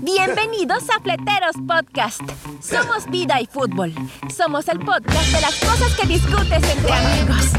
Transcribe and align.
Bienvenidos 0.00 0.84
a 0.90 1.00
Fleteros 1.00 1.56
Podcast. 1.66 2.22
Somos 2.60 3.08
vida 3.10 3.40
y 3.40 3.46
fútbol. 3.46 3.92
Somos 4.34 4.68
el 4.68 4.78
podcast 4.78 5.32
de 5.32 5.40
las 5.40 5.54
cosas 5.56 5.94
que 5.94 6.06
discutes 6.06 6.76
entre 6.76 6.92
amigos. 6.92 7.52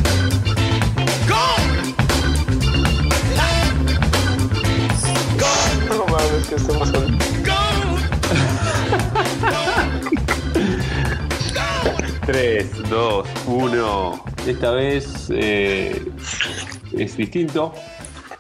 No 5.89 6.05
mames, 6.05 6.48
¿qué 6.48 6.55
está 6.55 6.80
pasando? 6.80 7.18
3, 12.25 12.89
2, 12.89 13.27
1. 13.48 14.25
Esta 14.48 14.71
vez 14.71 15.27
eh, 15.30 16.11
es 16.93 17.18
distinto. 17.18 17.73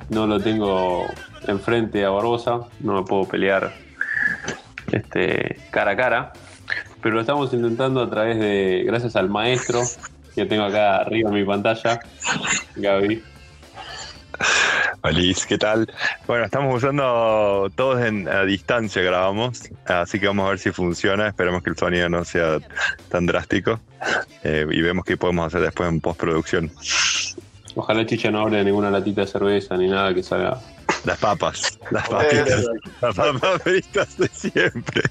No 0.09 0.27
lo 0.27 0.39
tengo 0.39 1.05
enfrente 1.47 2.03
a 2.05 2.09
Barbosa. 2.09 2.61
No 2.79 2.93
me 2.93 3.03
puedo 3.03 3.25
pelear 3.25 3.73
este, 4.91 5.57
cara 5.71 5.91
a 5.91 5.95
cara. 5.95 6.33
Pero 7.01 7.15
lo 7.15 7.21
estamos 7.21 7.53
intentando 7.53 8.01
a 8.01 8.09
través 8.09 8.39
de. 8.39 8.83
Gracias 8.85 9.15
al 9.15 9.29
maestro 9.29 9.81
que 10.35 10.45
tengo 10.45 10.63
acá 10.63 10.97
arriba 10.97 11.29
en 11.29 11.35
mi 11.35 11.45
pantalla, 11.45 11.99
Gaby. 12.75 13.23
Alice, 15.01 15.45
¿qué 15.47 15.57
tal? 15.57 15.91
Bueno, 16.27 16.45
estamos 16.45 16.75
usando 16.75 17.71
todos 17.75 18.01
en, 18.01 18.27
a 18.27 18.43
distancia, 18.43 19.01
grabamos, 19.01 19.69
así 19.85 20.19
que 20.19 20.27
vamos 20.27 20.45
a 20.45 20.49
ver 20.49 20.59
si 20.59 20.71
funciona. 20.71 21.27
Esperemos 21.27 21.63
que 21.63 21.69
el 21.69 21.77
sonido 21.77 22.09
no 22.09 22.23
sea 22.25 22.59
tan 23.09 23.25
drástico 23.25 23.79
eh, 24.43 24.65
y 24.69 24.81
vemos 24.81 25.05
qué 25.05 25.17
podemos 25.17 25.47
hacer 25.47 25.61
después 25.61 25.89
en 25.89 26.01
postproducción. 26.01 26.71
Ojalá 27.79 28.05
Chicha 28.05 28.29
no 28.29 28.41
hable 28.41 28.61
ninguna 28.61 28.91
latita 28.91 29.21
de 29.21 29.27
cerveza 29.27 29.77
ni 29.77 29.87
nada 29.87 30.13
que 30.13 30.21
salga. 30.21 30.59
Las 31.05 31.17
papas, 31.17 31.79
las 31.91 32.09
papitas, 32.09 32.65
las 33.01 33.15
papas 33.15 33.61
fritas 33.63 34.17
de 34.17 34.27
siempre. 34.27 35.01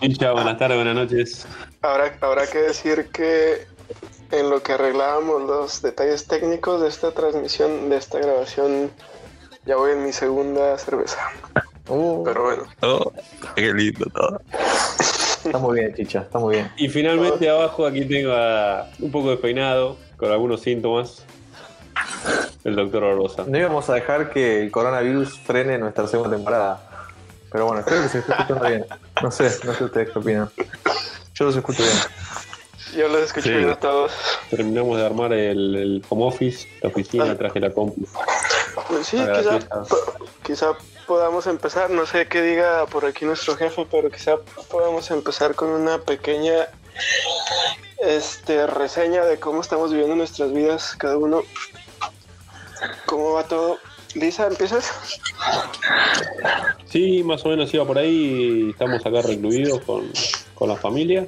Chicha, 0.00 0.32
buenas 0.32 0.56
tardes, 0.56 0.78
buenas 0.78 0.94
noches. 0.94 1.46
Habrá, 1.82 2.16
habrá 2.22 2.46
que 2.46 2.58
decir 2.58 3.08
que 3.12 3.66
en 4.30 4.48
lo 4.48 4.62
que 4.62 4.72
arreglábamos 4.72 5.42
los 5.42 5.82
detalles 5.82 6.26
técnicos 6.26 6.80
de 6.80 6.88
esta 6.88 7.12
transmisión, 7.12 7.90
de 7.90 7.98
esta 7.98 8.18
grabación, 8.18 8.90
ya 9.66 9.76
voy 9.76 9.92
en 9.92 10.06
mi 10.06 10.12
segunda 10.14 10.78
cerveza. 10.78 11.18
Uh, 11.88 12.24
Pero 12.24 12.44
bueno, 12.44 12.62
Oh, 12.80 13.12
qué 13.56 13.74
lindo 13.74 14.06
todo. 14.14 14.40
está 15.44 15.58
muy 15.58 15.80
bien, 15.80 15.94
chicha, 15.94 16.20
está 16.20 16.38
muy 16.38 16.54
bien. 16.56 16.72
Y 16.78 16.88
finalmente 16.88 17.46
abajo 17.50 17.84
aquí 17.86 18.06
tengo 18.06 18.32
a 18.32 18.88
un 19.00 19.10
poco 19.10 19.30
despeinado, 19.32 19.98
con 20.16 20.32
algunos 20.32 20.62
síntomas. 20.62 21.26
El 22.64 22.76
doctor 22.76 23.02
Barbosa. 23.02 23.44
No 23.46 23.56
íbamos 23.58 23.88
a 23.88 23.94
dejar 23.94 24.30
que 24.30 24.62
el 24.62 24.70
coronavirus 24.70 25.38
frene 25.40 25.78
nuestra 25.78 26.06
segunda 26.06 26.36
temporada. 26.36 26.80
Pero 27.50 27.66
bueno, 27.66 27.80
espero 27.80 28.02
que 28.02 28.08
se 28.08 28.18
esté 28.18 28.32
escuchando 28.32 28.68
bien. 28.68 28.86
No 29.22 29.30
sé, 29.30 29.50
no 29.64 29.74
sé 29.74 29.84
ustedes 29.84 30.10
qué 30.10 30.18
opinan. 30.18 30.50
Yo 31.34 31.44
los 31.46 31.56
escucho 31.56 31.82
bien. 31.82 31.96
yo 32.96 33.08
los 33.08 33.22
escuché 33.22 33.48
Sí. 33.50 33.54
bien 33.56 33.70
a 33.70 33.76
todos. 33.76 34.12
Terminamos 34.50 34.98
de 34.98 35.06
armar 35.06 35.32
el, 35.32 35.76
el 35.76 36.04
home 36.08 36.24
office, 36.26 36.68
la 36.82 36.88
oficina, 36.90 37.36
traje 37.36 37.60
la 37.60 37.70
compu. 37.70 38.06
Pues 38.88 39.06
sí, 39.06 39.16
quizá, 39.16 39.58
quizá 40.44 40.72
podamos 41.06 41.46
empezar, 41.46 41.90
no 41.90 42.06
sé 42.06 42.26
qué 42.28 42.42
diga 42.42 42.86
por 42.86 43.04
aquí 43.06 43.24
nuestro 43.24 43.56
jefe, 43.56 43.86
pero 43.90 44.10
quizá 44.10 44.36
podamos 44.70 45.10
empezar 45.10 45.54
con 45.54 45.68
una 45.70 45.98
pequeña 45.98 46.68
este, 47.98 48.66
reseña 48.66 49.24
de 49.24 49.38
cómo 49.40 49.60
estamos 49.60 49.90
viviendo 49.90 50.16
nuestras 50.16 50.52
vidas 50.52 50.94
cada 50.98 51.16
uno. 51.16 51.42
¿Cómo 53.06 53.32
va 53.32 53.44
todo? 53.44 53.78
Lisa, 54.14 54.46
¿empiezas? 54.46 54.90
Sí, 56.86 57.22
más 57.22 57.44
o 57.44 57.50
menos 57.50 57.72
iba 57.74 57.84
por 57.84 57.98
ahí. 57.98 58.70
Estamos 58.70 59.04
acá 59.04 59.22
recluidos 59.22 59.80
con, 59.82 60.10
con 60.54 60.68
la 60.68 60.76
familia. 60.76 61.26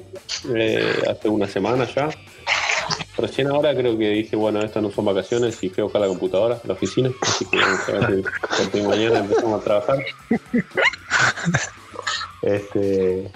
eh, 0.55 1.03
hace 1.09 1.29
una 1.29 1.47
semana 1.47 1.85
ya. 1.93 2.09
Recién 3.17 3.47
ahora 3.49 3.75
creo 3.75 3.97
que 3.97 4.09
dije, 4.09 4.35
bueno, 4.35 4.61
estas 4.61 4.81
no 4.81 4.89
son 4.89 5.05
vacaciones 5.05 5.61
y 5.63 5.69
fui 5.69 5.81
a 5.81 5.83
buscar 5.83 6.01
la 6.01 6.07
computadora, 6.07 6.59
la 6.63 6.73
oficina. 6.73 7.11
Así 7.21 7.45
que 7.45 7.57
vamos 7.57 7.89
a 7.89 7.91
ver 8.07 8.23
si 8.71 8.81
mañana 8.81 9.19
empezamos 9.19 9.61
a 9.61 9.63
trabajar. 9.63 9.99
Este, 12.41 13.31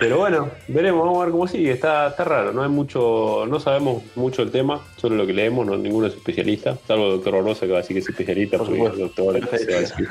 pero 0.00 0.16
bueno, 0.16 0.50
veremos, 0.66 1.04
vamos 1.04 1.20
a 1.20 1.24
ver 1.26 1.32
cómo 1.32 1.46
sigue. 1.46 1.72
Está, 1.72 2.08
está 2.08 2.24
raro, 2.24 2.54
no 2.54 2.62
hay 2.62 2.70
mucho, 2.70 3.44
no 3.46 3.60
sabemos 3.60 4.02
mucho 4.16 4.40
el 4.40 4.50
tema, 4.50 4.80
solo 4.96 5.14
lo 5.14 5.26
que 5.26 5.34
leemos, 5.34 5.66
no, 5.66 5.76
ninguno 5.76 6.06
es 6.06 6.14
especialista, 6.14 6.78
salvo 6.88 7.04
el 7.04 7.10
doctor 7.16 7.34
Barbosa 7.34 7.66
que 7.66 7.72
va 7.72 7.78
a 7.78 7.82
decir 7.82 7.94
que 7.94 8.00
es 8.00 8.08
especialista, 8.08 8.56
Por 8.56 8.68
porque 8.68 8.98
doctor 8.98 9.58
se 9.58 9.70
va 9.70 9.76
a 9.76 9.80
decir. 9.80 10.08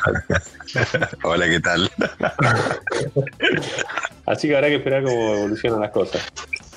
Hola, 1.23 1.49
¿qué 1.49 1.59
tal? 1.59 1.89
Así 4.27 4.47
que 4.47 4.55
habrá 4.55 4.67
que 4.67 4.75
esperar 4.75 5.03
cómo 5.03 5.33
evolucionan 5.33 5.81
las 5.81 5.89
cosas. 5.89 6.23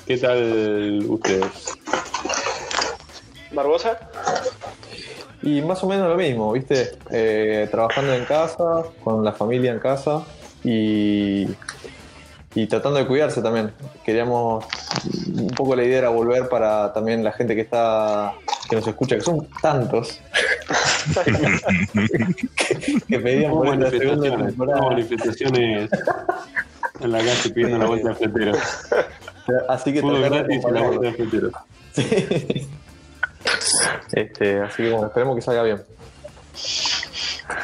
¿Qué 0.07 0.17
tal 0.17 1.05
ustedes? 1.07 1.77
¿Barbosa? 3.51 4.09
Y 5.43 5.61
más 5.61 5.83
o 5.83 5.87
menos 5.87 6.09
lo 6.09 6.15
mismo, 6.15 6.53
¿viste? 6.53 6.97
Eh, 7.11 7.67
trabajando 7.69 8.11
en 8.13 8.25
casa, 8.25 8.85
con 9.03 9.23
la 9.23 9.33
familia 9.33 9.71
en 9.71 9.79
casa 9.79 10.23
y, 10.63 11.45
y 12.55 12.67
tratando 12.67 12.99
de 12.99 13.07
cuidarse 13.07 13.41
también. 13.41 13.71
Queríamos, 14.03 14.65
un 15.35 15.47
poco 15.47 15.75
la 15.75 15.83
idea 15.83 15.99
era 15.99 16.09
volver 16.09 16.49
para 16.49 16.93
también 16.93 17.23
la 17.23 17.31
gente 17.31 17.55
que 17.55 17.61
está, 17.61 18.33
que 18.69 18.75
nos 18.75 18.87
escucha, 18.87 19.15
que 19.15 19.21
son 19.21 19.47
tantos, 19.61 20.19
que, 22.55 22.95
que 23.07 23.19
pedían 23.19 23.51
por 23.51 23.67
esta 23.67 23.89
segunda 23.89 24.37
temporada. 24.37 24.81
manifestaciones 24.81 25.89
en 26.99 27.11
la 27.11 27.19
calle 27.19 27.49
pidiendo 27.49 27.77
la 27.77 27.85
vuelta 27.85 28.09
al 28.09 28.15
fletero. 28.15 28.53
Así 29.67 29.93
que 29.93 30.01
de 30.01 30.21
gratis 30.21 30.63
la 30.71 30.81
vuelta 30.81 31.07
al 31.07 31.15
fletero. 31.15 31.51
Sí. 31.93 32.67
Este, 34.13 34.61
así 34.61 34.83
que 34.83 34.91
bueno, 34.91 35.07
esperemos 35.07 35.35
que 35.35 35.41
salga 35.41 35.63
bien. 35.63 35.81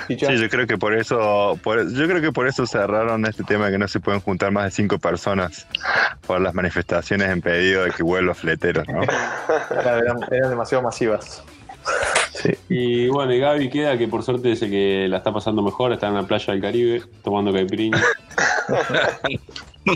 Sí, 0.07 0.15
yo 0.17 0.49
creo 0.49 0.65
que 0.67 0.77
por 0.77 0.93
eso, 0.95 1.59
por- 1.63 1.91
yo 1.93 2.07
creo 2.07 2.21
que 2.21 2.31
por 2.31 2.47
eso 2.47 2.65
cerraron 2.65 3.25
este 3.25 3.43
tema 3.43 3.67
de 3.67 3.73
que 3.73 3.77
no 3.77 3.87
se 3.87 3.99
pueden 3.99 4.21
juntar 4.21 4.51
más 4.51 4.65
de 4.65 4.71
cinco 4.71 4.97
personas 4.99 5.67
por 6.27 6.41
las 6.41 6.53
manifestaciones 6.53 7.29
en 7.29 7.41
pedido 7.41 7.83
de 7.83 7.91
que 7.91 8.03
vuelva 8.03 8.33
fleteros, 8.33 8.87
¿no? 8.87 9.01
claro, 9.69 10.03
eran, 10.03 10.17
eran 10.31 10.49
demasiado 10.49 10.83
masivas. 10.83 11.43
Sí. 12.33 12.51
Y 12.69 13.07
bueno, 13.09 13.33
y 13.33 13.39
Gaby 13.39 13.69
queda 13.69 13.97
que 13.97 14.07
por 14.07 14.23
suerte 14.23 14.49
dice 14.49 14.69
que 14.69 15.07
la 15.09 15.17
está 15.17 15.33
pasando 15.33 15.61
mejor, 15.61 15.91
está 15.93 16.07
en 16.07 16.15
la 16.15 16.23
playa 16.23 16.53
del 16.53 16.61
Caribe 16.61 17.03
tomando 17.23 17.51
caipirinha. 17.53 18.01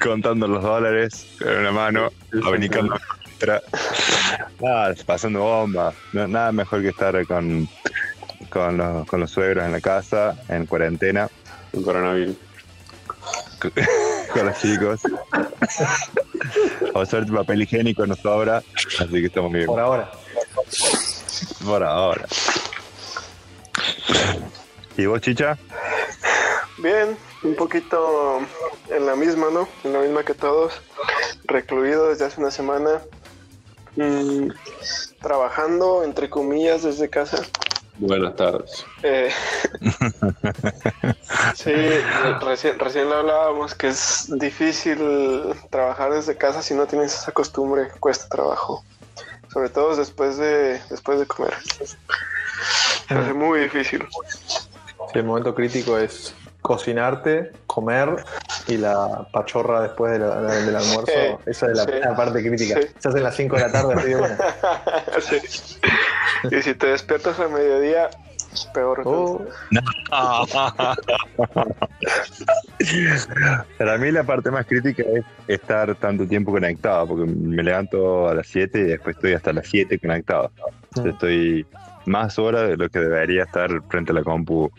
Contando 0.00 0.48
los 0.48 0.62
dólares 0.62 1.26
con 1.40 1.56
una 1.56 1.70
mano, 1.72 2.08
abanicando 2.44 2.96
otra. 3.36 3.60
Nada, 4.60 4.94
pasando 5.06 5.40
bomba. 5.40 5.92
No- 6.12 6.26
nada 6.26 6.50
mejor 6.52 6.82
que 6.82 6.88
estar 6.88 7.24
con, 7.26 7.68
con, 8.52 8.76
los, 8.76 9.06
con 9.06 9.20
los 9.20 9.30
suegros 9.30 9.64
en 9.64 9.72
la 9.72 9.80
casa, 9.80 10.36
en 10.48 10.66
cuarentena, 10.66 11.28
Con 11.72 11.82
coronavirus. 11.82 12.36
con 14.32 14.46
los 14.46 14.58
chicos. 14.58 15.00
Por 16.92 17.06
suerte 17.06 17.32
papel 17.32 17.62
higiénico 17.62 18.06
nos 18.06 18.18
sobra, 18.18 18.62
así 18.98 19.12
que 19.12 19.26
estamos 19.26 19.52
bien. 19.52 19.66
Por 19.66 19.80
ahora. 19.80 20.10
Por 21.64 21.82
ahora. 21.82 22.26
¿Y 24.96 25.06
vos, 25.06 25.20
Chicha? 25.20 25.56
Bien, 26.78 27.16
un 27.44 27.54
poquito 27.54 28.40
en 28.90 29.06
la 29.06 29.16
misma, 29.16 29.46
¿no? 29.52 29.68
En 29.84 29.92
la 29.92 30.00
misma 30.00 30.24
que 30.24 30.34
todos. 30.34 30.74
Recluido 31.44 32.08
desde 32.08 32.26
hace 32.26 32.40
una 32.40 32.50
semana. 32.50 33.00
Mm, 33.96 34.48
trabajando, 35.20 36.02
entre 36.02 36.28
comillas, 36.28 36.82
desde 36.82 37.08
casa. 37.08 37.42
Buenas 37.98 38.34
tardes. 38.36 38.84
Eh, 39.02 39.30
sí, 41.54 41.72
recién, 42.40 42.78
recién 42.78 43.08
lo 43.08 43.16
hablábamos 43.16 43.74
que 43.74 43.88
es 43.88 44.26
difícil 44.38 44.98
trabajar 45.70 46.12
desde 46.12 46.36
casa 46.36 46.62
si 46.62 46.74
no 46.74 46.86
tienes 46.86 47.14
esa 47.14 47.32
costumbre, 47.32 47.88
cuesta 48.00 48.28
trabajo. 48.28 48.84
Sobre 49.52 49.68
todo 49.68 49.94
después 49.94 50.38
de, 50.38 50.80
después 50.90 51.20
de 51.20 51.26
comer. 51.26 51.54
Hace 53.08 53.34
muy 53.34 53.60
difícil. 53.60 54.06
Sí, 55.12 55.18
el 55.18 55.24
momento 55.24 55.54
crítico 55.54 55.98
es 55.98 56.34
cocinarte, 56.62 57.52
comer 57.66 58.24
y 58.68 58.78
la 58.78 59.28
pachorra 59.32 59.82
después 59.82 60.12
de 60.12 60.20
la- 60.20 60.40
la- 60.40 60.54
del 60.54 60.76
almuerzo. 60.76 61.12
Sí, 61.44 61.50
Esa 61.50 61.66
es 61.66 61.76
la, 61.76 61.84
sí, 61.84 61.90
la 62.00 62.16
parte 62.16 62.40
crítica. 62.42 62.80
sí. 62.80 62.88
Se 62.98 63.08
hacen 63.10 63.22
las 63.22 63.36
5 63.36 63.56
de 63.56 63.62
la 63.62 63.72
tarde, 63.72 63.94
así 63.94 64.08
de 64.08 64.16
bueno. 64.16 64.36
Y 66.50 66.62
si 66.62 66.74
te 66.74 66.88
despiertas 66.88 67.38
a 67.40 67.48
mediodía, 67.48 68.10
peor. 68.74 69.02
Oh, 69.04 69.44
Para 73.78 73.98
mí 73.98 74.10
la 74.10 74.24
parte 74.24 74.50
más 74.50 74.66
crítica 74.66 75.02
es 75.02 75.24
estar 75.46 75.94
tanto 75.96 76.26
tiempo 76.26 76.52
conectado, 76.52 77.08
porque 77.08 77.30
me 77.32 77.62
levanto 77.62 78.28
a 78.28 78.34
las 78.34 78.46
7 78.48 78.80
y 78.80 78.82
después 78.84 79.16
estoy 79.16 79.34
hasta 79.34 79.52
las 79.52 79.68
7 79.68 79.98
conectado. 79.98 80.50
Entonces 80.88 81.12
Estoy 81.14 81.66
más 82.06 82.38
horas 82.38 82.68
de 82.68 82.76
lo 82.76 82.88
que 82.88 82.98
debería 82.98 83.44
estar 83.44 83.70
frente 83.88 84.12
a 84.12 84.14
la 84.16 84.24
compu 84.24 84.70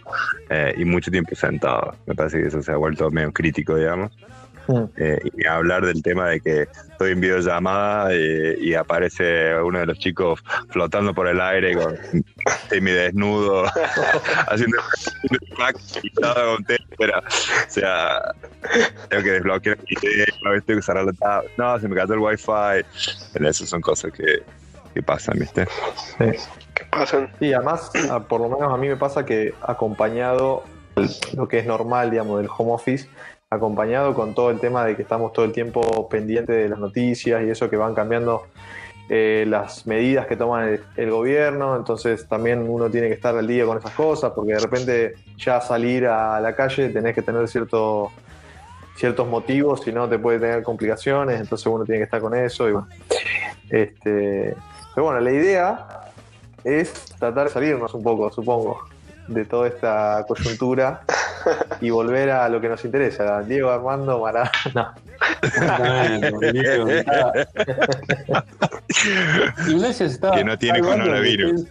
eh, 0.49 0.73
y 0.77 0.85
mucho 0.85 1.09
tiempo 1.09 1.35
sentado. 1.35 1.95
Me 2.05 2.15
parece 2.15 2.41
que 2.41 2.47
eso 2.47 2.61
se 2.61 2.71
ha 2.71 2.77
vuelto 2.77 3.09
medio 3.11 3.31
crítico, 3.31 3.75
digamos. 3.75 4.11
Mm. 4.67 4.83
Eh, 4.95 5.19
y 5.37 5.45
hablar 5.45 5.85
del 5.85 6.01
tema 6.01 6.29
de 6.29 6.39
que 6.39 6.61
estoy 6.91 7.11
en 7.11 7.21
videollamada 7.21 8.15
y, 8.15 8.69
y 8.69 8.75
aparece 8.75 9.55
uno 9.59 9.79
de 9.79 9.87
los 9.87 9.99
chicos 9.99 10.41
flotando 10.69 11.13
por 11.13 11.27
el 11.27 11.41
aire 11.41 11.75
con 11.75 11.97
semi 12.69 12.91
desnudo 12.91 13.65
haciendo 14.47 14.77
un 15.29 15.57
pack 15.57 15.77
quitado 16.01 16.55
con 16.55 16.63
témpera. 16.65 17.19
O 17.19 17.69
sea, 17.69 18.33
tengo 19.09 19.23
que 19.23 19.31
desbloquear 19.31 19.77
tengo 20.65 20.79
que 20.79 20.81
cerrar 20.81 21.05
la 21.05 21.13
tabla. 21.13 21.49
No, 21.57 21.79
se 21.79 21.87
me 21.87 21.95
cayó 21.95 22.13
el 22.13 22.19
wifi. 22.19 22.85
Pero 23.33 23.49
Esas 23.49 23.69
son 23.69 23.81
cosas 23.81 24.11
que, 24.11 24.43
que 24.93 25.03
pasan, 25.03 25.39
¿viste? 25.39 25.67
¿Qué 26.17 26.85
pasan? 26.89 27.31
Sí, 27.39 27.53
además, 27.53 27.91
por 28.29 28.41
lo 28.41 28.49
menos 28.49 28.73
a 28.73 28.77
mí 28.77 28.87
me 28.87 28.97
pasa 28.97 29.25
que 29.25 29.53
acompañado 29.61 30.63
lo 31.35 31.47
que 31.47 31.59
es 31.59 31.65
normal, 31.65 32.11
digamos, 32.11 32.39
del 32.39 32.49
home 32.55 32.73
office, 32.73 33.09
acompañado 33.53 34.13
con 34.13 34.33
todo 34.33 34.49
el 34.49 34.59
tema 34.59 34.85
de 34.85 34.95
que 34.95 35.01
estamos 35.01 35.33
todo 35.33 35.45
el 35.45 35.51
tiempo 35.51 36.07
pendientes 36.09 36.55
de 36.55 36.69
las 36.69 36.79
noticias 36.79 37.43
y 37.43 37.49
eso 37.49 37.69
que 37.69 37.77
van 37.77 37.93
cambiando 37.93 38.43
eh, 39.09 39.45
las 39.47 39.85
medidas 39.85 40.27
que 40.27 40.37
toma 40.37 40.69
el, 40.69 40.81
el 40.95 41.11
gobierno, 41.11 41.75
entonces 41.75 42.27
también 42.27 42.65
uno 42.67 42.89
tiene 42.89 43.07
que 43.07 43.13
estar 43.13 43.37
al 43.37 43.45
día 43.45 43.65
con 43.65 43.77
esas 43.77 43.91
cosas, 43.91 44.31
porque 44.33 44.53
de 44.53 44.59
repente 44.59 45.15
ya 45.37 45.59
salir 45.59 46.07
a 46.07 46.39
la 46.39 46.55
calle 46.55 46.89
tenés 46.89 47.13
que 47.13 47.21
tener 47.21 47.47
cierto, 47.49 48.11
ciertos 48.95 49.27
motivos, 49.27 49.81
si 49.81 49.91
no 49.91 50.07
te 50.07 50.17
puede 50.19 50.39
tener 50.39 50.63
complicaciones, 50.63 51.39
entonces 51.39 51.67
uno 51.67 51.83
tiene 51.83 51.99
que 51.99 52.05
estar 52.05 52.21
con 52.21 52.33
eso. 52.33 52.69
Y 52.69 52.71
bueno. 52.71 52.87
este, 53.69 54.55
pero 54.95 55.05
bueno, 55.05 55.19
la 55.19 55.31
idea 55.31 55.87
es 56.63 56.93
tratar 57.19 57.47
de 57.47 57.53
salirnos 57.53 57.93
un 57.93 58.03
poco, 58.03 58.31
supongo, 58.31 58.79
de 59.27 59.43
toda 59.45 59.67
esta 59.67 60.25
coyuntura 60.27 61.01
y 61.81 61.89
volver 61.89 62.29
a 62.31 62.47
lo 62.49 62.59
que 62.61 62.69
nos 62.69 62.83
interesa, 62.85 63.41
Diego 63.43 63.69
Armando 63.71 64.19
Maradona. 64.19 64.93
Está- 66.41 67.47
Iglesias 69.67 70.11
estaba 70.13 70.35
Que 70.35 70.43
no 70.43 70.57
tiene 70.57 70.79
coronavirus. 70.81 71.65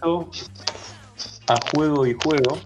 a 1.47 1.55
juego 1.71 2.05
y 2.05 2.13
juego 2.23 2.57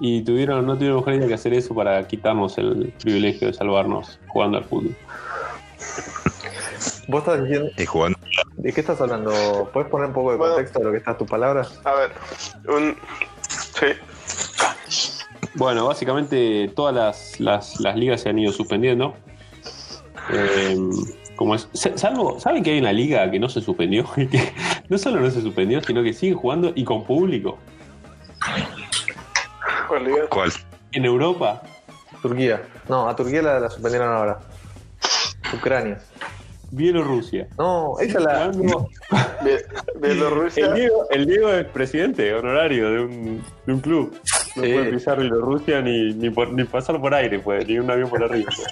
y 0.00 0.22
tuvieron 0.22 0.66
no 0.66 0.74
tuvieron 0.74 0.96
mejor 0.98 1.14
idea 1.14 1.28
que 1.28 1.34
hacer 1.34 1.54
eso 1.54 1.74
para 1.74 2.06
quitarnos 2.06 2.58
el 2.58 2.92
privilegio 3.02 3.48
de 3.48 3.54
salvarnos 3.54 4.18
jugando 4.28 4.58
al 4.58 4.64
fútbol. 4.64 4.94
Vos 7.08 7.20
estás 7.20 7.42
diciendo, 7.42 7.68
Y 7.76 7.84
jugando. 7.86 8.18
¿de 8.56 8.72
qué 8.72 8.80
estás 8.80 9.00
hablando? 9.00 9.70
¿Puedes 9.72 9.90
poner 9.90 10.08
un 10.08 10.14
poco 10.14 10.32
de 10.32 10.36
Bueno. 10.38 10.54
contexto 10.54 10.78
de 10.80 10.84
lo 10.86 10.90
que 10.92 10.98
están 10.98 11.18
tus 11.18 11.28
palabras? 11.28 11.80
A 11.84 11.94
ver, 11.94 12.10
un... 12.68 12.96
Sí, 13.48 13.86
Bueno, 15.54 15.86
básicamente 15.86 16.70
todas 16.74 16.94
las, 16.94 17.40
las, 17.40 17.80
las 17.80 17.96
ligas 17.96 18.20
se 18.22 18.28
han 18.30 18.38
ido 18.38 18.52
suspendiendo. 18.52 19.14
Eh, 20.32 20.76
como 21.36 21.54
es, 21.54 21.68
sa- 21.72 21.96
salvo, 21.98 22.38
¿saben 22.40 22.62
que 22.62 22.72
hay 22.72 22.78
una 22.78 22.92
liga 22.92 23.30
que 23.30 23.38
no 23.38 23.48
se 23.48 23.60
suspendió? 23.60 24.06
Y 24.16 24.26
que 24.28 24.52
no 24.88 24.96
solo 24.98 25.20
no 25.20 25.30
se 25.30 25.40
suspendió, 25.42 25.82
sino 25.82 26.02
que 26.02 26.12
siguen 26.12 26.36
jugando 26.36 26.72
y 26.74 26.84
con 26.84 27.04
público. 27.04 27.58
¿cuál 29.88 30.04
liga? 30.04 30.26
¿Cuál? 30.30 30.52
En 30.92 31.04
Europa, 31.04 31.62
Turquía. 32.22 32.62
No, 32.88 33.08
a 33.08 33.16
Turquía 33.16 33.42
la, 33.42 33.60
la 33.60 33.70
suspendieron 33.70 34.08
ahora. 34.14 34.40
Ucrania. 35.54 35.98
Bielorrusia. 36.70 37.48
No, 37.58 37.98
esa 38.00 38.18
es 38.18 38.24
la. 38.24 38.50
Jugando- 38.52 38.88
Bie- 39.42 39.64
Bielorrusia. 40.00 40.66
El 40.66 40.74
Diego, 40.74 41.06
el 41.10 41.26
Diego 41.26 41.50
es 41.50 41.66
presidente 41.66 42.32
honorario 42.32 42.90
de 42.90 43.00
un, 43.00 43.44
de 43.66 43.72
un 43.74 43.80
club. 43.80 44.16
No 44.56 44.62
puede 44.62 44.92
pisar 44.92 45.18
Bielorrusia 45.18 45.80
ni, 45.80 46.12
ni, 46.14 46.30
por- 46.30 46.52
ni 46.52 46.64
pasar 46.64 47.00
por 47.00 47.14
aire, 47.14 47.38
puede, 47.38 47.64
ni 47.64 47.78
un 47.78 47.90
avión 47.90 48.08
por 48.10 48.22
arriba. 48.22 48.50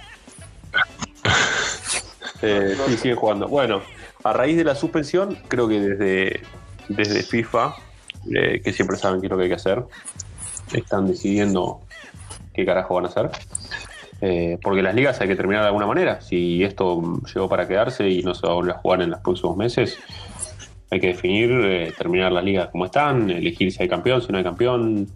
Eh, 2.42 2.74
sí, 2.86 2.96
siguen 2.96 3.16
jugando. 3.16 3.48
Bueno, 3.48 3.82
a 4.24 4.32
raíz 4.32 4.56
de 4.56 4.64
la 4.64 4.74
suspensión, 4.74 5.36
creo 5.48 5.68
que 5.68 5.78
desde, 5.78 6.40
desde 6.88 7.22
FIFA, 7.22 7.74
eh, 8.34 8.62
que 8.64 8.72
siempre 8.72 8.96
saben 8.96 9.20
qué 9.20 9.26
es 9.26 9.30
lo 9.30 9.36
que 9.36 9.42
hay 9.42 9.48
que 9.50 9.56
hacer, 9.56 9.82
están 10.72 11.06
decidiendo 11.06 11.82
qué 12.54 12.64
carajo 12.64 12.94
van 12.94 13.04
a 13.04 13.08
hacer. 13.08 13.30
Eh, 14.22 14.58
porque 14.62 14.80
las 14.82 14.94
ligas 14.94 15.20
hay 15.20 15.28
que 15.28 15.36
terminar 15.36 15.62
de 15.62 15.66
alguna 15.68 15.86
manera. 15.86 16.20
Si 16.22 16.62
esto 16.64 17.20
llegó 17.34 17.46
para 17.48 17.68
quedarse 17.68 18.08
y 18.08 18.22
no 18.22 18.34
se 18.34 18.46
va 18.46 18.52
a 18.52 18.56
volver 18.56 18.74
a 18.74 18.78
jugar 18.78 19.02
en 19.02 19.10
los 19.10 19.20
próximos 19.20 19.56
meses, 19.58 19.98
hay 20.90 20.98
que 20.98 21.08
definir, 21.08 21.50
eh, 21.52 21.92
terminar 21.96 22.32
las 22.32 22.42
ligas 22.44 22.68
como 22.70 22.86
están, 22.86 23.28
elegir 23.30 23.70
si 23.70 23.82
hay 23.82 23.88
campeón, 23.90 24.22
si 24.22 24.32
no 24.32 24.38
hay 24.38 24.44
campeón, 24.44 25.08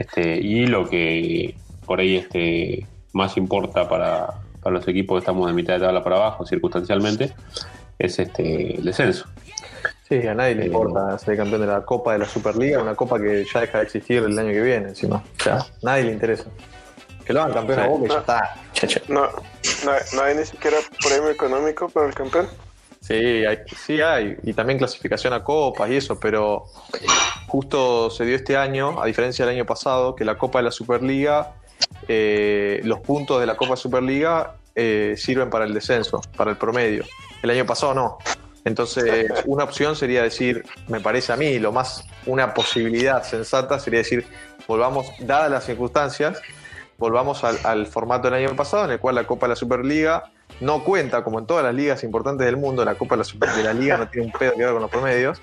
este, 0.00 0.36
y 0.38 0.66
lo 0.66 0.88
que 0.88 1.54
por 1.86 2.00
ahí 2.00 2.16
este, 2.16 2.86
más 3.12 3.36
importa 3.36 3.88
para, 3.88 4.28
para 4.62 4.74
los 4.76 4.86
equipos 4.88 5.16
que 5.16 5.20
estamos 5.20 5.46
de 5.46 5.52
mitad 5.52 5.74
de 5.74 5.80
tabla 5.80 6.02
para 6.04 6.16
abajo, 6.16 6.46
circunstancialmente, 6.46 7.32
es 7.98 8.18
este, 8.18 8.76
el 8.76 8.84
descenso. 8.84 9.26
Sí, 10.08 10.26
a 10.26 10.34
nadie 10.34 10.54
le 10.54 10.62
Eh, 10.62 10.66
importa 10.66 11.18
ser 11.18 11.36
campeón 11.36 11.60
de 11.62 11.66
la 11.66 11.82
Copa 11.84 12.12
de 12.12 12.20
la 12.20 12.24
Superliga, 12.26 12.80
una 12.82 12.94
copa 12.94 13.18
que 13.18 13.44
ya 13.52 13.60
deja 13.60 13.78
de 13.78 13.84
existir 13.84 14.22
el 14.22 14.38
año 14.38 14.48
que 14.50 14.60
viene, 14.62 14.88
encima. 14.88 15.16
O 15.40 15.42
sea, 15.42 15.58
nadie 15.82 16.04
le 16.04 16.12
interesa. 16.12 16.44
Que 17.26 17.32
lo 17.34 17.42
hagan 17.42 17.52
campeón 17.54 17.78
a. 17.80 17.86
Boca 17.88 18.04
y 18.06 18.08
ya 18.08 18.18
está. 18.20 18.54
No, 19.08 19.22
no, 19.84 19.90
hay- 19.92 20.00
no 20.14 20.22
hay 20.22 20.34
ni 20.36 20.44
siquiera 20.46 20.78
premio 21.06 21.28
económico 21.30 21.88
para 21.90 22.06
el 22.08 22.14
campeón. 22.14 22.46
Sí, 23.08 23.14
hay, 23.14 23.60
sí 23.74 24.02
hay, 24.02 24.36
y 24.42 24.52
también 24.52 24.78
clasificación 24.78 25.32
a 25.32 25.42
copas 25.42 25.88
y 25.88 25.96
eso, 25.96 26.20
pero 26.20 26.66
justo 27.46 28.10
se 28.10 28.26
dio 28.26 28.36
este 28.36 28.54
año, 28.54 29.00
a 29.00 29.06
diferencia 29.06 29.46
del 29.46 29.54
año 29.54 29.64
pasado, 29.64 30.14
que 30.14 30.26
la 30.26 30.36
Copa 30.36 30.58
de 30.58 30.64
la 30.64 30.70
Superliga, 30.70 31.54
eh, 32.06 32.82
los 32.84 33.00
puntos 33.00 33.40
de 33.40 33.46
la 33.46 33.56
Copa 33.56 33.76
Superliga 33.76 34.56
eh, 34.74 35.14
sirven 35.16 35.48
para 35.48 35.64
el 35.64 35.72
descenso, 35.72 36.20
para 36.36 36.50
el 36.50 36.58
promedio. 36.58 37.02
El 37.42 37.48
año 37.48 37.64
pasado 37.64 37.94
no. 37.94 38.18
Entonces, 38.66 39.26
una 39.46 39.64
opción 39.64 39.96
sería 39.96 40.22
decir, 40.22 40.62
me 40.88 41.00
parece 41.00 41.32
a 41.32 41.36
mí, 41.38 41.58
lo 41.58 41.72
más, 41.72 42.06
una 42.26 42.52
posibilidad 42.52 43.22
sensata 43.22 43.80
sería 43.80 44.00
decir, 44.00 44.26
volvamos, 44.66 45.06
dadas 45.20 45.50
las 45.50 45.64
circunstancias, 45.64 46.42
volvamos 47.02 47.44
al, 47.44 47.58
al 47.64 47.86
formato 47.86 48.28
del 48.28 48.44
año 48.44 48.54
pasado, 48.56 48.84
en 48.84 48.90
el 48.90 49.00
cual 49.00 49.14
la 49.14 49.24
Copa 49.26 49.46
de 49.46 49.50
la 49.50 49.56
Superliga 49.56 50.24
no 50.60 50.82
cuenta, 50.84 51.22
como 51.22 51.38
en 51.38 51.46
todas 51.46 51.64
las 51.64 51.72
ligas 51.74 52.02
importantes 52.02 52.44
del 52.44 52.56
mundo, 52.56 52.84
la 52.84 52.96
Copa 52.96 53.14
de 53.14 53.18
la, 53.18 53.24
Super- 53.24 53.50
de 53.52 53.62
la 53.62 53.72
Liga 53.72 53.96
no 53.96 54.08
tiene 54.08 54.26
un 54.26 54.32
pedo 54.32 54.52
que 54.52 54.64
ver 54.64 54.72
con 54.72 54.82
los 54.82 54.90
promedios. 54.90 55.40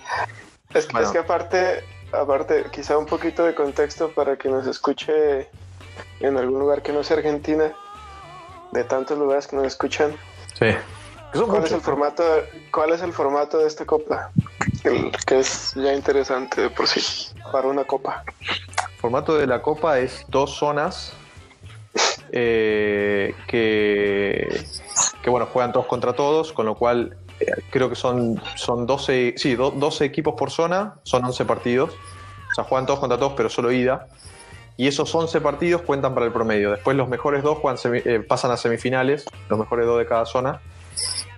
Es 0.73 0.85
que, 0.85 0.91
Bueno. 0.91 1.07
es 1.07 1.13
que 1.13 1.19
aparte, 1.19 1.83
aparte, 2.11 2.65
quizá 2.71 2.97
un 2.97 3.05
poquito 3.05 3.45
de 3.45 3.55
contexto 3.55 4.09
para 4.11 4.35
que 4.37 4.49
nos 4.49 4.67
escuche 4.67 5.49
en 6.19 6.37
algún 6.37 6.59
lugar 6.59 6.81
que 6.81 6.91
no 6.91 7.03
sea 7.03 7.17
Argentina, 7.17 7.71
de 8.73 8.83
tantos 8.83 9.17
lugares 9.17 9.47
que 9.47 9.55
nos 9.55 9.65
escuchan. 9.65 10.13
Sí. 10.59 10.67
¿Cuál 11.33 11.63
es 11.63 11.71
el 11.71 11.81
formato? 11.81 12.23
de- 12.23 12.69
¿Cuál 12.71 12.91
es 12.91 13.01
el 13.01 13.13
formato 13.13 13.57
de 13.59 13.67
esta 13.67 13.85
copa? 13.85 14.31
El 14.83 15.11
que 15.25 15.39
es 15.39 15.73
ya 15.75 15.93
interesante 15.93 16.61
de 16.61 16.69
por 16.69 16.87
sí 16.87 17.33
para 17.51 17.67
una 17.69 17.85
copa. 17.85 18.23
El 18.41 18.99
formato 18.99 19.37
de 19.37 19.47
la 19.47 19.61
Copa 19.61 19.99
es 19.99 20.25
dos 20.29 20.57
zonas 20.57 21.13
eh, 22.31 23.33
que, 23.47 24.65
que, 25.21 25.29
bueno, 25.29 25.45
juegan 25.47 25.71
todos 25.71 25.85
contra 25.85 26.13
todos, 26.13 26.51
con 26.53 26.65
lo 26.65 26.75
cual 26.75 27.17
eh, 27.39 27.45
creo 27.69 27.89
que 27.89 27.95
son, 27.95 28.41
son 28.55 28.85
12, 28.85 29.35
sí, 29.37 29.55
do- 29.55 29.71
12 29.71 30.05
equipos 30.05 30.35
por 30.37 30.51
zona, 30.51 30.95
son 31.03 31.23
11 31.25 31.45
partidos. 31.45 31.91
O 32.51 32.55
sea, 32.55 32.63
juegan 32.63 32.85
todos 32.85 32.99
contra 32.99 33.17
todos, 33.17 33.33
pero 33.35 33.49
solo 33.49 33.71
ida. 33.71 34.07
Y 34.77 34.87
esos 34.87 35.13
11 35.13 35.39
partidos 35.41 35.81
cuentan 35.83 36.13
para 36.13 36.25
el 36.25 36.31
promedio. 36.33 36.71
Después 36.71 36.97
los 36.97 37.07
mejores 37.07 37.43
dos 37.43 37.57
juegan 37.59 37.79
eh, 38.05 38.19
pasan 38.19 38.51
a 38.51 38.57
semifinales, 38.57 39.25
los 39.49 39.57
mejores 39.59 39.85
dos 39.85 39.99
de 39.99 40.05
cada 40.05 40.25
zona. 40.25 40.61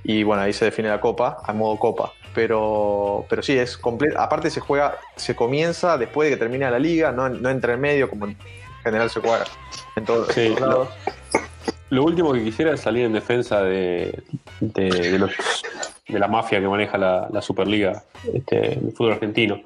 Y 0.03 0.23
bueno, 0.23 0.41
ahí 0.43 0.53
se 0.53 0.65
define 0.65 0.89
la 0.89 0.99
copa, 1.01 1.37
a 1.43 1.53
modo 1.53 1.77
copa. 1.77 2.13
Pero, 2.33 3.25
pero 3.29 3.41
sí, 3.41 3.57
es 3.57 3.77
completo. 3.77 4.19
Aparte 4.19 4.49
se 4.49 4.59
juega, 4.59 4.95
se 5.15 5.35
comienza 5.35 5.97
después 5.97 6.29
de 6.29 6.35
que 6.35 6.39
termina 6.39 6.69
la 6.71 6.79
liga, 6.79 7.11
no, 7.11 7.29
no 7.29 7.49
entra 7.49 7.73
en 7.73 7.79
medio, 7.81 8.09
como 8.09 8.25
en 8.27 8.37
general 8.87 9.09
se 9.09 9.19
juega 9.19 9.43
en 9.95 10.05
todos, 10.05 10.27
Sí, 10.33 10.41
en 10.47 10.55
todos 10.55 10.69
lados. 10.69 10.89
Lo 11.89 12.03
último 12.03 12.33
que 12.33 12.43
quisiera 12.43 12.73
es 12.73 12.81
salir 12.81 13.05
en 13.05 13.13
defensa 13.13 13.61
de, 13.63 14.21
de, 14.59 14.89
de 14.89 15.19
los- 15.19 15.31
de 16.07 16.19
la 16.19 16.27
mafia 16.27 16.59
que 16.61 16.67
maneja 16.67 16.97
la, 16.97 17.27
la 17.31 17.41
Superliga 17.41 18.03
este, 18.33 18.59
del 18.79 18.91
fútbol 18.93 19.13
argentino. 19.13 19.61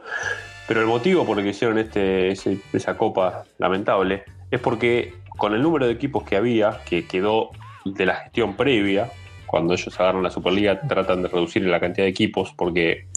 Pero 0.67 0.81
el 0.81 0.87
motivo 0.87 1.25
por 1.25 1.37
el 1.37 1.43
que 1.43 1.51
hicieron 1.51 1.77
este, 1.79 2.31
ese- 2.31 2.59
esa 2.73 2.97
copa 2.97 3.43
lamentable 3.57 4.23
es 4.49 4.59
porque 4.59 5.13
con 5.37 5.53
el 5.53 5.61
número 5.61 5.85
de 5.87 5.93
equipos 5.93 6.23
que 6.23 6.35
había, 6.35 6.79
que 6.85 7.05
quedó 7.07 7.49
de 7.85 8.05
la 8.05 8.15
gestión 8.15 8.55
previa, 8.55 9.09
cuando 9.47 9.73
ellos 9.73 9.99
agarran 9.99 10.23
la 10.23 10.29
Superliga 10.31 10.79
tratan 10.81 11.23
de 11.23 11.27
reducir 11.27 11.63
la 11.65 11.79
cantidad 11.79 12.05
de 12.05 12.11
equipos 12.11 12.53
porque 12.55 13.07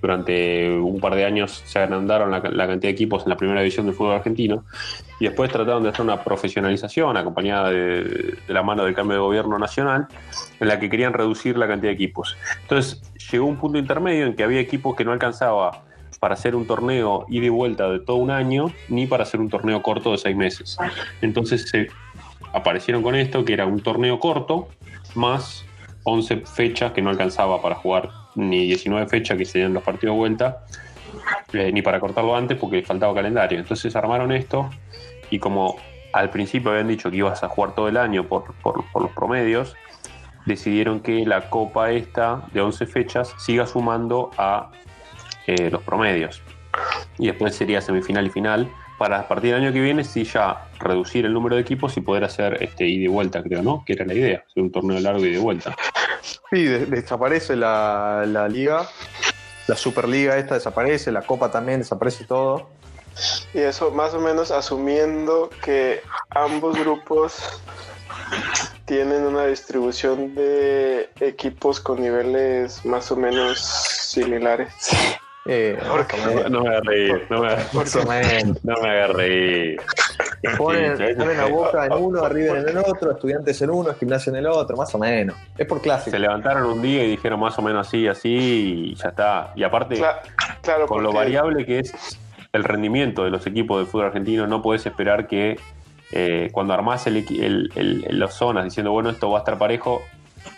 durante 0.00 0.70
un 0.70 1.00
par 1.00 1.14
de 1.14 1.24
años 1.24 1.62
se 1.64 1.78
agrandaron 1.78 2.30
la, 2.30 2.40
la 2.40 2.66
cantidad 2.66 2.88
de 2.88 2.90
equipos 2.90 3.24
en 3.24 3.30
la 3.30 3.36
primera 3.36 3.60
división 3.60 3.86
del 3.86 3.94
fútbol 3.94 4.14
argentino 4.14 4.64
y 5.20 5.24
después 5.24 5.50
trataron 5.50 5.82
de 5.82 5.88
hacer 5.88 6.02
una 6.02 6.22
profesionalización 6.22 7.16
acompañada 7.16 7.70
de, 7.70 8.38
la 8.46 8.62
mano 8.62 8.84
del 8.84 8.94
cambio 8.94 9.16
de 9.16 9.20
gobierno 9.20 9.58
nacional 9.58 10.06
en 10.60 10.68
la 10.68 10.78
que 10.78 10.88
querían 10.88 11.12
reducir 11.12 11.56
la 11.58 11.66
cantidad 11.66 11.90
de 11.90 11.94
equipos. 11.94 12.36
Entonces 12.62 13.02
llegó 13.30 13.46
un 13.46 13.56
punto 13.56 13.78
intermedio 13.78 14.26
en 14.26 14.34
que 14.34 14.44
había 14.44 14.60
equipos 14.60 14.94
que 14.96 15.04
no 15.04 15.12
alcanzaba 15.12 15.82
para 16.20 16.34
hacer 16.34 16.54
un 16.56 16.66
torneo 16.66 17.26
ida 17.28 17.46
y 17.46 17.48
vuelta 17.48 17.88
de 17.90 18.00
todo 18.00 18.16
un 18.16 18.30
año, 18.30 18.72
ni 18.88 19.06
para 19.06 19.22
hacer 19.22 19.40
un 19.40 19.48
torneo 19.48 19.82
corto 19.82 20.12
de 20.12 20.18
seis 20.18 20.36
meses. 20.36 20.76
Entonces 21.20 21.68
se 21.68 21.88
aparecieron 22.52 23.02
con 23.02 23.14
esto, 23.14 23.44
que 23.44 23.52
era 23.52 23.66
un 23.66 23.80
torneo 23.80 24.18
corto, 24.18 24.68
más 25.14 25.64
11 26.04 26.38
fechas 26.38 26.92
que 26.92 27.02
no 27.02 27.10
alcanzaba 27.10 27.60
para 27.62 27.74
jugar, 27.76 28.10
ni 28.38 28.66
19 28.66 29.06
fechas 29.08 29.36
que 29.36 29.44
serían 29.44 29.74
los 29.74 29.82
partidos 29.82 30.14
de 30.14 30.18
vuelta, 30.18 30.64
eh, 31.52 31.70
ni 31.72 31.82
para 31.82 32.00
cortarlo 32.00 32.36
antes 32.36 32.56
porque 32.58 32.82
faltaba 32.82 33.14
calendario. 33.14 33.58
Entonces 33.58 33.94
armaron 33.96 34.32
esto 34.32 34.70
y 35.30 35.38
como 35.38 35.76
al 36.12 36.30
principio 36.30 36.70
habían 36.70 36.88
dicho 36.88 37.10
que 37.10 37.18
ibas 37.18 37.42
a 37.42 37.48
jugar 37.48 37.74
todo 37.74 37.88
el 37.88 37.96
año 37.96 38.24
por, 38.26 38.54
por- 38.62 38.84
por 38.92 39.02
los 39.02 39.10
promedios, 39.12 39.76
decidieron 40.46 41.00
que 41.00 41.26
la 41.26 41.50
copa 41.50 41.90
esta 41.90 42.42
de 42.52 42.60
11 42.62 42.86
fechas 42.86 43.34
siga 43.38 43.66
sumando 43.66 44.30
a 44.38 44.70
eh, 45.46 45.70
los 45.70 45.82
promedios. 45.82 46.40
Y 47.18 47.26
después 47.26 47.54
sería 47.54 47.80
semifinal 47.80 48.26
y 48.26 48.30
final. 48.30 48.68
Para 48.98 49.20
a 49.20 49.28
partir 49.28 49.54
del 49.54 49.62
año 49.64 49.72
que 49.72 49.80
viene, 49.80 50.02
sí 50.02 50.24
ya 50.24 50.66
reducir 50.80 51.24
el 51.24 51.32
número 51.32 51.54
de 51.56 51.62
equipos 51.62 51.96
y 51.96 52.00
poder 52.00 52.24
hacer 52.24 52.58
este 52.62 52.86
ida 52.86 53.04
y 53.04 53.06
vuelta, 53.06 53.42
creo, 53.42 53.62
¿no? 53.62 53.84
Que 53.84 53.92
era 53.92 54.04
la 54.04 54.14
idea, 54.14 54.42
hacer 54.48 54.62
un 54.62 54.72
torneo 54.72 54.98
largo 54.98 55.24
y 55.24 55.30
de 55.32 55.38
vuelta. 55.38 55.74
Sí, 56.50 56.64
de- 56.64 56.86
desaparece 56.86 57.56
la, 57.56 58.24
la 58.26 58.48
liga, 58.48 58.88
la 59.66 59.76
Superliga 59.76 60.36
esta 60.38 60.54
desaparece, 60.54 61.12
la 61.12 61.22
Copa 61.22 61.50
también 61.50 61.80
desaparece 61.80 62.24
todo. 62.24 62.68
Y 63.52 63.58
eso 63.58 63.90
más 63.90 64.14
o 64.14 64.20
menos 64.20 64.50
asumiendo 64.50 65.50
que 65.62 66.02
ambos 66.30 66.78
grupos 66.78 67.60
tienen 68.84 69.24
una 69.24 69.46
distribución 69.46 70.34
de 70.34 71.10
equipos 71.20 71.80
con 71.80 72.00
niveles 72.00 72.84
más 72.84 73.10
o 73.10 73.16
menos 73.16 73.60
similares. 73.60 74.72
Eh. 75.46 75.78
No 76.50 76.60
me 76.62 76.68
hagas 76.68 76.84
reír, 76.84 77.26
no 77.30 77.40
me 77.40 77.48
hagas, 77.52 77.74
menos. 78.06 78.64
no 78.64 78.74
me 78.82 78.88
hagas 78.90 79.10
reír. 79.10 79.80
Ponen, 80.56 80.96
ponen 81.16 81.40
a. 81.40 81.46
Boca 81.46 81.86
en 81.86 81.92
uno, 81.94 82.22
a 82.22 82.28
River 82.28 82.58
en 82.58 82.68
el 82.68 82.78
otro, 82.78 83.10
Estudiantes 83.12 83.60
en 83.62 83.70
uno, 83.70 83.92
Gimnasia 83.94 84.30
en 84.30 84.36
el 84.36 84.46
otro, 84.46 84.76
más 84.76 84.94
o 84.94 84.98
menos. 84.98 85.36
Es 85.56 85.66
por 85.66 85.80
clásico. 85.80 86.10
Se 86.10 86.18
levantaron 86.18 86.64
un 86.64 86.80
día 86.82 87.02
y 87.04 87.08
dijeron 87.10 87.40
más 87.40 87.58
o 87.58 87.62
menos 87.62 87.86
así, 87.86 88.06
así, 88.06 88.90
y 88.92 88.94
ya 88.94 89.08
está. 89.08 89.52
Y 89.56 89.62
aparte, 89.64 89.96
Cla- 89.96 90.20
claro, 90.62 90.86
con 90.86 91.02
lo 91.02 91.12
variable 91.12 91.64
que 91.66 91.80
es 91.80 92.18
el 92.52 92.64
rendimiento 92.64 93.24
de 93.24 93.30
los 93.30 93.46
equipos 93.46 93.78
del 93.78 93.86
fútbol 93.86 94.06
argentino, 94.06 94.46
no 94.46 94.62
podés 94.62 94.86
esperar 94.86 95.26
que 95.26 95.58
eh, 96.12 96.48
cuando 96.52 96.72
armás 96.72 97.06
el, 97.06 97.16
el- 97.18 97.70
el- 97.74 98.04
el- 98.08 98.18
las 98.18 98.34
zonas 98.34 98.64
diciendo, 98.64 98.92
bueno, 98.92 99.10
esto 99.10 99.30
va 99.30 99.38
a 99.38 99.40
estar 99.40 99.58
parejo, 99.58 100.02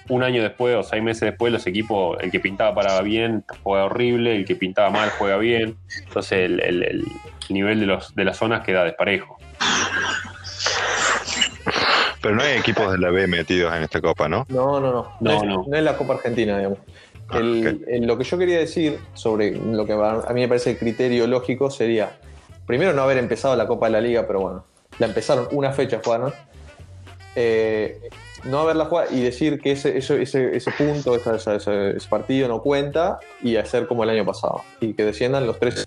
un 0.09 0.23
año 0.23 0.43
después 0.43 0.77
o 0.77 0.83
seis 0.83 1.03
meses 1.03 1.23
después, 1.23 1.53
los 1.53 1.67
equipos, 1.67 2.19
el 2.21 2.31
que 2.31 2.39
pintaba 2.39 2.75
para 2.75 3.01
bien 3.03 3.45
juega 3.63 3.85
horrible, 3.87 4.37
el 4.37 4.45
que 4.45 4.55
pintaba 4.57 4.91
mal 4.91 5.11
juega 5.19 5.37
bien. 5.39 5.77
Entonces, 6.07 6.39
el, 6.41 6.61
el- 6.61 6.83
el 6.85 7.05
nivel 7.49 7.81
de, 7.81 7.87
los, 7.87 8.15
de 8.15 8.25
las 8.25 8.37
zonas 8.37 8.63
queda 8.65 8.85
desparejo. 8.85 9.39
Pero 12.23 12.35
no 12.37 12.43
hay 12.43 12.59
equipos 12.59 12.93
de 12.93 12.99
la 12.99 13.11
B 13.11 13.27
metidos 13.27 13.75
en 13.75 13.83
esta 13.83 14.01
copa, 14.01 14.29
¿no? 14.29 14.45
No, 14.51 14.79
no, 14.81 14.93
no. 14.93 15.13
No, 15.21 15.31
es, 15.33 15.43
no. 15.43 15.65
es 15.75 15.83
la 15.83 15.97
Copa 15.97 16.15
Argentina, 16.15 16.57
digamos. 16.59 16.79
Ah, 17.31 17.39
El- 17.39 17.85
el- 17.89 18.07
lo 18.07 18.19
que 18.19 18.25
yo 18.25 18.37
quería 18.37 18.59
decir 18.59 18.99
sobre 19.15 19.53
lo 19.53 19.87
que 19.87 19.93
a 19.93 20.33
mí 20.35 20.41
me 20.43 20.49
parece 20.49 20.73
el 20.73 20.79
criterio 20.79 21.27
lógico 21.27 21.71
sería, 21.71 22.19
primero 22.67 22.93
no 22.93 23.03
haber 23.03 23.19
empezado 23.19 23.57
la 23.57 23.67
Copa 23.67 23.87
de 23.87 23.93
la 23.93 24.01
Liga, 24.01 24.27
pero 24.27 24.41
bueno, 24.41 24.65
la 24.99 25.07
empezaron 25.07 25.49
una 25.53 25.73
fecha, 25.73 26.01
jugaron. 26.05 26.35
Eh, 27.37 28.01
no 28.45 28.61
haberla 28.61 28.87
jugado 28.87 29.09
y 29.15 29.21
decir 29.21 29.61
que 29.61 29.73
ese, 29.73 29.97
ese, 29.97 30.21
ese, 30.21 30.57
ese 30.57 30.71
punto, 30.73 31.15
ese 31.17 32.09
partido 32.09 32.49
no 32.49 32.61
cuenta 32.63 33.19
y 33.43 33.57
hacer 33.57 33.87
como 33.87 34.03
el 34.05 34.11
año 34.11 34.25
pasado. 34.27 34.63
Y 34.81 34.95
que 34.95 35.05
desciendan 35.05 35.47
los 35.47 35.59
tres 35.59 35.87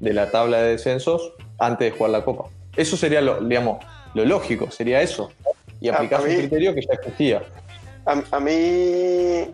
de 0.00 0.12
la 0.12 0.30
tabla 0.30 0.58
de 0.62 0.70
descensos 0.72 1.32
antes 1.60 1.92
de 1.92 1.96
jugar 1.96 2.10
la 2.10 2.24
Copa. 2.24 2.48
Eso 2.76 2.96
sería 2.96 3.20
lo, 3.20 3.40
digamos, 3.40 3.84
lo 4.14 4.24
lógico, 4.24 4.70
sería 4.70 5.00
eso. 5.02 5.30
Y 5.80 5.88
aplicar 5.88 6.20
un 6.20 6.26
criterio 6.26 6.74
que 6.74 6.82
ya 6.82 6.94
existía. 6.94 7.42
A, 8.06 8.22
a 8.32 8.40
mí 8.40 9.46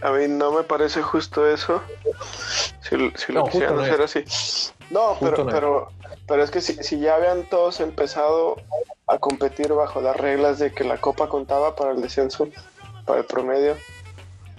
a 0.00 0.12
mí 0.12 0.28
no 0.28 0.52
me 0.52 0.62
parece 0.62 1.02
justo 1.02 1.46
eso. 1.48 1.82
Si, 2.80 2.96
si 3.16 3.32
lo 3.32 3.40
No, 3.40 3.44
quisieran 3.46 3.76
no 3.76 3.82
hacer 3.82 4.00
así. 4.00 4.24
No, 4.90 5.14
Justo 5.14 5.30
pero, 5.30 5.44
no 5.44 5.50
es. 5.50 5.54
pero, 5.54 5.88
pero 6.26 6.42
es 6.44 6.50
que 6.50 6.60
si, 6.60 6.74
si 6.82 6.98
ya 7.00 7.16
habían 7.16 7.44
todos 7.44 7.80
empezado 7.80 8.56
a 9.06 9.18
competir 9.18 9.72
bajo 9.72 10.00
las 10.00 10.16
reglas 10.16 10.58
de 10.58 10.72
que 10.72 10.84
la 10.84 10.98
copa 10.98 11.28
contaba 11.28 11.74
para 11.74 11.92
el 11.92 12.00
descenso, 12.00 12.48
para 13.04 13.20
el 13.20 13.26
promedio, 13.26 13.76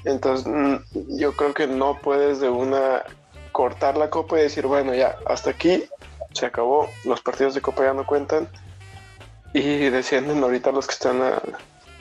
entonces 0.06 0.46
mm, 0.48 1.18
yo 1.18 1.36
creo 1.36 1.54
que 1.54 1.68
no 1.68 2.00
puedes 2.02 2.40
de 2.40 2.50
una 2.50 3.04
cortar 3.52 3.98
la 3.98 4.10
copa 4.10 4.38
y 4.40 4.44
decir, 4.44 4.66
bueno, 4.68 4.94
ya, 4.94 5.18
hasta 5.26 5.52
aquí 5.52 5.84
se 6.34 6.46
acabó, 6.46 6.90
los 7.06 7.22
partidos 7.22 7.54
de 7.56 7.62
copa 7.62 7.84
ya 7.84 7.94
no 7.94 8.06
cuentan 8.06 8.48
y 9.54 9.90
descienden 9.90 10.44
ahorita 10.44 10.72
los 10.72 10.86
que 10.88 10.94
están 10.94 11.22
a- 11.22 11.42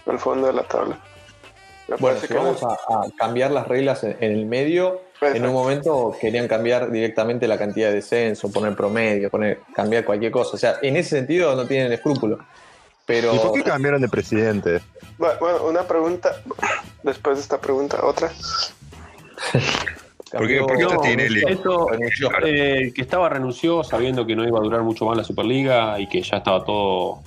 al 0.06 0.18
fondo 0.18 0.46
de 0.46 0.52
la 0.52 0.62
tabla. 0.64 0.98
Me 1.88 1.96
Bueno, 1.96 2.20
si 2.20 2.28
que 2.28 2.34
vamos 2.34 2.62
a, 2.62 2.72
a 2.72 3.06
cambiar 3.16 3.50
las 3.50 3.66
reglas 3.66 4.04
en, 4.04 4.16
en 4.20 4.32
el 4.32 4.44
medio, 4.44 5.00
en 5.22 5.46
un 5.46 5.52
momento 5.54 6.14
querían 6.20 6.46
cambiar 6.46 6.90
directamente 6.90 7.48
la 7.48 7.56
cantidad 7.56 7.88
de 7.88 7.94
descenso, 7.96 8.52
poner 8.52 8.76
promedio, 8.76 9.30
poner, 9.30 9.60
cambiar 9.74 10.04
cualquier 10.04 10.30
cosa. 10.30 10.50
O 10.54 10.58
sea, 10.58 10.76
en 10.82 10.96
ese 10.98 11.10
sentido 11.16 11.56
no 11.56 11.66
tienen 11.66 11.90
escrúpulos. 11.92 12.40
Pero 13.06 13.34
¿Y 13.34 13.38
por 13.38 13.52
qué 13.54 13.62
cambiaron 13.62 14.02
de 14.02 14.08
presidente? 14.08 14.82
Bu- 15.18 15.38
Bueno, 15.40 15.62
una 15.64 15.84
pregunta, 15.84 16.36
después 17.02 17.36
de 17.38 17.42
esta 17.42 17.58
pregunta, 17.58 18.04
otra. 18.04 18.30
¿Por 20.32 20.46
qué- 20.46 20.58
cambió- 20.58 20.66
por 20.66 20.76
qué 20.76 20.94
no, 20.94 21.00
Tinelli? 21.00 21.42
Esto, 21.48 21.86
eh, 22.44 22.92
que 22.94 23.00
estaba 23.02 23.28
renunció 23.28 23.82
sabiendo 23.82 24.26
que 24.26 24.36
no 24.36 24.46
iba 24.46 24.58
a 24.58 24.62
durar 24.62 24.82
mucho 24.82 25.04
más 25.06 25.16
la 25.16 25.24
Superliga 25.24 25.98
y 26.00 26.06
que 26.08 26.20
ya 26.22 26.38
estaba 26.38 26.64
todo. 26.64 27.20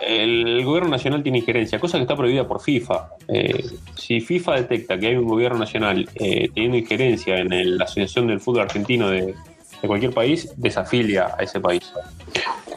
El 0.00 0.64
gobierno 0.64 0.90
nacional 0.90 1.22
tiene 1.22 1.38
injerencia, 1.38 1.78
cosa 1.78 1.98
que 1.98 2.02
está 2.02 2.16
prohibida 2.16 2.46
por 2.46 2.60
FIFA. 2.60 3.10
Eh, 3.28 3.64
si 3.96 4.20
FIFA 4.20 4.56
detecta 4.56 4.98
que 4.98 5.08
hay 5.08 5.16
un 5.16 5.26
gobierno 5.28 5.58
nacional 5.58 6.08
eh, 6.14 6.48
teniendo 6.54 6.76
injerencia 6.78 7.38
en 7.38 7.52
el- 7.52 7.78
la 7.78 7.84
Asociación 7.84 8.26
del 8.26 8.40
Fútbol 8.40 8.62
Argentino 8.62 9.08
de, 9.08 9.34
de 9.82 9.88
cualquier 9.88 10.12
país, 10.12 10.52
desafilia 10.56 11.34
a 11.38 11.42
ese 11.42 11.60
país. 11.60 11.92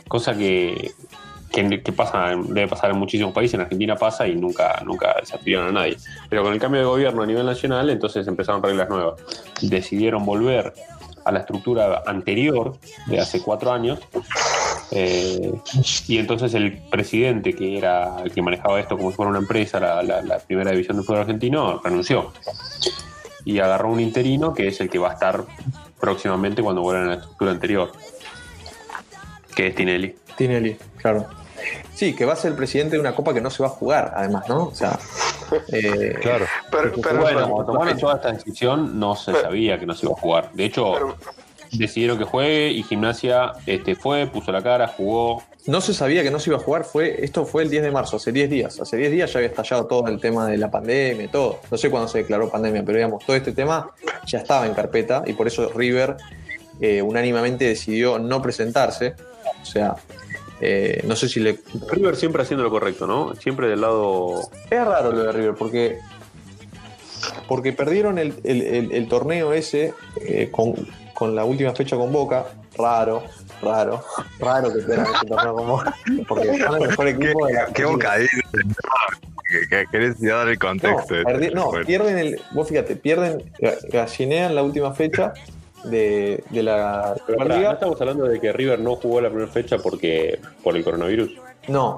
Cosa 0.07 0.37
que, 0.37 0.91
que, 1.53 1.81
que 1.83 1.91
pasa, 1.93 2.31
debe 2.47 2.67
pasar 2.67 2.89
en 2.91 2.97
muchísimos 2.97 3.31
países, 3.33 3.53
en 3.53 3.61
Argentina 3.61 3.95
pasa 3.95 4.27
y 4.27 4.35
nunca, 4.35 4.81
nunca 4.85 5.15
desafiliaron 5.21 5.69
a 5.69 5.71
nadie. 5.81 5.95
Pero 6.29 6.43
con 6.43 6.51
el 6.51 6.59
cambio 6.59 6.81
de 6.81 6.87
gobierno 6.87 7.21
a 7.21 7.25
nivel 7.27 7.45
nacional, 7.45 7.89
entonces 7.89 8.27
empezaron 8.27 8.61
reglas 8.63 8.89
nuevas. 8.89 9.21
Decidieron 9.61 10.25
volver 10.25 10.73
a 11.25 11.31
la 11.31 11.39
estructura 11.39 12.03
anterior 12.05 12.75
de 13.05 13.19
hace 13.19 13.39
cuatro 13.41 13.71
años. 13.71 13.99
eh, 14.91 15.51
y 16.07 16.17
entonces 16.17 16.53
el 16.55 16.73
presidente, 16.89 17.53
que 17.53 17.77
era 17.77 18.17
el 18.23 18.31
que 18.31 18.41
manejaba 18.41 18.79
esto 18.79 18.97
como 18.97 19.09
si 19.11 19.15
fuera 19.15 19.29
una 19.29 19.39
empresa, 19.39 19.79
la, 19.79 20.03
la- 20.03 20.21
la 20.21 20.39
primera 20.39 20.71
división 20.71 20.97
del 20.97 21.05
fútbol 21.05 21.21
argentino, 21.21 21.79
renunció. 21.83 22.33
Y 23.45 23.59
agarró 23.59 23.91
un 23.91 23.99
interino 23.99 24.53
que 24.53 24.67
es 24.67 24.79
el 24.81 24.89
que 24.89 24.97
va 24.99 25.11
a 25.11 25.13
estar 25.13 25.43
próximamente 25.99 26.61
cuando 26.63 26.81
vuelvan 26.81 27.05
a 27.05 27.07
la 27.09 27.15
estructura 27.15 27.51
anterior, 27.51 27.91
que 29.55 29.67
es 29.67 29.75
Tinelli. 29.75 30.15
Tinelli, 30.37 30.77
claro. 30.97 31.27
Sí, 31.93 32.15
que 32.15 32.25
va 32.25 32.33
a 32.33 32.35
ser 32.35 32.51
el 32.51 32.57
presidente 32.57 32.95
de 32.95 32.99
una 32.99 33.15
copa 33.15 33.33
que 33.33 33.41
no 33.41 33.49
se 33.49 33.61
va 33.63 33.69
a 33.69 33.71
jugar, 33.71 34.13
además, 34.15 34.47
¿no? 34.49 34.65
O 34.65 34.75
sea, 34.75 34.97
eh, 35.71 36.15
Claro. 36.21 36.45
Pero, 36.71 36.91
bueno, 37.21 37.49
cuando 37.49 37.65
tomaron 37.65 37.97
toda 37.97 38.15
esta 38.15 38.31
decisión 38.31 38.99
no 38.99 39.15
se 39.15 39.31
Pero- 39.31 39.43
sabía 39.43 39.79
que 39.79 39.85
no 39.85 39.93
se 39.93 40.05
iba 40.05 40.15
a 40.15 40.19
jugar. 40.19 40.49
De 40.53 40.65
hecho, 40.65 40.93
pero- 40.93 41.17
decidieron 41.71 42.17
que 42.17 42.23
juegue 42.23 42.69
y 42.71 42.83
Gimnasia 42.83 43.53
este, 43.65 43.95
fue, 43.95 44.27
puso 44.27 44.51
la 44.51 44.61
cara, 44.61 44.87
jugó. 44.87 45.41
no 45.65 45.81
se 45.81 45.93
sabía 45.93 46.21
que 46.23 46.29
no 46.29 46.39
se 46.39 46.49
iba 46.51 46.57
a 46.57 46.61
jugar. 46.61 46.83
Fue, 46.83 47.23
esto 47.23 47.45
fue 47.45 47.63
el 47.63 47.69
10 47.69 47.83
de 47.83 47.91
marzo, 47.91 48.17
hace 48.17 48.31
10 48.31 48.49
días. 48.49 48.79
Hace 48.79 48.97
10 48.97 49.11
días 49.11 49.33
ya 49.33 49.39
había 49.39 49.49
estallado 49.49 49.85
todo 49.85 50.07
el 50.07 50.19
tema 50.19 50.45
de 50.47 50.57
la 50.57 50.69
pandemia 50.69 51.23
y 51.25 51.27
todo. 51.29 51.59
No 51.71 51.77
sé 51.77 51.89
cuándo 51.89 52.07
se 52.07 52.19
declaró 52.19 52.49
pandemia, 52.49 52.83
pero 52.85 52.97
digamos, 52.97 53.25
todo 53.25 53.35
este 53.35 53.53
tema 53.53 53.89
ya 54.27 54.39
estaba 54.39 54.65
en 54.67 54.73
carpeta 54.73 55.23
y 55.25 55.33
por 55.33 55.47
eso 55.47 55.69
River 55.73 56.17
eh, 56.81 57.01
unánimemente 57.01 57.65
decidió 57.65 58.19
no 58.19 58.41
presentarse. 58.41 59.15
O 59.61 59.65
sea, 59.65 59.95
eh, 60.65 61.01
no 61.05 61.15
sé 61.15 61.27
si 61.29 61.39
le. 61.39 61.59
River 61.91 62.15
siempre 62.15 62.41
haciendo 62.43 62.63
lo 62.63 62.69
correcto, 62.71 63.05
¿no? 63.07 63.35
Siempre 63.35 63.67
del 63.67 63.81
lado. 63.81 64.49
Es 64.69 64.85
raro 64.85 65.11
lo 65.11 65.23
de 65.23 65.31
River 65.31 65.55
porque. 65.55 65.97
Porque 67.47 67.73
perdieron 67.73 68.17
el, 68.19 68.33
el- 68.43 68.61
el- 68.61 68.91
el 68.91 69.07
torneo 69.07 69.53
ese 69.53 69.93
eh, 70.21 70.49
con, 70.51 70.73
con 71.13 71.35
la 71.35 71.45
última 71.45 71.73
fecha 71.73 71.95
con 71.95 72.11
Boca. 72.11 72.45
Raro, 72.75 73.23
raro, 73.61 74.03
raro 74.39 74.73
que 74.73 74.79
pierdan 74.81 75.05
ese 75.15 75.25
torneo 75.27 75.55
con 75.55 75.67
Boca. 75.67 75.95
Porque 76.27 76.57
son 76.57 76.81
el 76.81 76.87
mejor 76.89 77.07
equipo 77.09 77.45
de 77.47 77.53
la 77.53 77.65
Qué. 77.67 77.83
Que- 77.83 79.67
que 79.69 79.85
Querés 79.91 80.19
dar 80.21 80.47
el 80.47 80.57
contexto. 80.57 81.13
perdi- 81.15 81.53
no, 81.53 81.71
pierden 81.85 82.17
el. 82.17 82.41
Vos 82.51 82.67
fíjate, 82.69 82.95
pierden, 82.95 83.39
ga- 83.59 83.77
gallinean 83.91 84.55
la 84.55 84.63
última 84.63 84.93
fecha 84.93 85.33
de, 85.83 86.43
de 86.49 86.63
la 86.63 87.15
Pero 87.25 87.37
pará, 87.37 87.49
Superliga. 87.55 87.69
no 87.69 87.73
estamos 87.73 88.01
hablando 88.01 88.25
de 88.25 88.39
que 88.39 88.51
River 88.53 88.79
no 88.79 88.95
jugó 88.95 89.21
la 89.21 89.29
primera 89.29 89.51
fecha 89.51 89.77
porque 89.77 90.39
por 90.63 90.75
el 90.75 90.83
coronavirus. 90.83 91.31
No. 91.67 91.97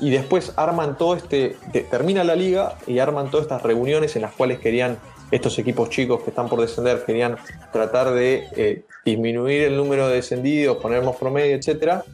Y 0.00 0.10
después 0.10 0.52
arman 0.56 0.96
todo 0.96 1.14
este. 1.16 1.56
te- 1.72 1.82
termina 1.82 2.24
la 2.24 2.34
liga 2.34 2.76
y 2.86 2.98
arman 2.98 3.30
todas 3.30 3.44
estas 3.44 3.62
reuniones 3.62 4.16
en 4.16 4.22
las 4.22 4.32
cuales 4.32 4.58
querían 4.58 4.98
estos 5.30 5.58
equipos 5.58 5.90
chicos 5.90 6.22
que 6.22 6.30
están 6.30 6.48
por 6.48 6.60
descender 6.60 7.04
querían 7.04 7.36
tratar 7.72 8.12
de 8.12 8.44
eh, 8.56 8.82
disminuir 9.04 9.62
el 9.64 9.76
número 9.76 10.06
de 10.08 10.14
descendidos, 10.16 10.76
poner 10.78 11.02
más 11.02 11.16
promedio, 11.16 11.56
etcétera. 11.56 12.04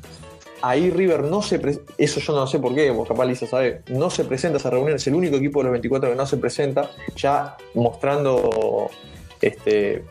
Ahí 0.64 0.90
River 0.90 1.24
no 1.24 1.42
se 1.42 1.60
eso 1.98 2.20
yo 2.20 2.32
no 2.34 2.46
sé 2.46 2.58
por 2.60 2.74
qué, 2.74 2.90
vos 2.90 3.06
capaz 3.08 3.24
Lisa 3.26 3.46
sabe, 3.46 3.82
no 3.88 4.10
se 4.10 4.24
presenta 4.24 4.56
a 4.56 4.60
esa 4.60 4.70
reunión, 4.70 4.94
es 4.96 5.06
el 5.08 5.14
único 5.14 5.36
equipo 5.36 5.58
de 5.60 5.64
los 5.64 5.72
24 5.72 6.10
que 6.10 6.16
no 6.16 6.24
se 6.24 6.36
presenta, 6.36 6.88
ya 7.16 7.56
mostrando 7.74 8.88
este, 9.42 10.04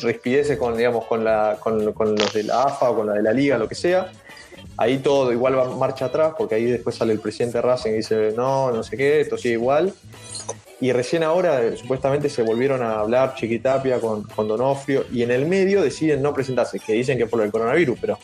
rispideces 0.00 0.58
con, 0.58 0.76
digamos, 0.76 1.06
con, 1.06 1.24
la, 1.24 1.56
con, 1.58 1.92
con 1.92 2.14
los 2.14 2.32
de 2.32 2.44
la 2.44 2.64
AFA 2.64 2.90
o 2.90 2.96
con 2.96 3.06
la 3.06 3.14
de 3.14 3.22
la 3.22 3.32
Liga, 3.32 3.58
lo 3.58 3.68
que 3.68 3.74
sea. 3.74 4.12
Ahí 4.76 4.98
todo 4.98 5.32
igual 5.32 5.58
va 5.58 5.74
marcha 5.76 6.04
atrás, 6.04 6.34
porque 6.38 6.54
ahí 6.54 6.66
después 6.66 6.94
sale 6.94 7.12
el 7.12 7.20
presidente 7.20 7.60
Racing 7.60 7.90
y 7.90 7.96
dice, 7.96 8.32
no, 8.36 8.70
no 8.70 8.82
sé 8.82 8.96
qué, 8.96 9.20
esto 9.20 9.36
sigue 9.36 9.54
igual. 9.54 9.92
Y 10.80 10.92
recién 10.92 11.24
ahora 11.24 11.64
eh, 11.64 11.76
supuestamente 11.76 12.28
se 12.28 12.42
volvieron 12.42 12.82
a 12.82 13.00
hablar 13.00 13.34
Chiquitapia 13.34 14.00
con, 14.00 14.22
con 14.22 14.46
Donofrio 14.46 15.06
y 15.10 15.22
en 15.22 15.32
el 15.32 15.46
medio 15.46 15.82
deciden 15.82 16.22
no 16.22 16.32
presentarse, 16.32 16.78
que 16.78 16.92
dicen 16.92 17.18
que 17.18 17.26
por 17.26 17.42
el 17.42 17.50
coronavirus, 17.50 17.98
pero 18.00 18.18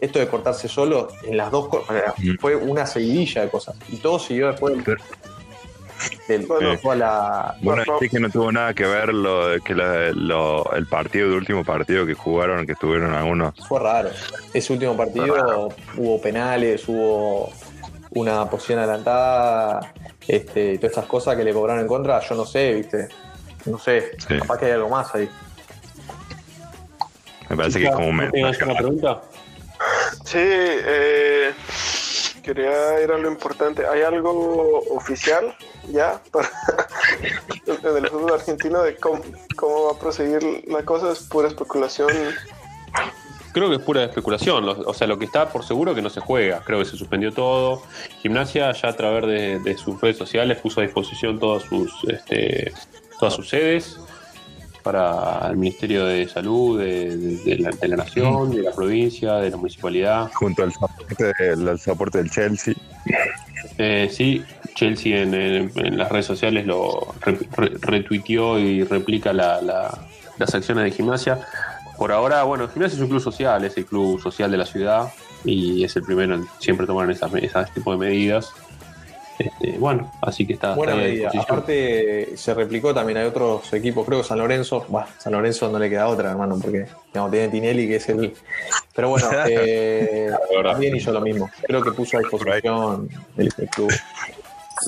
esto 0.00 0.18
de 0.18 0.28
cortarse 0.28 0.68
solo, 0.68 1.08
en 1.24 1.36
las 1.38 1.50
dos 1.50 1.68
cosas, 1.68 2.12
fue 2.38 2.54
una 2.54 2.84
seguidilla 2.84 3.42
de 3.42 3.48
cosas. 3.48 3.76
Y 3.88 3.96
todo 3.96 4.18
siguió 4.18 4.48
después 4.48 4.74
del, 4.74 4.98
del- 6.28 6.46
Bueno. 6.46 6.76
toda 6.78 6.96
la, 6.96 7.54
Bueno, 7.62 7.82
no. 7.86 7.98
sí 7.98 8.08
que 8.08 8.20
no 8.20 8.28
tuvo 8.30 8.50
nada 8.52 8.74
que 8.74 8.84
ver 8.86 9.12
lo, 9.14 9.48
de 9.48 9.60
que 9.60 9.74
la- 9.74 10.10
lo- 10.12 10.70
el 10.74 10.86
partido, 10.86 11.26
el 11.28 11.34
último 11.34 11.64
partido 11.64 12.04
que 12.06 12.14
jugaron, 12.14 12.66
que 12.66 12.72
estuvieron 12.72 13.12
algunos. 13.14 13.54
Fue 13.68 13.80
raro. 13.80 14.10
Ese 14.52 14.72
último 14.72 14.96
partido 14.96 15.68
hubo 15.96 16.20
penales, 16.20 16.88
hubo 16.88 17.52
una 18.10 18.48
posición 18.48 18.78
adelantada, 18.78 19.92
este, 20.26 20.74
y 20.74 20.78
todas 20.78 20.92
estas 20.92 21.06
cosas 21.06 21.36
que 21.36 21.44
le 21.44 21.52
cobraron 21.52 21.82
en 21.82 21.88
contra, 21.88 22.20
yo 22.20 22.34
no 22.34 22.44
sé, 22.46 22.72
viste. 22.74 23.08
No 23.66 23.78
sé, 23.78 24.12
Sí. 24.26 24.38
capaz 24.38 24.58
que 24.58 24.66
hay 24.66 24.72
algo 24.72 24.88
más 24.88 25.14
ahí. 25.14 25.28
Me 27.48 27.56
parece 27.56 27.78
que 27.80 27.86
es 27.86 27.92
como 27.94 28.08
un 28.08 28.16
¿No 28.16 28.30
tengas 28.30 28.50
mensaje. 28.52 28.64
una 28.70 28.78
pregunta? 28.78 29.20
Sí, 30.24 30.38
eh, 30.40 31.52
quería 32.46 33.02
ir 33.02 33.10
a 33.10 33.18
lo 33.18 33.28
importante. 33.28 33.84
¿Hay 33.86 34.02
algo 34.02 34.78
oficial 34.90 35.54
ya 35.90 36.22
para 36.30 36.48
el 37.98 38.08
fútbol 38.08 38.34
argentino 38.34 38.82
de 38.82 38.96
cómo, 38.96 39.22
cómo 39.56 39.86
va 39.86 39.92
a 39.92 39.98
proseguir 39.98 40.64
la 40.68 40.84
cosa? 40.84 41.12
Es 41.12 41.20
pura 41.20 41.48
especulación. 41.48 42.08
Creo 43.52 43.68
que 43.68 43.76
es 43.76 43.82
pura 43.82 44.04
especulación. 44.04 44.68
O 44.68 44.94
sea, 44.94 45.06
lo 45.08 45.18
que 45.18 45.24
está 45.24 45.48
por 45.48 45.64
seguro 45.64 45.94
que 45.94 46.02
no 46.02 46.10
se 46.10 46.20
juega. 46.20 46.62
Creo 46.64 46.78
que 46.78 46.84
se 46.84 46.96
suspendió 46.96 47.32
todo. 47.32 47.82
Gimnasia 48.22 48.70
ya 48.72 48.88
a 48.88 48.96
través 48.96 49.26
de, 49.26 49.58
de 49.58 49.76
sus 49.76 50.00
redes 50.00 50.16
sociales 50.16 50.58
puso 50.58 50.80
a 50.80 50.84
disposición 50.84 51.40
todas 51.40 51.64
sus, 51.64 51.92
este, 52.04 52.72
todas 53.18 53.34
sus 53.34 53.48
sedes 53.48 53.98
para 54.86 55.48
el 55.50 55.56
Ministerio 55.56 56.06
de 56.06 56.28
Salud 56.28 56.78
de, 56.78 57.16
de- 57.16 57.36
de 57.38 57.58
la, 57.58 57.70
de 57.70 57.88
la 57.88 57.96
Nación, 57.96 58.52
de 58.52 58.62
la 58.62 58.70
provincia, 58.70 59.34
de 59.34 59.50
la 59.50 59.56
municipalidad. 59.56 60.30
Junto 60.34 60.62
al 60.62 60.72
soporte, 60.72 61.32
al 61.50 61.78
soporte 61.80 62.18
del 62.18 62.30
Chelsea. 62.30 62.72
Eh, 63.78 64.08
sí, 64.12 64.44
Chelsea 64.76 65.22
en, 65.22 65.34
en- 65.34 65.72
en 65.74 65.98
las 65.98 66.08
redes 66.08 66.26
sociales 66.26 66.64
lo 66.66 67.14
re- 67.20 67.36
re- 67.56 67.72
retuiteó 67.80 68.60
y 68.60 68.84
replica 68.84 69.32
la- 69.32 69.60
la- 69.60 70.06
las 70.38 70.54
acciones 70.54 70.84
de 70.84 70.92
gimnasia. 70.92 71.40
Por 71.98 72.12
ahora, 72.12 72.44
bueno, 72.44 72.68
gimnasia 72.68 72.94
es 72.94 73.02
un 73.02 73.08
club 73.08 73.20
social, 73.20 73.64
es 73.64 73.76
el 73.76 73.86
club 73.86 74.20
social 74.22 74.52
de 74.52 74.56
la 74.58 74.66
ciudad 74.66 75.08
y 75.44 75.82
es 75.82 75.96
el 75.96 76.02
primero 76.04 76.36
en 76.36 76.46
siempre 76.60 76.86
tomar 76.86 77.10
esas, 77.10 77.34
esas 77.34 77.74
tipo 77.74 77.90
de 77.90 77.98
medidas. 77.98 78.50
Este, 79.38 79.76
bueno, 79.78 80.10
así 80.22 80.46
que 80.46 80.54
está, 80.54 80.74
Buena 80.74 80.92
está 80.94 81.04
medida. 81.04 81.30
Aparte, 81.40 82.36
se 82.36 82.54
replicó 82.54 82.94
también, 82.94 83.18
hay 83.18 83.26
otros 83.26 83.72
equipos, 83.74 84.06
creo 84.06 84.22
que 84.22 84.26
San 84.28 84.38
Lorenzo, 84.38 84.86
bueno, 84.88 85.06
San 85.18 85.32
Lorenzo 85.34 85.70
no 85.70 85.78
le 85.78 85.90
queda 85.90 86.08
otra, 86.08 86.30
hermano, 86.30 86.58
porque 86.60 86.86
digamos, 87.12 87.30
tiene 87.30 87.48
Tinelli, 87.48 87.86
que 87.86 87.96
es 87.96 88.08
el. 88.08 88.32
Pero 88.94 89.10
bueno, 89.10 89.28
eh, 89.48 90.30
también 90.62 90.96
hizo 90.96 91.12
lo 91.12 91.20
mismo. 91.20 91.50
Creo 91.66 91.82
que 91.82 91.92
puso 91.92 92.16
a 92.16 92.20
disposición 92.20 93.08
el, 93.36 93.52
el 93.58 93.68
club. 93.68 93.92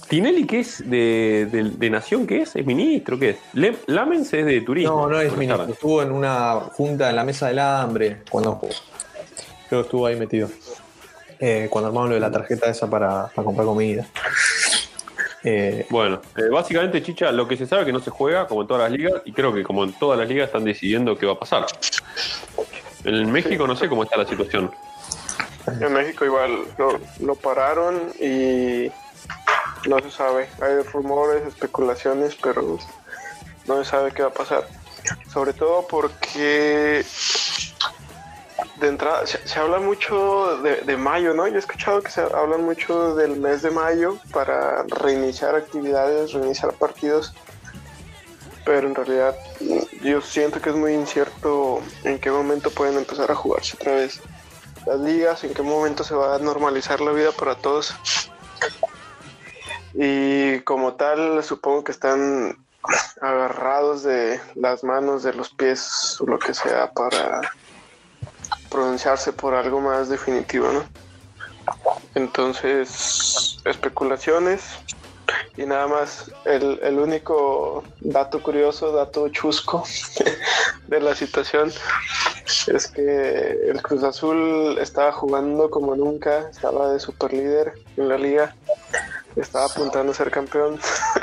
Tinelli, 0.09 0.45
¿qué 0.47 0.61
es 0.61 0.89
de, 0.89 1.49
de- 1.51 1.71
de 1.77 1.91
Nación? 1.91 2.27
¿Qué 2.27 2.43
es? 2.43 2.55
¿Es 2.57 2.65
ministro? 2.65 3.19
¿Qué 3.19 3.31
es? 3.31 3.37
Le- 3.55 3.77
Lamens 3.87 4.33
es 4.35 4.45
de 4.45 4.61
turismo. 4.61 5.03
No, 5.03 5.09
no 5.09 5.21
es 5.21 5.35
ministro. 5.37 5.65
Estuvo 5.65 6.03
en 6.03 6.13
una 6.13 6.55
junta 6.73 7.09
en 7.11 7.17
la 7.17 7.25
mesa 7.25 7.49
del 7.49 7.59
hambre 7.59 8.19
cuando 8.31 8.59
creo 8.61 8.71
que 9.69 9.81
estuvo 9.81 10.07
ahí 10.07 10.17
metido. 10.17 10.49
Eh, 11.41 11.69
cuando 11.71 11.89
armaron 11.89 12.09
lo 12.11 12.15
de 12.17 12.21
la 12.21 12.31
tarjeta 12.31 12.69
esa 12.69 12.89
para, 12.91 13.29
para 13.29 13.45
comprar 13.45 13.67
comida. 13.67 14.07
Eh, 15.45 15.87
Bueno, 15.89 16.21
eh, 16.37 16.49
básicamente, 16.51 17.03
Chicha, 17.03 17.31
lo 17.31 17.47
que 17.47 17.57
se 17.57 17.67
sabe 17.67 17.83
es 17.83 17.87
que 17.87 17.93
no 17.93 18.01
se 18.01 18.11
juega, 18.11 18.47
como 18.49 18.63
en 18.63 18.67
todas 18.67 18.91
las 18.91 18.99
ligas, 18.99 19.23
y 19.25 19.33
creo 19.33 19.55
que 19.55 19.63
como 19.63 19.85
en 19.85 19.93
todas 19.93 20.19
las 20.19 20.29
ligas 20.29 20.49
están 20.49 20.65
decidiendo 20.65 21.17
qué 21.17 21.27
va 21.27 21.35
a 21.35 21.39
pasar. 21.39 21.67
En 23.05 23.31
México 23.31 23.67
no 23.67 23.77
sé 23.77 23.89
cómo 23.89 24.03
está 24.03 24.17
la 24.17 24.27
situación. 24.27 24.71
En 25.81 25.93
México 25.93 26.25
igual 26.25 26.65
lo, 26.77 26.99
lo 27.21 27.35
pararon 27.37 28.13
y 28.21 28.91
no 29.89 30.01
se 30.01 30.11
sabe. 30.11 30.49
Hay 30.61 30.83
rumores, 30.93 31.47
especulaciones, 31.47 32.37
pero 32.43 32.79
no 33.67 33.85
se 33.85 33.91
sabe 33.91 34.11
qué 34.13 34.23
va 34.23 34.29
a 34.29 34.35
pasar. 34.35 34.67
Sobre 35.33 35.53
todo 35.53 35.87
porque 35.87 37.05
de 38.77 38.89
entrada 38.89 39.27
se, 39.27 39.47
se 39.47 39.59
habla 39.59 39.79
mucho 39.79 40.59
de, 40.63 40.77
de 40.83 40.97
mayo, 40.97 41.35
¿no? 41.35 41.47
Yo 41.47 41.57
he 41.57 41.59
escuchado 41.59 42.03
que 42.03 42.11
se 42.11 42.21
habla 42.21 42.57
mucho 42.57 43.15
del 43.15 43.37
mes 43.37 43.63
de 43.63 43.71
mayo 43.71 44.19
para 44.33 44.83
reiniciar 44.85 45.55
actividades, 45.55 46.33
reiniciar 46.33 46.73
partidos. 46.75 47.35
Pero 48.65 48.87
en 48.87 48.95
realidad 48.95 49.35
yo 50.03 50.21
siento 50.21 50.61
que 50.61 50.71
es 50.71 50.77
muy 50.77 50.93
incierto 50.93 51.81
en 52.05 52.19
qué 52.19 52.31
momento 52.31 52.71
pueden 52.71 52.99
empezar 52.99 53.31
a 53.31 53.35
jugarse 53.35 53.77
otra 53.77 53.95
vez 53.95 54.21
las 54.87 55.01
ligas, 55.01 55.45
en 55.45 55.55
qué 55.55 55.63
momento 55.63 56.05
se 56.05 56.15
va 56.15 56.35
a 56.35 56.39
normalizar 56.39 57.01
la 57.01 57.13
vida 57.13 57.33
para 57.33 57.55
todos. 57.55 57.95
Y 59.95 60.61
como 60.61 60.95
tal, 60.95 61.43
supongo 61.43 61.85
que 61.85 61.93
están 61.93 62.59
agarrados 63.21 64.03
de 64.03 64.41
las 64.55 64.85
manos, 64.85 65.23
de 65.23 65.33
los 65.33 65.51
pies 65.51 66.21
o 66.21 66.27
lo 66.27 66.39
que 66.39 66.55
sea 66.55 66.91
para 66.93 67.41
pronunciarse 68.69 69.33
por 69.33 69.55
algo 69.55 69.81
más 69.81 70.09
definitivo, 70.09 70.71
¿no? 70.73 70.85
Entonces, 72.15 73.59
especulaciones 73.65 74.63
y 75.57 75.67
nada 75.67 75.87
más. 75.87 76.31
El, 76.45 76.79
el 76.83 76.99
único 76.99 77.85
dato 78.01 78.43
curioso, 78.43 78.93
dato 78.93 79.29
chusco 79.29 79.85
de 80.87 81.01
la 81.01 81.15
situación 81.15 81.73
es 82.67 82.87
que 82.89 83.71
el 83.71 83.83
Cruz 83.83 84.03
Azul 84.03 84.79
estaba 84.81 85.13
jugando 85.13 85.71
como 85.71 85.95
nunca, 85.95 86.49
estaba 86.51 86.93
de 86.93 87.01
super 87.01 87.33
líder 87.33 87.75
en 87.97 88.09
la 88.09 88.17
liga, 88.17 88.55
estaba 89.37 89.67
apuntando 89.67 90.13
a 90.13 90.15
ser 90.15 90.31
campeón 90.31 90.79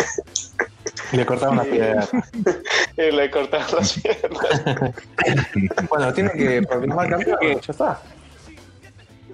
le 1.16 1.26
cortaron 1.26 1.58
las 1.58 1.68
piernas. 1.68 2.10
y 2.98 3.12
le 3.12 3.32
cortaron 3.32 3.76
las 3.78 3.94
piernas. 3.94 4.94
Bueno, 5.90 6.14
tiene 6.14 6.32
que 6.32 6.62
proclamar 6.64 7.10
campeón, 7.10 7.38
ya 7.42 7.72
está. 7.72 8.02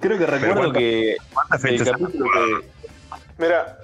Creo 0.00 0.18
que 0.18 0.26
recuerdo 0.26 0.54
¿cuántas- 0.56 0.78
que 0.78 1.16
¿Cuántas 1.32 1.64
el 1.64 1.78
fechas? 1.78 1.88
capítulo 1.98 2.24
que. 2.32 2.68
Mira, 3.38 3.78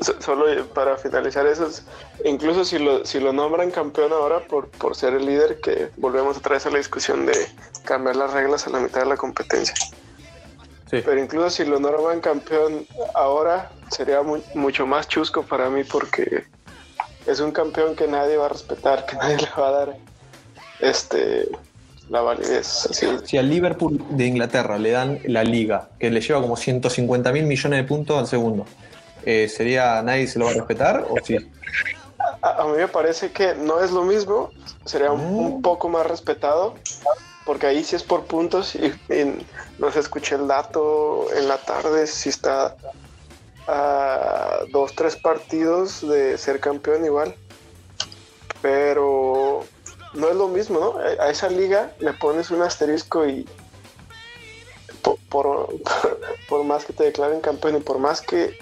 so- 0.00 0.20
solo 0.20 0.66
para 0.68 0.96
finalizar 0.96 1.46
eso, 1.46 1.66
es- 1.66 1.84
incluso 2.24 2.64
si 2.64 2.78
lo, 2.78 3.04
si 3.04 3.20
lo 3.20 3.32
nombran 3.32 3.70
campeón 3.70 4.12
ahora 4.12 4.40
por, 4.40 4.68
por 4.68 4.94
ser 4.96 5.14
el 5.14 5.26
líder, 5.26 5.60
que 5.60 5.90
volvemos 5.96 6.36
otra 6.36 6.54
vez 6.54 6.66
a 6.66 6.70
la 6.70 6.78
discusión 6.78 7.26
de 7.26 7.32
cambiar 7.84 8.16
las 8.16 8.32
reglas 8.32 8.66
a 8.66 8.70
la 8.70 8.80
mitad 8.80 9.00
de 9.00 9.06
la 9.06 9.16
competencia. 9.16 9.74
Sí. 10.90 11.02
Pero 11.04 11.20
incluso 11.20 11.50
si 11.50 11.64
lo 11.64 11.78
nombran 11.78 12.20
campeón 12.20 12.84
ahora, 13.14 13.70
sería 13.90 14.22
mu- 14.22 14.42
mucho 14.54 14.86
más 14.86 15.06
chusco 15.08 15.42
para 15.44 15.70
mí 15.70 15.84
porque 15.84 16.44
es 17.30 17.40
un 17.40 17.52
campeón 17.52 17.94
que 17.96 18.06
nadie 18.06 18.36
va 18.36 18.46
a 18.46 18.48
respetar, 18.48 19.06
que 19.06 19.16
nadie 19.16 19.36
le 19.36 19.48
va 19.58 19.68
a 19.68 19.70
dar 19.70 19.96
este 20.80 21.48
la 22.08 22.22
validez. 22.22 22.88
Así, 22.90 23.06
Si 23.24 23.38
al 23.38 23.48
Liverpool 23.48 24.04
de 24.10 24.26
Inglaterra 24.26 24.78
le 24.78 24.90
dan 24.90 25.20
la 25.24 25.44
liga, 25.44 25.90
que 25.98 26.10
le 26.10 26.20
lleva 26.20 26.40
como 26.40 26.56
150 26.56 27.32
mil 27.32 27.44
millones 27.44 27.78
de 27.78 27.84
puntos 27.84 28.18
al 28.18 28.26
segundo, 28.26 28.66
eh, 29.24 29.48
¿sería 29.48 30.02
nadie 30.02 30.26
se 30.26 30.38
lo 30.38 30.46
va 30.46 30.50
a 30.50 30.54
respetar? 30.54 31.06
¿O 31.08 31.16
sí? 31.24 31.36
a, 32.42 32.62
a 32.62 32.64
mí 32.66 32.76
me 32.76 32.88
parece 32.88 33.30
que 33.30 33.54
no 33.54 33.80
es 33.80 33.92
lo 33.92 34.02
mismo, 34.02 34.50
sería 34.84 35.12
un, 35.12 35.20
un 35.20 35.62
poco 35.62 35.88
más 35.88 36.06
respetado, 36.06 36.74
porque 37.46 37.66
ahí 37.66 37.84
sí 37.84 37.96
es 37.96 38.02
por 38.02 38.24
puntos 38.24 38.74
y, 38.74 38.86
y 39.12 39.46
no 39.78 39.90
se 39.92 40.00
escuché 40.00 40.34
el 40.34 40.48
dato 40.48 41.26
en 41.36 41.48
la 41.48 41.58
tarde 41.58 42.06
si 42.06 42.28
está 42.28 42.76
a 43.70 44.64
dos, 44.72 44.94
tres 44.94 45.16
partidos 45.16 46.06
de 46.06 46.36
ser 46.36 46.58
campeón 46.58 47.04
igual, 47.04 47.34
pero 48.60 49.64
no 50.14 50.28
es 50.28 50.34
lo 50.34 50.48
mismo, 50.48 50.80
¿no? 50.80 50.98
A, 50.98 51.30
esa 51.30 51.48
liga 51.48 51.92
le 52.00 52.12
pones 52.14 52.50
un 52.50 52.62
asterisco 52.62 53.26
y 53.28 53.46
por, 55.02 55.18
por, 55.28 55.68
por 56.48 56.64
más 56.64 56.84
que 56.84 56.92
te 56.92 57.04
declaren 57.04 57.40
campeón 57.40 57.76
y 57.76 57.80
por 57.80 57.98
más 57.98 58.20
que 58.20 58.56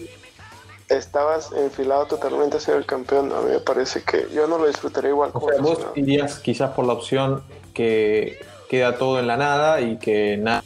estabas 0.89 1.53
enfilado 1.53 2.07
totalmente 2.07 2.59
a 2.59 2.61
ser 2.61 2.77
el 2.77 2.87
campeón. 2.87 3.33
A 3.33 3.41
mí 3.41 3.51
me 3.51 3.61
parece 3.61 4.03
que 4.03 4.27
yo 4.33 4.47
no 4.47 4.59
lo 4.59 4.67
disfrutaría 4.67 5.11
igual 5.11 5.31
O 5.33 5.41
sea, 5.41 5.61
vos 5.61 5.73
aficionado. 5.73 5.93
irías 5.97 6.39
quizás 6.39 6.71
por 6.73 6.87
la 6.87 6.93
opción 6.93 7.43
que 7.73 8.39
queda 8.69 8.99
todo 8.99 9.19
en 9.19 9.27
la 9.27 9.37
nada 9.37 9.81
y 9.81 9.97
que 9.97 10.37
nada 10.37 10.63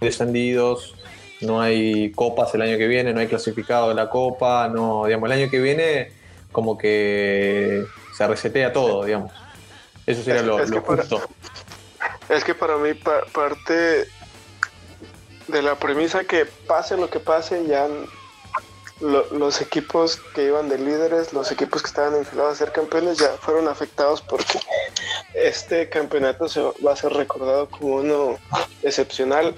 descendidos, 0.00 0.94
no 1.40 1.60
hay 1.60 2.12
copas 2.12 2.54
el 2.54 2.62
año 2.62 2.76
que 2.78 2.86
viene, 2.86 3.12
no 3.12 3.20
hay 3.20 3.26
clasificado 3.28 3.88
de 3.88 3.94
la 3.94 4.10
copa, 4.10 4.68
no, 4.68 5.06
digamos, 5.06 5.30
el 5.30 5.40
año 5.40 5.50
que 5.50 5.58
viene 5.60 6.12
como 6.52 6.76
que 6.76 7.84
se 8.16 8.26
resetea 8.26 8.72
todo, 8.72 9.04
digamos. 9.04 9.32
Eso 10.06 10.22
sería 10.22 10.40
Es- 10.40 10.46
lo, 10.46 10.60
es 10.60 10.70
lo 10.70 10.76
que 10.76 10.86
para- 10.86 11.02
justo. 11.02 11.22
Es 12.28 12.44
que 12.44 12.54
para 12.54 12.76
mí 12.76 12.94
pa- 12.94 13.24
parte 13.32 14.06
de 15.48 15.62
la 15.62 15.74
premisa 15.76 16.24
que 16.24 16.46
pase 16.46 16.96
lo 16.96 17.10
que 17.10 17.20
pase, 17.20 17.64
ya 17.66 17.88
lo- 19.00 19.26
los 19.32 19.60
equipos 19.60 20.16
que 20.34 20.44
iban 20.44 20.68
de 20.68 20.78
líderes, 20.78 21.32
los 21.32 21.50
equipos 21.50 21.82
que 21.82 21.88
estaban 21.88 22.14
enfilados 22.16 22.52
a 22.52 22.56
ser 22.56 22.72
campeones, 22.72 23.18
ya 23.18 23.28
fueron 23.40 23.66
afectados 23.68 24.20
porque 24.20 24.58
este 25.34 25.88
campeonato 25.88 26.48
se 26.48 26.60
va 26.60 26.92
a 26.92 26.96
ser 26.96 27.12
recordado 27.14 27.68
como 27.68 27.96
uno 27.96 28.38
excepcional 28.82 29.54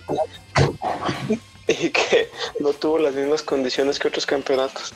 no 2.62 2.72
tuvo 2.72 2.98
las 2.98 3.14
mismas 3.14 3.42
condiciones 3.42 3.98
que 3.98 4.08
otros 4.08 4.24
campeonatos. 4.26 4.94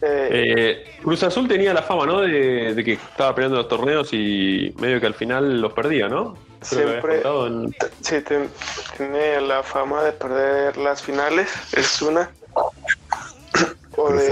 Eh, 0.00 0.28
Eh, 0.30 0.98
Cruz 1.02 1.22
Azul 1.22 1.48
tenía 1.48 1.74
la 1.74 1.82
fama, 1.82 2.06
¿no? 2.06 2.20
De, 2.20 2.74
de 2.74 2.84
que 2.84 2.92
estaba 2.94 3.34
peleando 3.34 3.56
los 3.58 3.68
torneos 3.68 4.12
y 4.12 4.72
medio 4.78 5.00
que 5.00 5.06
al 5.06 5.14
final 5.14 5.60
los 5.60 5.72
perdía, 5.72 6.08
¿no? 6.08 6.36
Creo 6.68 6.88
Siempre- 6.88 7.22
en- 7.46 7.74
Sí, 8.00 8.20
ten- 8.22 8.50
tiene 8.96 9.40
la 9.40 9.62
fama 9.62 10.02
de 10.02 10.12
perder 10.12 10.76
las 10.76 11.02
finales, 11.02 11.48
es 11.72 12.00
una. 12.02 12.30
O 13.96 14.12
de. 14.12 14.26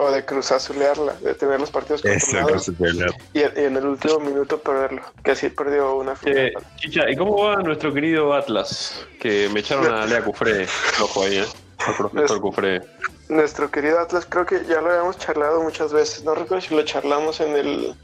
O 0.00 0.10
de 0.10 0.24
cruzazulearla, 0.24 1.12
de 1.14 1.34
tener 1.34 1.60
los 1.60 1.70
partidos 1.70 2.00
controlados 2.02 2.68
y, 2.68 3.38
y 3.38 3.42
en 3.42 3.76
el 3.76 3.86
último 3.86 4.18
minuto 4.20 4.58
perderlo, 4.58 5.02
que 5.22 5.32
así 5.32 5.50
perdió 5.50 5.96
una 5.96 6.16
final. 6.16 6.38
Eh, 6.38 6.52
Chicha, 6.76 7.10
¿y 7.10 7.16
cómo 7.16 7.44
va 7.44 7.56
nuestro 7.56 7.92
querido 7.92 8.32
Atlas? 8.32 9.06
Que 9.20 9.48
me 9.50 9.60
echaron 9.60 9.92
a 9.92 10.06
Lea 10.06 10.24
Cufré, 10.24 10.66
ojo 11.02 11.22
ahí, 11.22 11.38
¿eh? 11.38 11.46
Al 11.86 11.94
profesor 11.96 12.40
Cufré. 12.40 12.80
Nuestro 13.28 13.70
querido 13.70 14.00
Atlas, 14.00 14.26
creo 14.28 14.46
que 14.46 14.64
ya 14.66 14.80
lo 14.80 14.90
habíamos 14.90 15.18
charlado 15.18 15.62
muchas 15.62 15.92
veces, 15.92 16.24
no 16.24 16.34
recuerdo 16.34 16.66
si 16.66 16.74
lo 16.74 16.82
charlamos 16.82 17.40
en 17.40 17.56
el, 17.56 17.94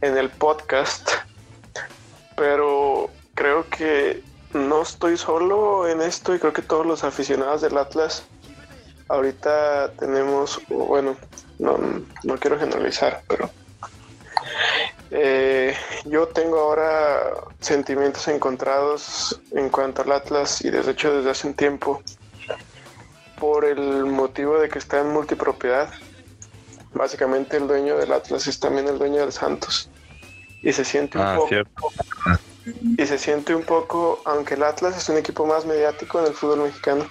en 0.00 0.16
el 0.16 0.30
podcast, 0.30 1.10
pero 2.36 3.10
creo 3.34 3.68
que 3.68 4.22
no 4.54 4.80
estoy 4.80 5.18
solo 5.18 5.86
en 5.88 6.00
esto 6.00 6.34
y 6.34 6.38
creo 6.38 6.54
que 6.54 6.62
todos 6.62 6.86
los 6.86 7.04
aficionados 7.04 7.60
del 7.60 7.76
Atlas 7.76 8.24
ahorita 9.08 9.92
tenemos, 9.98 10.60
bueno, 10.68 11.16
no, 11.58 11.78
no 12.24 12.36
quiero 12.38 12.58
generalizar, 12.58 13.22
pero 13.28 13.50
eh, 15.10 15.74
yo 16.04 16.28
tengo 16.28 16.58
ahora 16.58 17.32
sentimientos 17.60 18.26
encontrados 18.28 19.40
en 19.52 19.68
cuanto 19.70 20.02
al 20.02 20.12
Atlas 20.12 20.64
y 20.64 20.70
de 20.70 20.88
hecho 20.90 21.16
desde 21.16 21.30
hace 21.30 21.46
un 21.46 21.54
tiempo 21.54 22.02
por 23.38 23.64
el 23.64 24.06
motivo 24.06 24.58
de 24.58 24.68
que 24.68 24.78
está 24.78 25.00
en 25.00 25.08
multipropiedad. 25.12 25.92
Básicamente 26.94 27.58
el 27.58 27.68
dueño 27.68 27.98
del 27.98 28.12
Atlas 28.12 28.46
es 28.46 28.58
también 28.58 28.88
el 28.88 28.98
dueño 28.98 29.20
del 29.20 29.32
Santos. 29.32 29.90
Y 30.62 30.72
se 30.72 30.84
siente 30.84 31.18
un 31.18 31.24
Ah, 31.24 31.34
poco, 31.36 31.48
cierto. 31.48 31.88
y 32.96 33.06
se 33.06 33.18
siente 33.18 33.54
un 33.54 33.62
poco, 33.62 34.20
aunque 34.24 34.54
el 34.54 34.62
Atlas 34.62 34.96
es 34.96 35.08
un 35.10 35.18
equipo 35.18 35.44
más 35.46 35.66
mediático 35.66 36.18
en 36.18 36.26
el 36.26 36.32
fútbol 36.32 36.60
mexicano, 36.60 37.06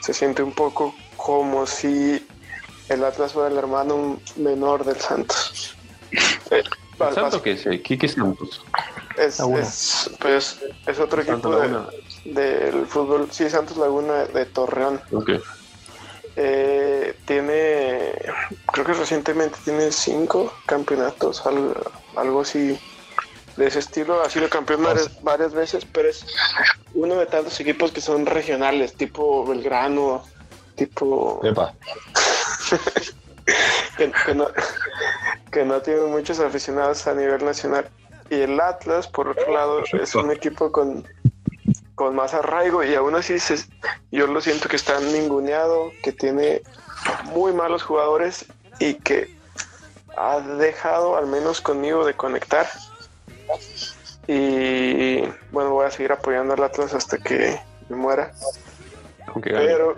se 0.00 0.12
siente 0.12 0.42
un 0.42 0.52
poco 0.52 0.94
como 1.24 1.66
si 1.66 2.26
el 2.88 3.04
Atlas 3.04 3.32
fuera 3.32 3.48
el 3.50 3.58
hermano 3.58 4.18
menor 4.36 4.84
del 4.84 4.96
Santos. 5.00 5.76
Eh, 6.50 6.62
¿El 6.98 7.14
Santos 7.14 7.42
qué 7.42 7.52
es? 7.52 7.62
¿Qué, 7.82 7.98
qué 7.98 8.08
Santos? 8.08 8.64
es, 9.18 9.38
Laguna. 9.38 9.60
es, 9.60 10.10
pues, 10.18 10.58
es 10.86 10.98
otro 10.98 11.22
Santos 11.22 11.54
equipo 11.54 11.90
de- 12.24 12.32
del 12.32 12.86
fútbol, 12.86 13.28
sí, 13.30 13.48
Santos 13.50 13.76
Laguna 13.76 14.24
de 14.24 14.46
Torreón. 14.46 15.00
Eh, 16.36 17.16
tiene, 17.26 18.12
creo 18.72 18.86
que 18.86 18.92
recientemente 18.94 19.58
tiene 19.64 19.90
cinco 19.92 20.52
campeonatos, 20.66 21.44
algo, 21.46 21.74
algo 22.16 22.40
así 22.42 22.78
de 23.56 23.66
ese 23.66 23.80
estilo. 23.80 24.22
Ha 24.22 24.30
sido 24.30 24.48
campeón 24.48 24.82
varias, 24.82 25.22
varias 25.22 25.52
veces, 25.52 25.84
pero 25.84 26.08
es 26.08 26.24
uno 26.94 27.16
de 27.16 27.26
tantos 27.26 27.58
equipos 27.60 27.92
que 27.92 28.00
son 28.00 28.26
regionales, 28.26 28.94
tipo 28.94 29.44
Belgrano, 29.44 30.24
tipo 30.86 31.40
Epa. 31.44 31.74
que, 33.98 34.10
que 34.24 34.34
no, 34.34 34.46
que 35.50 35.64
no 35.64 35.80
tiene 35.82 36.02
muchos 36.02 36.40
aficionados 36.40 37.06
a 37.06 37.14
nivel 37.14 37.44
nacional. 37.44 37.88
Y 38.30 38.40
el 38.40 38.58
Atlas, 38.60 39.08
por 39.08 39.28
otro 39.28 39.52
lado, 39.52 39.82
es 39.92 40.14
un 40.14 40.30
equipo 40.30 40.70
con, 40.72 41.06
con 41.96 42.14
más 42.14 42.32
arraigo 42.32 42.82
y 42.84 42.94
aún 42.94 43.14
así 43.14 43.38
se- 43.38 43.64
yo 44.10 44.26
lo 44.26 44.40
siento 44.40 44.68
que 44.68 44.76
está 44.76 44.98
ninguneado, 45.00 45.90
que 46.02 46.12
tiene 46.12 46.62
muy 47.24 47.52
malos 47.52 47.82
jugadores 47.82 48.46
y 48.78 48.94
que 48.94 49.36
ha 50.16 50.40
dejado, 50.40 51.16
al 51.16 51.26
menos 51.26 51.60
conmigo, 51.60 52.04
de 52.06 52.14
conectar. 52.14 52.68
Y 54.28 55.22
bueno, 55.50 55.70
voy 55.70 55.86
a 55.86 55.90
seguir 55.90 56.12
apoyando 56.12 56.54
al 56.54 56.62
Atlas 56.62 56.94
hasta 56.94 57.18
que 57.18 57.60
me 57.88 57.96
muera. 57.96 58.32
Pero, 59.42 59.96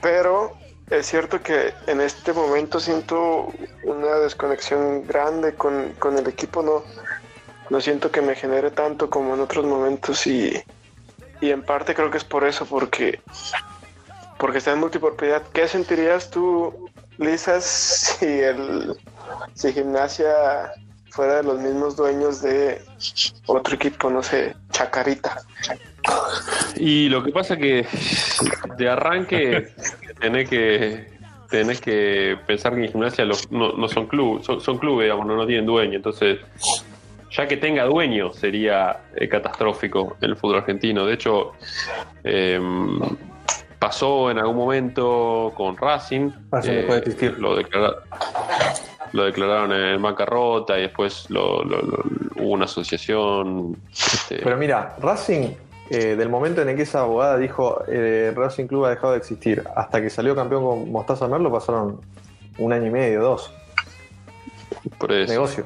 pero 0.00 0.56
es 0.90 1.06
cierto 1.06 1.42
que 1.42 1.74
en 1.86 2.00
este 2.00 2.32
momento 2.32 2.78
siento 2.78 3.52
una 3.84 4.16
desconexión 4.16 5.06
grande 5.06 5.54
con, 5.54 5.92
con 5.98 6.16
el 6.16 6.26
equipo. 6.28 6.62
No, 6.62 6.84
no 7.70 7.80
siento 7.80 8.10
que 8.10 8.22
me 8.22 8.34
genere 8.34 8.70
tanto 8.70 9.10
como 9.10 9.34
en 9.34 9.40
otros 9.40 9.64
momentos 9.64 10.26
y, 10.26 10.62
y 11.40 11.50
en 11.50 11.62
parte 11.62 11.94
creo 11.94 12.10
que 12.10 12.18
es 12.18 12.24
por 12.24 12.44
eso, 12.44 12.66
porque, 12.66 13.20
porque 14.38 14.58
está 14.58 14.72
en 14.72 14.80
multipropiedad. 14.80 15.42
¿Qué 15.52 15.66
sentirías 15.66 16.30
tú, 16.30 16.90
Lisa, 17.18 17.60
si 17.60 18.26
el 18.26 18.96
si 19.54 19.72
gimnasia 19.72 20.72
fuera 21.10 21.36
de 21.36 21.42
los 21.42 21.58
mismos 21.58 21.96
dueños 21.96 22.42
de 22.42 22.84
otro 23.46 23.74
equipo, 23.74 24.10
no 24.10 24.22
sé, 24.22 24.54
Chacarita? 24.70 25.42
Y 26.78 27.08
lo 27.08 27.22
que 27.22 27.32
pasa 27.32 27.56
que 27.56 27.86
de 28.76 28.88
arranque 28.88 29.68
tenés 30.20 30.48
que 30.48 31.16
tenés 31.50 31.80
que 31.80 32.36
pensar 32.46 32.74
que 32.74 32.84
en 32.86 32.90
gimnasia 32.92 33.24
los- 33.24 33.50
no, 33.52 33.72
no 33.72 33.86
son 33.88 34.06
club, 34.08 34.42
son, 34.42 34.60
son 34.60 34.78
clubes, 34.78 35.04
digamos, 35.04 35.26
no, 35.26 35.36
no 35.36 35.46
tienen 35.46 35.64
dueño. 35.64 35.94
Entonces, 35.94 36.40
ya 37.30 37.46
que 37.46 37.56
tenga 37.56 37.84
dueño 37.84 38.32
sería 38.32 38.96
eh, 39.14 39.28
catastrófico 39.28 40.16
el 40.20 40.34
fútbol 40.36 40.56
argentino. 40.58 41.06
De 41.06 41.14
hecho, 41.14 41.52
eh, 42.24 42.60
pasó 43.78 44.30
en 44.30 44.38
algún 44.38 44.56
momento 44.56 45.52
con 45.56 45.76
Racing. 45.76 46.30
Racing 46.50 46.70
dejó 46.72 46.92
de 46.94 46.98
existir. 46.98 47.38
Lo, 47.38 47.56
declara- 47.56 47.94
lo 49.12 49.24
declararon 49.24 49.72
en 49.72 50.02
bancarrota 50.02 50.76
y 50.78 50.82
después 50.82 51.30
lo- 51.30 51.62
lo- 51.62 51.80
lo- 51.82 52.04
hubo 52.36 52.50
una 52.50 52.64
asociación. 52.64 53.76
este, 53.92 54.38
Pero 54.42 54.56
mira, 54.56 54.96
Racing, 55.00 55.50
eh, 55.90 56.16
del 56.16 56.28
momento 56.28 56.62
en 56.62 56.68
el 56.68 56.76
que 56.76 56.82
esa 56.82 57.00
abogada 57.00 57.36
dijo 57.38 57.82
eh, 57.88 58.32
Racing 58.34 58.66
Club 58.66 58.86
ha 58.86 58.90
dejado 58.90 59.12
de 59.12 59.18
existir, 59.18 59.62
hasta 59.76 60.00
que 60.02 60.10
salió 60.10 60.34
campeón 60.34 60.64
con 60.64 60.90
Mostaza 60.92 61.28
Merlo 61.28 61.50
pasaron 61.52 62.00
un 62.58 62.72
año 62.72 62.86
y 62.86 62.90
medio, 62.90 63.22
dos. 63.22 63.52
por 64.98 65.12
eso. 65.12 65.32
Negocio. 65.32 65.64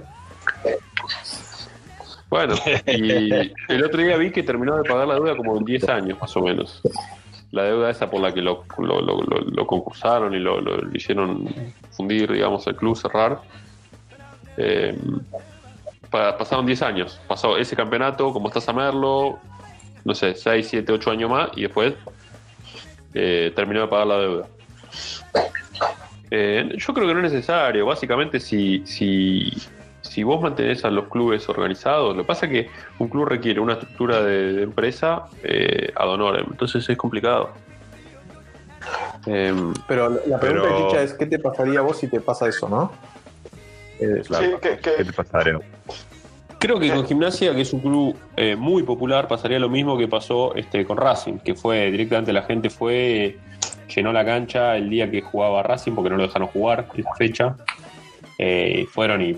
Bueno, 2.28 2.54
y 2.86 3.52
el 3.68 3.84
otro 3.84 4.00
día 4.02 4.16
vi 4.16 4.30
que 4.30 4.42
terminó 4.42 4.76
de 4.76 4.88
pagar 4.88 5.08
la 5.08 5.14
deuda 5.14 5.36
como 5.36 5.56
en 5.56 5.64
10 5.64 5.88
años 5.88 6.18
más 6.20 6.36
o 6.36 6.42
menos. 6.42 6.80
La 7.50 7.64
deuda 7.64 7.90
esa 7.90 8.08
por 8.08 8.20
la 8.20 8.32
que 8.32 8.40
lo, 8.40 8.64
lo, 8.78 9.00
lo- 9.00 9.22
lo- 9.22 9.40
lo 9.40 9.66
concursaron 9.66 10.32
y 10.34 10.38
lo, 10.38 10.60
lo- 10.60 10.76
lo 10.76 10.96
hicieron 10.96 11.48
fundir, 11.90 12.30
digamos, 12.30 12.64
el 12.68 12.76
club, 12.76 12.96
cerrar. 12.96 13.40
Eh, 14.56 14.96
pa- 16.10 16.36
pasaron 16.38 16.64
10 16.66 16.82
años. 16.82 17.20
Pasó 17.26 17.56
ese 17.56 17.74
campeonato, 17.74 18.32
como 18.32 18.46
estás 18.46 18.68
a 18.68 18.72
Merlo, 18.72 19.40
no 20.04 20.14
sé, 20.14 20.34
6, 20.34 20.66
7, 20.68 20.92
8 20.92 21.10
años 21.10 21.30
más 21.30 21.50
y 21.56 21.62
después 21.62 21.94
eh, 23.14 23.52
terminó 23.54 23.80
de 23.82 23.88
pagar 23.88 24.06
la 24.06 24.18
deuda. 24.18 24.46
Eh, 26.30 26.74
yo 26.76 26.94
creo 26.94 27.08
que 27.08 27.14
no 27.14 27.26
es 27.26 27.32
necesario. 27.32 27.86
Básicamente, 27.86 28.38
si, 28.38 28.86
si, 28.86 29.50
si 30.02 30.22
vos 30.22 30.40
mantenés 30.40 30.84
a 30.84 30.90
los 30.90 31.08
clubes 31.08 31.48
organizados, 31.48 32.16
lo 32.16 32.22
que 32.22 32.26
pasa 32.26 32.46
es 32.46 32.52
que 32.52 32.70
un 32.98 33.08
club 33.08 33.24
requiere 33.26 33.60
una 33.60 33.72
estructura 33.74 34.22
de, 34.22 34.52
de 34.52 34.62
empresa 34.62 35.24
eh, 35.42 35.92
ad 35.96 36.08
honorem, 36.08 36.46
entonces 36.50 36.88
es 36.88 36.96
complicado. 36.96 37.50
Em, 39.26 39.74
Pero 39.86 40.08
la 40.26 40.38
pregunta 40.38 40.68
Pero- 40.68 40.88
Chicha 40.88 41.02
es, 41.02 41.14
¿qué 41.14 41.26
te 41.26 41.38
pasaría 41.38 41.80
a 41.80 41.82
vos 41.82 41.98
si 41.98 42.06
te 42.08 42.20
pasa 42.20 42.48
eso, 42.48 42.68
no? 42.68 42.92
Eh, 43.98 44.22
Claro. 44.26 44.46
Sí, 44.46 44.52
que, 44.62 44.78
que- 44.78 44.94
¿Qué 44.96 45.04
te 45.04 45.12
pasaría? 45.12 45.58
Creo 46.60 46.78
que 46.78 46.90
con 46.90 47.04
Gimnasia, 47.06 47.54
que 47.54 47.62
es 47.62 47.72
un 47.72 47.80
club 47.80 48.16
eh, 48.36 48.54
muy 48.54 48.84
popular, 48.84 49.26
pasaría 49.26 49.58
lo 49.58 49.68
mismo 49.68 49.98
que 49.98 50.06
pasó 50.06 50.54
este, 50.54 50.84
con 50.84 50.98
Racing, 50.98 51.38
que 51.38 51.54
fue 51.54 51.90
directamente 51.90 52.32
la 52.32 52.42
gente 52.42 52.70
fue 52.70 53.38
llenó 53.88 54.12
la 54.12 54.24
cancha 54.24 54.76
el 54.76 54.88
día 54.88 55.10
que 55.10 55.20
jugaba 55.20 55.64
Racing 55.64 55.92
porque 55.92 56.10
no 56.10 56.16
lo 56.16 56.22
dejaron 56.22 56.48
jugar 56.48 56.86
esa 56.94 57.14
fecha. 57.14 57.56
Eh, 58.38 58.86
fueron 58.90 59.20
y 59.20 59.36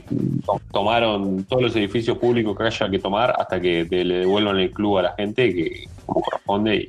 tomaron 0.70 1.44
todos 1.44 1.62
los 1.62 1.74
edificios 1.74 2.18
públicos 2.18 2.56
que 2.56 2.62
haya 2.62 2.88
que 2.88 3.00
tomar 3.00 3.34
hasta 3.36 3.60
que 3.60 3.84
le 3.90 4.18
devuelvan 4.18 4.58
el 4.58 4.70
club 4.70 4.98
a 4.98 5.02
la 5.02 5.14
gente 5.14 5.52
que 5.52 5.88
como 6.06 6.20
corresponde 6.20 6.76
y 6.76 6.88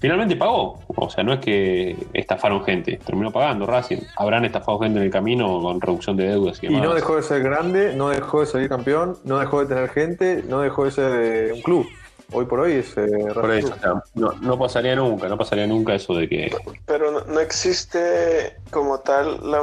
finalmente 0.00 0.36
pagó. 0.36 0.80
O 0.88 1.10
sea, 1.10 1.24
no 1.24 1.32
es 1.32 1.40
que 1.40 1.96
estafaron 2.12 2.64
gente, 2.64 2.98
terminó 3.04 3.30
pagando 3.32 3.66
Racing. 3.66 3.98
Habrán 4.16 4.44
estafado 4.44 4.78
gente 4.80 4.98
en 4.98 5.04
el 5.06 5.10
camino 5.10 5.60
con 5.60 5.80
reducción 5.80 6.16
de 6.16 6.28
deudas 6.28 6.58
y 6.62 6.66
Y 6.66 6.68
demás. 6.70 6.84
no 6.84 6.94
dejó 6.94 7.16
de 7.16 7.22
ser 7.22 7.42
grande, 7.42 7.94
no 7.94 8.08
dejó 8.10 8.40
de 8.40 8.46
salir 8.46 8.68
campeón, 8.68 9.18
no 9.24 9.38
dejó 9.38 9.60
de 9.60 9.66
tener 9.74 9.88
gente, 9.90 10.42
no 10.48 10.60
dejó 10.60 10.84
de 10.84 10.90
ser 10.90 11.10
eh, 11.24 11.52
un 11.54 11.62
club. 11.62 11.86
Hoy 12.30 12.44
por 12.44 12.60
hoy 12.60 12.72
es 12.72 12.94
eh, 12.98 13.06
Por 13.32 13.46
Racing 13.48 13.68
eso, 13.68 13.76
Club. 13.76 13.78
o 13.78 13.80
sea, 13.80 14.02
no, 14.14 14.32
no 14.42 14.58
pasaría 14.58 14.94
nunca, 14.94 15.28
no 15.28 15.38
pasaría 15.38 15.66
nunca 15.66 15.94
eso 15.94 16.12
de 16.14 16.28
que 16.28 16.54
Pero 16.84 17.10
no, 17.10 17.20
no 17.24 17.40
existe 17.40 18.54
como 18.70 18.98
tal 19.00 19.50
la... 19.50 19.62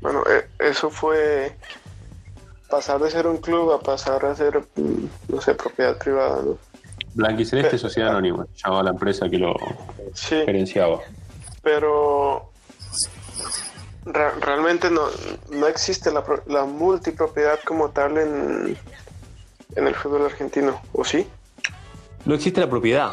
Bueno, 0.00 0.24
eh, 0.28 0.48
eso 0.58 0.90
fue 0.90 1.52
pasar 2.68 3.00
de 3.00 3.08
ser 3.10 3.28
un 3.28 3.36
club 3.36 3.70
a 3.70 3.78
pasar 3.78 4.24
a 4.24 4.34
ser, 4.34 4.58
mm, 4.74 5.04
no 5.28 5.40
sé, 5.40 5.54
propiedad 5.54 5.96
privada, 5.98 6.42
¿no? 6.44 6.58
Blanquiceleste 7.14 7.78
Sociedad 7.78 8.10
Anónima, 8.10 8.46
llamaba 8.62 8.82
la 8.84 8.90
empresa 8.90 9.28
que 9.28 9.38
lo 9.38 9.54
Sí, 10.14 10.36
gerenciaba. 10.44 11.00
pero 11.62 12.50
re- 14.06 14.30
realmente 14.40 14.90
no, 14.90 15.02
no 15.50 15.66
existe 15.66 16.10
la, 16.10 16.24
pro- 16.24 16.42
la 16.46 16.64
multipropiedad 16.64 17.58
como 17.64 17.90
tal 17.90 18.18
en, 18.18 18.76
en 19.76 19.86
el 19.86 19.94
fútbol 19.94 20.24
argentino, 20.26 20.80
¿o 20.92 21.04
sí? 21.04 21.26
No 22.24 22.34
existe 22.34 22.60
la 22.60 22.68
propiedad. 22.70 23.12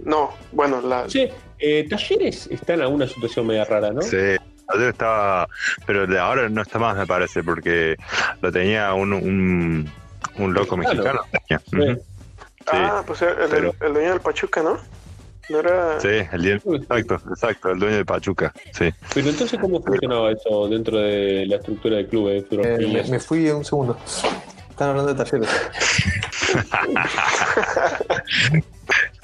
No, 0.00 0.30
bueno, 0.52 0.80
la... 0.80 1.06
Che, 1.06 1.32
eh, 1.58 1.86
Talleres 1.88 2.48
está 2.50 2.74
en 2.74 2.82
alguna 2.82 3.06
situación 3.06 3.46
media 3.46 3.64
rara, 3.64 3.90
¿no? 3.92 4.02
Sí, 4.02 4.16
ayer 4.16 4.88
estaba, 4.90 5.48
pero 5.86 6.06
de 6.06 6.18
ahora 6.18 6.48
no 6.48 6.62
está 6.62 6.78
más, 6.78 6.96
me 6.96 7.06
parece, 7.06 7.42
porque 7.42 7.96
lo 8.42 8.52
tenía 8.52 8.92
un, 8.94 9.12
un, 9.12 9.90
un 10.38 10.54
loco 10.54 10.76
Mexicano. 10.76 11.20
mexicano. 11.32 11.62
tenía. 11.70 11.98
Ah, 12.72 13.02
pues 13.06 13.22
el, 13.22 13.28
el- 13.28 13.48
pero- 13.50 13.74
el 13.80 13.92
dueño 13.94 14.10
del 14.10 14.20
Pachuca, 14.20 14.62
¿no? 14.62 14.78
No 15.48 15.60
era... 15.60 16.00
Sí, 16.00 16.08
el 16.32 16.42
día- 16.42 16.54
exacto, 16.56 17.14
exacto, 17.30 17.70
el 17.70 17.78
dueño 17.78 17.96
de 17.98 18.04
Pachuca, 18.04 18.52
sí. 18.72 18.92
Pero 19.14 19.28
entonces, 19.30 19.58
¿cómo 19.60 19.80
funcionaba 19.80 20.32
eso 20.32 20.68
dentro 20.68 20.98
de 20.98 21.46
la 21.46 21.56
estructura 21.56 21.96
del 21.96 22.08
club 22.08 22.44
fútbol? 22.48 22.66
Eh, 22.66 22.88
me, 22.92 23.02
me 23.10 23.20
fui 23.20 23.48
un 23.50 23.64
segundo. 23.64 23.96
Están 24.70 24.90
hablando 24.90 25.14
de 25.14 25.24
talleres. 25.24 25.48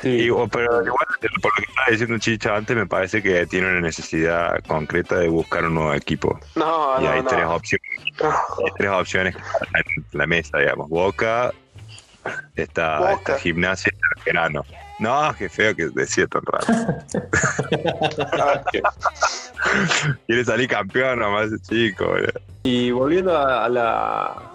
Sí. 0.00 0.18
Y, 0.24 0.31
o- 0.31 0.48
pero 0.48 0.83
igual, 0.85 1.07
por 1.20 1.44
lo 1.44 1.50
que 1.57 1.62
estaba 1.68 1.87
diciendo 1.90 2.18
Chicha 2.18 2.57
antes, 2.57 2.76
me 2.76 2.87
parece 2.87 3.22
que 3.22 3.46
tiene 3.46 3.68
una 3.68 3.81
necesidad 3.81 4.59
concreta 4.66 5.16
de 5.16 5.28
buscar 5.28 5.64
un 5.64 5.74
nuevo 5.74 5.94
equipo. 5.94 6.40
No, 6.57 7.00
y 7.00 7.05
no, 7.05 7.11
hay 7.12 7.22
no. 7.22 7.28
tres 7.28 7.44
opciones, 7.46 7.88
hay 8.20 8.72
tres 8.76 8.90
opciones 8.90 9.37
en 9.37 10.18
la 10.18 10.26
mesa, 10.26 10.59
digamos. 10.59 10.88
Boca, 10.88 11.52
está, 12.54 12.98
Boca. 12.98 13.12
está 13.14 13.38
gimnasia 13.38 13.92
Verano. 14.24 14.64
No, 14.98 15.35
qué 15.37 15.48
feo 15.48 15.74
que 15.74 15.88
decía 15.88 16.26
tan 16.26 16.42
raro. 16.42 16.66
Quiere 20.26 20.44
salir 20.44 20.68
campeón 20.68 21.18
nomás 21.18 21.50
ese 21.50 21.61
chico. 21.62 22.14
Y 22.62 22.90
volviendo 22.92 23.37
a, 23.37 23.64
a 23.64 23.68
la, 23.68 24.50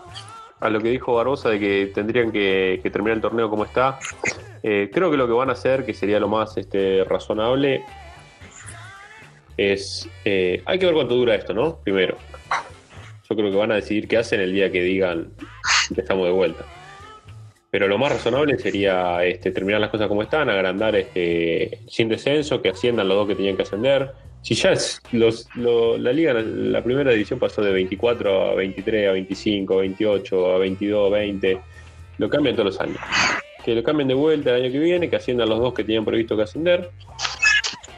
a 0.60 0.70
lo 0.70 0.80
que 0.80 0.90
dijo 0.90 1.16
Barbosa 1.16 1.50
de 1.50 1.60
que 1.60 1.92
tendrían 1.94 2.32
que, 2.32 2.80
que 2.82 2.90
terminar 2.90 3.18
el 3.18 3.22
torneo 3.22 3.50
como 3.50 3.66
está, 3.66 4.00
eh, 4.64 4.90
creo 4.94 5.12
que 5.12 5.18
lo 5.18 5.28
que 5.28 5.34
van 5.34 5.50
a 5.50 5.54
hacer, 5.54 5.86
que 5.86 5.94
sería 5.94 6.20
lo 6.20 6.30
más 6.30 6.56
este, 6.58 7.04
razonable, 7.04 7.84
es... 9.58 10.08
eh, 10.24 10.62
hay 10.66 10.80
que 10.80 10.86
ver 10.86 10.96
cuánto 10.96 11.16
dura 11.16 11.36
esto, 11.36 11.54
¿no? 11.54 11.78
Primero. 11.78 12.18
Yo 13.30 13.36
creo 13.36 13.52
que 13.52 13.58
van 13.58 13.72
a 13.72 13.76
decidir 13.76 14.08
qué 14.08 14.18
hacen 14.18 14.40
el 14.40 14.54
día 14.54 14.72
que 14.72 14.82
digan 14.82 15.34
que 15.94 16.00
estamos 16.00 16.26
de 16.26 16.32
vuelta. 16.32 16.64
Pero 17.70 17.88
lo 17.88 17.98
más 17.98 18.12
razonable 18.14 18.58
sería 18.58 19.24
este, 19.26 19.52
terminar 19.52 19.82
las 19.82 19.90
cosas 19.90 20.08
como 20.08 20.24
están, 20.24 20.50
agrandar 20.50 20.96
este, 20.96 21.80
sin 21.90 22.08
descenso, 22.08 22.62
que 22.62 22.70
asciendan 22.70 23.08
los 23.08 23.18
dos 23.18 23.28
que 23.28 23.36
tenían 23.36 23.58
que 23.58 23.64
ascender. 23.64 24.12
Si 24.42 24.56
ya 24.56 24.72
es 24.72 25.02
los, 25.12 25.48
lo- 25.56 25.98
la 25.98 26.14
liga, 26.14 26.34
la 26.34 26.82
primera 26.82 27.12
división 27.12 27.40
pasó 27.40 27.62
de 27.62 27.72
24 27.74 28.52
a 28.52 28.56
23, 28.56 29.10
a 29.10 29.12
25, 29.12 29.74
a 29.74 29.78
28, 29.82 30.54
a 30.54 30.58
22, 30.60 31.08
a 31.08 31.10
20, 31.18 31.62
lo 32.20 32.30
cambian 32.30 32.56
todos 32.56 32.68
los 32.68 32.80
años. 32.82 32.98
Que 33.66 33.76
lo 33.76 33.84
cambien 33.84 34.08
de 34.08 34.14
vuelta 34.14 34.56
el 34.56 34.64
año 34.64 34.72
que 34.72 34.80
viene, 34.80 35.10
que 35.10 35.18
asciendan 35.18 35.50
los 35.50 35.60
dos 35.60 35.74
que 35.74 35.84
tenían 35.84 36.06
previsto 36.06 36.38
que 36.38 36.44
ascender. 36.44 36.90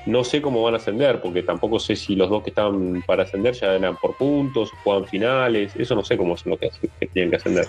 No 0.08 0.23
sé 0.23 0.41
cómo 0.41 0.63
van 0.63 0.73
a 0.73 0.77
ascender, 0.77 1.21
porque 1.21 1.43
tampoco 1.43 1.79
sé 1.79 1.95
si 1.95 2.15
los 2.15 2.29
dos 2.29 2.41
que 2.41 2.49
estaban 2.49 3.03
para 3.05 3.23
ascender 3.23 3.53
ya 3.53 3.75
eran 3.75 3.95
por 3.97 4.17
puntos, 4.17 4.71
juegan 4.84 5.05
finales, 5.05 5.75
eso 5.75 5.93
no 5.93 6.03
sé 6.03 6.17
cómo 6.17 6.36
son 6.36 6.51
los 6.53 6.60
que 6.60 7.05
tienen 7.13 7.29
que 7.29 7.36
ascender. 7.38 7.67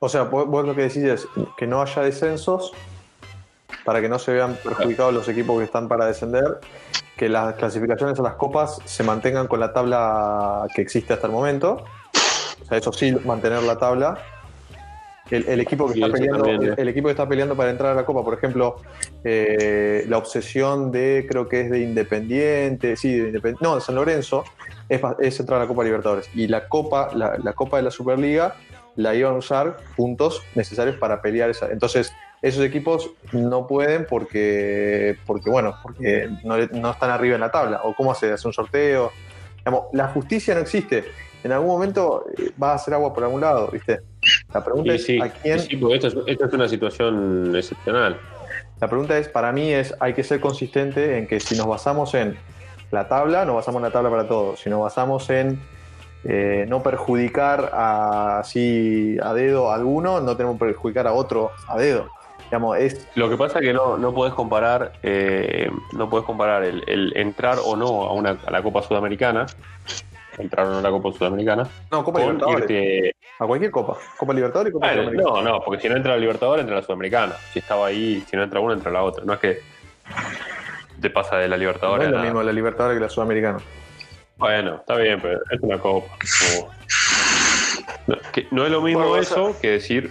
O 0.00 0.08
sea, 0.08 0.22
vos, 0.24 0.46
vos 0.46 0.66
lo 0.66 0.74
que 0.74 0.82
decís 0.82 1.04
es 1.04 1.26
que 1.56 1.66
no 1.66 1.80
haya 1.80 2.02
descensos 2.02 2.72
para 3.84 4.00
que 4.00 4.08
no 4.08 4.18
se 4.18 4.32
vean 4.32 4.56
perjudicados 4.62 5.12
los 5.14 5.28
equipos 5.28 5.58
que 5.58 5.64
están 5.64 5.88
para 5.88 6.06
descender, 6.06 6.58
que 7.16 7.28
las 7.28 7.54
clasificaciones 7.54 8.18
a 8.18 8.22
las 8.22 8.34
copas 8.34 8.78
se 8.84 9.02
mantengan 9.02 9.46
con 9.46 9.60
la 9.60 9.72
tabla 9.72 10.66
que 10.74 10.82
existe 10.82 11.12
hasta 11.12 11.26
el 11.26 11.32
momento. 11.32 11.84
O 12.62 12.66
sea, 12.66 12.78
eso 12.78 12.92
sí, 12.92 13.12
mantener 13.24 13.62
la 13.62 13.78
tabla. 13.78 14.18
El, 15.30 15.48
el 15.48 15.60
equipo 15.60 15.86
que 15.86 15.94
Sí, 15.94 16.02
está 16.02 16.12
peleando, 16.12 16.44
también, 16.44 16.72
eh. 16.72 16.74
el 16.76 16.88
equipo 16.88 17.08
que 17.08 17.12
está 17.12 17.26
peleando 17.26 17.56
para 17.56 17.70
entrar 17.70 17.92
a 17.92 17.94
la 17.94 18.04
copa, 18.04 18.22
por 18.22 18.34
ejemplo, 18.34 18.76
eh, 19.22 20.04
la 20.06 20.18
obsesión 20.18 20.92
de, 20.92 21.26
creo 21.28 21.48
que 21.48 21.62
es 21.62 21.70
de 21.70 21.80
Independiente, 21.80 22.94
sí, 22.96 23.16
de 23.18 23.32
Independ- 23.32 23.56
no, 23.60 23.74
de 23.76 23.80
San 23.80 23.94
Lorenzo, 23.94 24.44
es, 24.88 25.00
es 25.20 25.40
entrar 25.40 25.60
a 25.60 25.62
la 25.64 25.68
Copa 25.68 25.82
Libertadores. 25.82 26.28
Y 26.34 26.46
la 26.46 26.68
Copa, 26.68 27.10
la, 27.14 27.38
la 27.42 27.52
Copa 27.54 27.78
de 27.78 27.84
la 27.84 27.90
Superliga, 27.90 28.54
la 28.96 29.14
iban 29.14 29.34
a 29.34 29.38
usar 29.38 29.76
puntos 29.96 30.42
necesarios 30.54 30.96
para 30.96 31.20
pelear 31.20 31.50
esa. 31.50 31.70
Entonces, 31.70 32.12
esos 32.42 32.62
equipos 32.62 33.10
no 33.32 33.66
pueden 33.66 34.06
porque, 34.06 35.16
porque 35.26 35.50
bueno, 35.50 35.76
porque 35.82 36.28
no, 36.44 36.56
no 36.58 36.90
están 36.90 37.10
arriba 37.10 37.34
en 37.34 37.40
la 37.40 37.50
tabla. 37.50 37.80
¿O 37.84 37.94
cómo 37.94 38.14
se 38.14 38.32
hace 38.32 38.46
un 38.46 38.52
sorteo? 38.52 39.12
Digamos, 39.58 39.84
la 39.92 40.08
justicia 40.08 40.54
no 40.54 40.60
existe. 40.60 41.04
En 41.42 41.52
algún 41.52 41.68
momento 41.68 42.26
eh, 42.38 42.50
va 42.62 42.72
a 42.72 42.74
hacer 42.74 42.94
agua 42.94 43.12
por 43.12 43.24
algún 43.24 43.40
lado, 43.40 43.68
¿viste? 43.68 44.00
La 44.52 44.64
pregunta 44.64 44.94
es 44.94 45.04
sí, 45.04 45.20
a 45.20 45.28
quién. 45.30 45.58
sí, 45.60 45.76
porque 45.76 45.96
es, 45.96 46.04
es 46.04 46.52
una 46.52 46.68
situación 46.68 47.54
excepcional. 47.56 48.18
La 48.80 48.88
pregunta 48.88 49.16
es, 49.16 49.28
para 49.28 49.52
mí 49.52 49.72
es, 49.72 49.94
hay 50.00 50.14
que 50.14 50.24
ser 50.24 50.40
consistente 50.40 51.18
en 51.18 51.26
que 51.26 51.40
si 51.40 51.56
nos 51.56 51.66
basamos 51.66 52.12
en 52.14 52.36
la 52.90 53.08
tabla, 53.08 53.44
nos 53.44 53.56
basamos 53.56 53.80
en 53.80 53.84
la 53.84 53.90
tabla 53.90 54.10
para 54.10 54.28
todos. 54.28 54.60
Si 54.60 54.68
nos 54.68 54.80
basamos 54.80 55.30
en 55.30 55.60
eh, 56.24 56.64
no 56.68 56.82
perjudicar 56.82 57.70
a, 57.72 58.38
así 58.40 59.16
a 59.22 59.32
dedo 59.34 59.70
a 59.70 59.74
alguno, 59.74 60.20
no 60.20 60.36
tenemos 60.36 60.56
que 60.58 60.66
perjudicar 60.66 61.06
a 61.06 61.12
otro 61.12 61.50
a 61.68 61.76
dedo. 61.78 62.08
Digamos, 62.44 62.76
es, 62.78 63.08
Lo 63.14 63.28
que 63.28 63.36
pasa 63.36 63.58
es 63.58 63.64
que 63.64 63.72
no, 63.72 63.96
no 63.98 64.12
podés 64.14 64.34
comparar, 64.34 64.92
eh, 65.02 65.70
no 65.92 66.08
podés 66.10 66.24
comparar 66.26 66.62
el, 66.64 66.84
el 66.86 67.16
entrar 67.16 67.58
o 67.64 67.74
no 67.74 68.04
a, 68.04 68.12
una, 68.12 68.36
a 68.46 68.50
la 68.50 68.62
Copa 68.62 68.82
Sudamericana, 68.82 69.46
entrar 70.38 70.66
o 70.66 70.70
no 70.70 70.78
a 70.78 70.82
la 70.82 70.90
Copa 70.90 71.10
Sudamericana, 71.12 71.66
no, 71.90 72.04
Copa 72.04 72.20
Libertadores. 72.20 72.68
irte- 72.70 73.14
A 73.38 73.46
cualquier 73.46 73.70
Copa. 73.70 73.96
Copa 74.16 74.32
Libertadores 74.34 74.70
y 74.70 74.74
Copa 74.74 74.92
no, 74.94 75.42
no, 75.42 75.60
porque 75.64 75.80
si 75.82 75.88
no 75.88 75.96
entra 75.96 76.12
la 76.12 76.18
Libertadores, 76.18 76.60
entra 76.62 76.76
la 76.76 76.82
Sudamericana. 76.82 77.34
Si 77.52 77.58
estaba 77.58 77.86
ahí, 77.86 78.22
si 78.28 78.36
no 78.36 78.42
entra 78.44 78.60
una, 78.60 78.74
entra 78.74 78.92
la 78.92 79.02
otra. 79.02 79.24
No 79.24 79.32
es 79.32 79.38
que 79.40 79.60
te 81.00 81.10
pasa 81.10 81.36
de 81.38 81.48
la 81.48 81.56
No 81.56 81.60
Libertadores 81.60 82.06
es 82.06 82.12
lo 82.12 82.20
mismo 82.20 82.42
la 82.42 82.52
Libertadores 82.52 82.96
que 82.98 83.02
la 83.02 83.08
Sudamericana. 83.10 83.58
Bueno, 84.36 84.76
está 84.76 84.96
bien, 84.96 85.20
pero 85.20 85.40
es 85.50 85.60
una 85.60 85.78
copa. 85.78 86.08
No, 88.06 88.16
que 88.32 88.46
no 88.50 88.64
es 88.66 88.70
lo 88.72 88.82
mismo 88.82 89.08
Bueno, 89.08 89.22
eso 89.22 89.56
que 89.60 89.70
decir, 89.70 90.10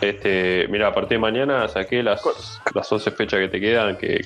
este, 0.00 0.66
mira, 0.68 0.88
a 0.88 0.94
partir 0.94 1.16
de 1.16 1.20
mañana 1.20 1.68
saqué 1.68 2.02
las, 2.02 2.22
las 2.74 2.92
11 2.92 3.10
fechas 3.12 3.40
que 3.40 3.48
te 3.48 3.60
quedan, 3.60 3.96
que, 3.96 4.24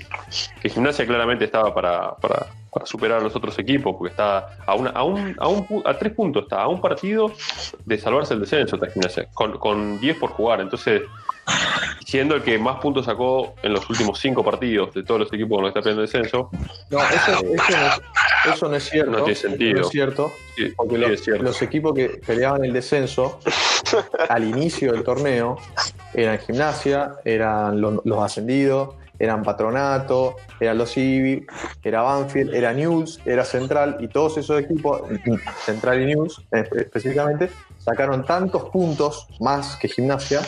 que 0.61 0.69
Gimnasia 0.69 1.07
claramente 1.07 1.45
estaba 1.45 1.75
para, 1.75 2.17
para, 2.17 2.47
para 2.71 2.87
superar 2.87 3.21
a 3.21 3.23
los 3.23 3.37
otros 3.37 3.59
equipos, 3.59 3.95
porque 3.97 4.11
está 4.11 4.59
a, 4.67 4.75
una, 4.75 4.91
a, 4.91 5.03
un, 5.03 5.37
a, 5.39 5.49
un 5.49 5.83
a 5.85 5.95
tres 5.95 6.13
puntos, 6.13 6.45
está 6.45 6.63
a 6.63 6.69
un 6.69 6.81
partido 6.81 7.33
de 7.85 7.99
salvarse 7.99 8.35
el 8.35 8.41
descenso, 8.41 8.77
está 8.77 8.91
Gimnasia, 8.91 9.29
con, 9.33 9.59
con 9.59 10.01
10 10.01 10.19
por 10.19 10.31
jugar. 10.31 10.61
Entonces, 10.61 11.03
siendo 12.05 12.35
el 12.37 12.43
que 12.43 12.59
más 12.59 12.79
puntos 12.81 13.07
sacó 13.07 13.55
en 13.63 13.73
los 13.73 13.89
últimos 13.91 14.19
cinco 14.19 14.45
partidos 14.45 14.95
de 14.95 15.03
todos 15.03 15.21
los 15.21 15.33
equipos 15.33 15.57
con 15.57 15.65
los 15.65 15.73
que 15.73 15.79
está 15.79 15.91
peleando 15.91 16.03
el 16.03 16.09
descenso, 16.09 16.51
No, 16.91 16.99
eso, 16.99 17.33
eso 17.33 17.43
no, 17.43 17.55
es, 17.55 18.55
eso 18.55 18.69
no 18.69 18.77
es 18.77 18.85
cierto. 18.85 19.11
No 19.11 19.19
tiene 19.19 19.35
sentido. 19.35 19.81
No 19.81 19.87
es 19.87 19.89
cierto. 19.89 20.33
sí, 20.57 20.73
Porque 20.77 20.95
sí, 20.95 21.01
los, 21.01 21.11
es 21.11 21.25
cierto. 21.25 21.43
los 21.43 21.63
equipos 21.63 21.95
que 21.95 22.09
peleaban 22.25 22.65
el 22.65 22.73
descenso 22.73 23.41
al 24.29 24.45
inicio 24.45 24.93
del 24.93 25.03
torneo 25.03 25.59
eran 26.15 26.39
Gimnasia, 26.39 27.15
eran 27.25 27.81
los, 27.81 28.01
los 28.05 28.23
ascendidos, 28.23 28.95
eran 29.19 29.43
Patronato, 29.43 30.37
eran 30.61 30.79
los 30.79 30.93
Civi, 30.93 31.47
era 31.83 32.03
Banfield, 32.03 32.55
era 32.55 32.73
News, 32.73 33.21
era 33.25 33.45
Central 33.45 33.97
y 34.01 34.09
todos 34.09 34.37
esos 34.39 34.61
equipos, 34.61 35.03
Central 35.65 36.03
y 36.03 36.15
News 36.15 36.43
eh, 36.53 36.69
específicamente, 36.77 37.51
sacaron 37.79 38.25
tantos 38.25 38.65
puntos 38.71 39.27
más 39.41 39.77
que 39.77 39.89
Gimnasia, 39.89 40.41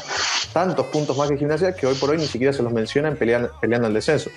tantos 0.58 0.86
puntos 0.86 1.16
más 1.16 1.28
que 1.30 1.36
Gimnasia 1.36 1.72
que 1.72 1.86
hoy 1.86 1.94
por 1.94 2.10
hoy 2.10 2.16
ni 2.16 2.26
siquiera 2.26 2.52
se 2.52 2.64
los 2.64 2.72
mencionan 2.72 3.16
pelean- 3.16 3.48
peleando 3.60 3.86
el 3.86 3.94
descenso. 3.94 4.28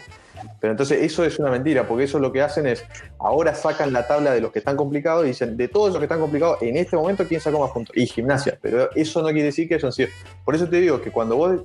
Pero 0.60 0.72
entonces 0.72 1.02
eso 1.02 1.24
es 1.26 1.40
una 1.40 1.50
mentira, 1.50 1.88
porque 1.88 2.04
eso 2.04 2.20
lo 2.20 2.32
que 2.32 2.42
hacen 2.44 2.68
es, 2.68 2.84
ahora 3.20 3.56
sacan 3.56 3.92
la 3.92 4.08
tabla 4.08 4.32
de 4.32 4.40
los 4.42 4.52
que 4.52 4.60
están 4.60 4.76
complicados 4.78 5.26
y 5.26 5.30
dicen, 5.30 5.58
de 5.58 5.68
todos 5.68 5.90
los 5.90 5.98
que 5.98 6.06
están 6.06 6.20
complicados, 6.20 6.62
en 6.62 6.78
este 6.78 6.96
momento, 6.96 7.26
¿quién 7.28 7.42
sacó 7.42 7.60
más 7.60 7.72
puntos? 7.72 7.98
Y 7.98 8.06
gimnasia. 8.06 8.56
Pero 8.62 8.90
eso 8.96 9.22
no 9.24 9.30
quiere 9.30 9.46
decir 9.46 9.68
que 9.68 9.76
hayan 9.76 9.92
sido. 9.92 10.10
Por 10.46 10.54
eso 10.54 10.68
te 10.68 10.80
digo 10.80 11.02
que 11.02 11.10
cuando 11.12 11.36
vos 11.38 11.62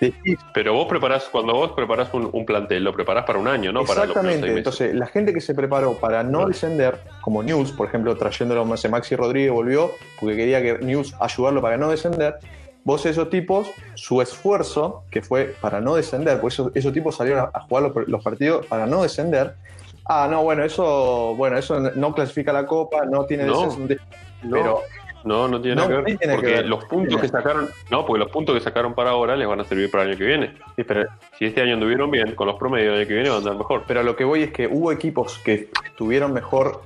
decís 0.00 0.38
Pero 0.54 0.74
vos 0.74 0.86
preparás, 0.86 1.24
cuando 1.24 1.54
vos 1.54 1.72
preparás 1.72 2.12
un, 2.12 2.28
un 2.30 2.44
plantel, 2.44 2.84
lo 2.84 2.92
preparás 2.92 3.24
para 3.24 3.38
un 3.38 3.48
año, 3.48 3.72
¿no? 3.72 3.80
Exactamente. 3.80 4.46
Entonces, 4.56 4.94
la 4.94 5.06
gente 5.06 5.32
que 5.32 5.40
se 5.40 5.54
preparó 5.54 5.94
para 5.94 6.22
no 6.22 6.46
descender, 6.46 6.98
como 7.22 7.42
News, 7.42 7.72
por 7.72 7.88
ejemplo, 7.88 8.14
trayéndolo, 8.16 8.76
sé, 8.76 8.88
Maxi 8.90 9.16
Rodríguez 9.16 9.50
volvió 9.52 9.92
porque 10.20 10.36
quería 10.36 10.62
que 10.62 10.78
News 10.78 11.14
ayudarlo 11.20 11.62
para 11.62 11.76
no 11.78 11.90
descender. 11.90 12.36
Vos 12.84 13.04
esos 13.06 13.28
tipos, 13.28 13.70
su 13.94 14.22
esfuerzo, 14.22 15.04
que 15.10 15.20
fue 15.20 15.54
para 15.60 15.80
no 15.80 15.94
descender, 15.94 16.40
porque 16.40 16.54
esos, 16.54 16.72
esos 16.74 16.92
tipos 16.92 17.16
salieron 17.16 17.50
a, 17.52 17.60
jugar 17.60 17.84
los, 17.84 18.08
los 18.08 18.22
partidos 18.22 18.66
para 18.66 18.86
no 18.86 19.02
descender. 19.02 19.56
Ah, 20.04 20.26
no, 20.30 20.42
bueno, 20.42 20.64
eso, 20.64 21.34
bueno, 21.36 21.58
eso 21.58 21.78
no 21.78 22.14
clasifica 22.14 22.52
la 22.52 22.66
copa, 22.66 23.04
no 23.04 23.26
tiene 23.26 23.44
No, 23.44 23.62
descenso, 23.62 23.94
No, 24.42 24.56
pero 24.56 24.82
no, 25.28 25.46
no 25.46 25.60
tiene 25.60 25.76
No, 25.76 25.88
nada 25.88 26.02
que 26.04 26.12
ver. 26.12 26.18
que 26.18 26.28
porque 26.28 26.46
ver. 26.46 26.66
los 26.66 26.84
puntos 26.86 27.20
que 27.20 27.28
sacaron, 27.28 27.68
no, 27.90 28.04
porque 28.06 28.18
los 28.24 28.30
puntos 28.32 28.54
que 28.54 28.60
sacaron 28.60 28.94
para 28.94 29.10
ahora 29.10 29.36
les 29.36 29.46
van 29.46 29.60
a 29.60 29.64
servir 29.64 29.90
para 29.90 30.02
el 30.04 30.10
año 30.10 30.18
que 30.18 30.24
viene. 30.24 30.54
sí, 30.74 30.82
pero 30.84 31.06
Si 31.38 31.44
este 31.44 31.60
año 31.60 31.74
anduvieron 31.74 32.10
bien, 32.10 32.34
con 32.34 32.46
los 32.48 32.56
promedios 32.58 32.92
del 32.92 33.00
año 33.00 33.08
que 33.08 33.14
viene 33.14 33.28
van 33.28 33.36
a 33.36 33.40
andar 33.42 33.56
mejor. 33.56 33.84
Pero 33.86 34.00
a 34.00 34.02
lo 34.02 34.16
que 34.16 34.24
voy 34.24 34.42
es 34.42 34.50
que 34.52 34.66
hubo 34.66 34.90
equipos 34.90 35.38
que 35.44 35.68
tuvieron 35.96 36.32
mejor 36.32 36.82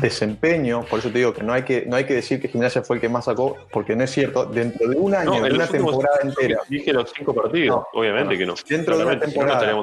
desempeño, 0.00 0.82
por 0.88 0.98
eso 0.98 1.10
te 1.10 1.18
digo 1.18 1.32
que 1.32 1.42
no 1.42 1.52
hay 1.52 1.62
que, 1.62 1.84
no 1.86 1.96
hay 1.96 2.04
que 2.04 2.14
decir 2.14 2.40
que 2.40 2.48
Gimnasia 2.48 2.82
fue 2.82 2.96
el 2.96 3.00
que 3.00 3.08
más 3.08 3.24
sacó, 3.24 3.56
porque 3.72 3.96
no 3.96 4.04
es 4.04 4.10
cierto. 4.10 4.44
Dentro 4.46 4.88
de 4.88 4.96
un 4.96 5.14
año, 5.14 5.30
No, 5.34 5.40
de 5.40 5.48
en 5.48 5.54
una 5.54 5.66
temporada 5.66 6.18
entera, 6.22 6.60
Dije 6.68 6.92
los 6.92 7.12
cinco 7.16 7.34
partidos, 7.34 7.76
No, 7.76 7.86
obviamente 8.00 8.36
que 8.36 8.46
no. 8.46 8.54
Dentro 8.68 8.96
de 8.98 9.04
una 9.04 9.18
temporada. 9.18 9.74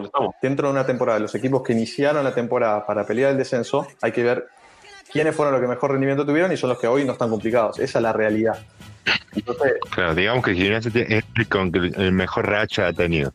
dentro 0.42 0.68
de 0.68 0.74
una 0.74 0.86
temporada, 0.86 1.20
los 1.20 1.34
equipos 1.36 1.64
que 1.64 1.74
iniciaron 1.74 2.24
la 2.24 2.34
temporada 2.34 2.86
para 2.86 3.06
pelear 3.06 3.32
el 3.32 3.38
descenso, 3.38 3.88
hay 4.02 4.12
que 4.12 4.24
ver 4.24 4.48
quiénes 5.14 5.36
fueron 5.36 5.54
los 5.54 5.62
que 5.62 5.68
mejor 5.68 5.92
rendimiento 5.92 6.26
tuvieron 6.26 6.52
y 6.52 6.58
son 6.58 6.70
los 6.72 6.80
que 6.80 6.88
hoy 6.88 7.06
no 7.06 7.14
están 7.14 7.30
complicados. 7.30 7.80
Esa 7.80 8.00
es 8.00 8.04
la 8.04 8.12
realidad. 8.12 8.58
Entonces, 9.36 9.74
Claro, 9.92 10.16
digamos 10.16 10.44
que 10.44 10.52
el 10.52 10.58
tiene- 10.92 11.18
es 11.18 11.24
el 11.36 11.48
con 11.48 11.72
el 11.76 12.12
mejor 12.12 12.48
racha 12.48 12.88
ha 12.88 12.94
tenido. 12.94 13.32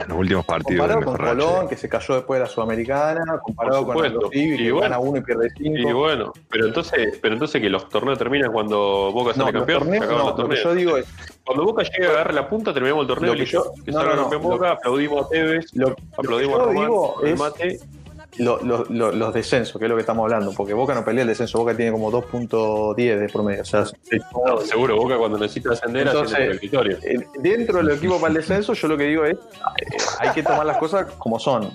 En 0.00 0.08
los 0.08 0.18
últimos 0.18 0.44
partidos. 0.44 0.80
comparado 0.80 0.98
el 0.98 1.04
con 1.04 1.16
racha. 1.16 1.30
Colón, 1.46 1.68
que 1.68 1.76
se 1.76 1.88
cayó 1.88 2.14
después 2.16 2.40
de 2.40 2.44
la 2.44 2.50
Sudamericana, 2.50 3.38
comparado 3.40 3.86
con 3.86 3.96
Civi, 4.32 4.54
Y 4.54 4.56
que 4.64 4.72
bueno. 4.72 4.80
gana 4.80 4.98
uno 4.98 5.18
y 5.18 5.20
pierde 5.22 5.48
cinco. 5.56 5.78
Y 5.78 5.92
bueno, 5.92 6.32
pero 6.50 6.66
entonces, 6.66 7.18
pero 7.22 7.34
entonces 7.34 7.60
que 7.60 7.70
los 7.70 7.88
torneos 7.88 8.18
terminan 8.18 8.50
cuando 8.52 9.12
Boca 9.12 9.30
no, 9.36 9.44
sale 9.44 9.52
los 9.52 9.60
campeón. 9.60 9.78
torneos, 9.82 10.06
no, 10.06 10.12
los 10.12 10.24
lo 10.26 10.34
que 10.34 10.42
torneos. 10.42 10.64
yo 10.64 10.74
digo 10.74 10.96
es, 10.96 11.06
Cuando 11.44 11.64
Boca 11.64 11.82
llegue 11.84 12.06
a 12.06 12.10
agarrar 12.10 12.34
la 12.34 12.48
punta, 12.48 12.74
terminamos 12.74 13.02
el 13.02 13.08
torneo 13.08 13.32
Lo 13.32 13.38
que 13.38 13.46
yo- 13.46 13.72
que 13.84 13.92
no, 13.92 14.02
no, 14.02 14.14
no, 14.16 14.22
campeón 14.22 14.42
Boca, 14.42 14.70
aplaudimos 14.72 15.26
a 15.26 15.28
Tevez, 15.28 15.66
lo, 15.74 15.88
lo 15.90 15.94
que 15.96 16.02
aplaudimos 16.18 16.56
yo 16.56 16.62
a 16.62 16.66
Román, 16.66 16.84
digo 16.86 17.22
es 17.24 17.38
mate. 17.38 17.80
Lo- 18.38 18.60
lo- 18.62 18.84
lo- 18.88 19.12
los 19.12 19.34
descensos, 19.34 19.78
que 19.78 19.84
es 19.84 19.88
lo 19.88 19.96
que 19.96 20.00
estamos 20.02 20.22
hablando, 20.24 20.52
porque 20.56 20.72
Boca 20.72 20.94
no 20.94 21.04
pelea 21.04 21.22
el 21.22 21.28
descenso, 21.28 21.58
Boca 21.58 21.76
tiene 21.76 21.92
como 21.92 22.10
2.10 22.10 23.18
de 23.18 23.28
promedio. 23.28 23.62
O 23.62 23.64
sea, 23.64 23.84
No, 24.46 24.58
seguro, 24.60 24.96
Boca 24.96 25.16
cuando 25.18 25.38
necesita 25.38 25.72
ascender 25.72 26.06
Entonces, 26.06 26.38
por 26.38 26.46
el 26.46 26.58
victoria. 26.58 26.98
eh, 27.02 27.26
dentro 27.40 27.78
del 27.78 27.90
equipo 27.96 28.16
para 28.20 28.28
el 28.28 28.34
descenso, 28.34 28.72
yo 28.74 28.88
lo 28.88 28.96
que 28.96 29.04
digo 29.04 29.24
es, 29.24 29.34
eh, 29.34 29.96
hay 30.20 30.30
que 30.30 30.42
tomar 30.42 30.64
las 30.64 30.78
cosas 30.78 31.06
como 31.18 31.38
son. 31.38 31.70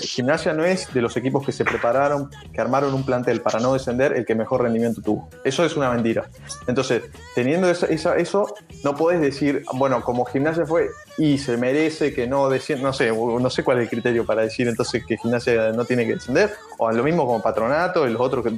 Gimnasia 0.00 0.52
no 0.52 0.64
es 0.64 0.92
de 0.92 1.00
los 1.00 1.16
equipos 1.16 1.44
que 1.46 1.52
se 1.52 1.64
prepararon, 1.64 2.30
que 2.52 2.60
armaron 2.60 2.92
un 2.94 3.04
plantel 3.04 3.40
para 3.40 3.60
no 3.60 3.72
descender, 3.72 4.12
el 4.12 4.24
que 4.26 4.34
mejor 4.34 4.62
rendimiento 4.62 5.00
tuvo. 5.02 5.28
Eso 5.44 5.64
es 5.64 5.76
una 5.76 5.90
mentira. 5.90 6.24
Entonces, 6.66 7.02
teniendo 7.34 7.70
esa- 7.70 7.86
esa- 7.86 8.16
eso, 8.16 8.52
no 8.84 8.94
podés 8.96 9.20
decir, 9.20 9.64
bueno, 9.74 10.02
como 10.02 10.24
Gimnasia 10.24 10.66
fue 10.66 10.88
y 11.18 11.38
se 11.38 11.56
merece 11.56 12.14
que 12.14 12.26
no 12.26 12.48
descienda, 12.48 12.84
no 12.84 12.92
sé, 12.92 13.12
no 13.12 13.50
sé 13.50 13.62
cuál 13.62 13.78
es 13.78 13.84
el 13.84 13.90
criterio 13.90 14.24
para 14.24 14.42
decir 14.42 14.66
entonces 14.68 15.04
que 15.04 15.16
Gimnasia 15.16 15.72
no 15.72 15.84
tiene 15.84 16.06
que 16.06 16.14
descender, 16.14 16.52
o 16.78 16.90
lo 16.90 17.02
mismo 17.02 17.26
como 17.26 17.42
Patronato 17.42 18.08
y 18.08 18.12
los 18.12 18.20
otros 18.20 18.44
que, 18.44 18.52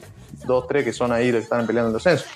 dos, 0.46 0.66
tres 0.68 0.84
que 0.84 0.92
son 0.92 1.12
ahí 1.12 1.32
los 1.32 1.40
que 1.40 1.44
están 1.44 1.66
peleando 1.66 1.88
el 1.88 1.94
descenso. 1.94 2.26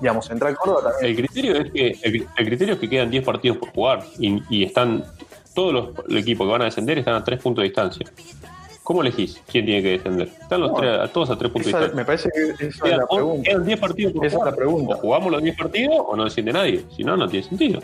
Digamos, 0.00 0.26
Central 0.26 0.56
Córdoba 0.56 0.92
también. 0.92 1.10
El 1.10 1.16
criterio 1.16 1.56
es 1.56 1.72
que 1.72 1.98
el, 2.02 2.26
el 2.36 2.46
criterio 2.46 2.74
es 2.74 2.80
que 2.80 2.88
quedan 2.88 3.10
10 3.10 3.24
partidos 3.24 3.58
por 3.58 3.70
jugar 3.70 4.04
y, 4.18 4.64
están 4.64 5.04
todos 5.54 5.74
los, 5.74 5.88
los 6.06 6.22
equipos 6.22 6.46
que 6.46 6.52
van 6.52 6.62
a 6.62 6.66
descender 6.66 6.98
están 6.98 7.14
a 7.14 7.24
3 7.24 7.42
puntos 7.42 7.62
de 7.62 7.68
distancia. 7.68 8.06
¿Cómo 8.90 9.02
elegís 9.02 9.40
quién 9.48 9.66
tiene 9.66 9.82
que 9.84 9.88
descender? 9.90 10.26
Están 10.42 10.62
los 10.62 10.72
No, 10.72 10.76
tres, 10.78 10.98
a 10.98 11.06
todos 11.06 11.30
a 11.30 11.38
3 11.38 11.52
puntos 11.52 11.68
Esa- 11.72 11.94
me 11.94 12.04
parece 12.04 12.28
que 12.34 12.66
esa 12.66 12.88
es 12.88 12.96
la 12.96 13.06
pregunta. 13.06 13.48
quedan 13.48 13.64
10 13.64 13.78
partidos 13.78 14.12
por 14.14 14.26
Esa 14.26 14.38
es 14.38 14.44
la 14.44 14.56
pregunta. 14.56 14.94
O 14.96 14.98
jugamos 14.98 15.30
los 15.30 15.42
10 15.44 15.56
partidos 15.56 15.94
o 16.08 16.16
no 16.16 16.24
desciende 16.24 16.52
nadie. 16.52 16.84
Si 16.96 17.04
no, 17.04 17.16
no 17.16 17.28
tiene 17.28 17.46
sentido. 17.46 17.80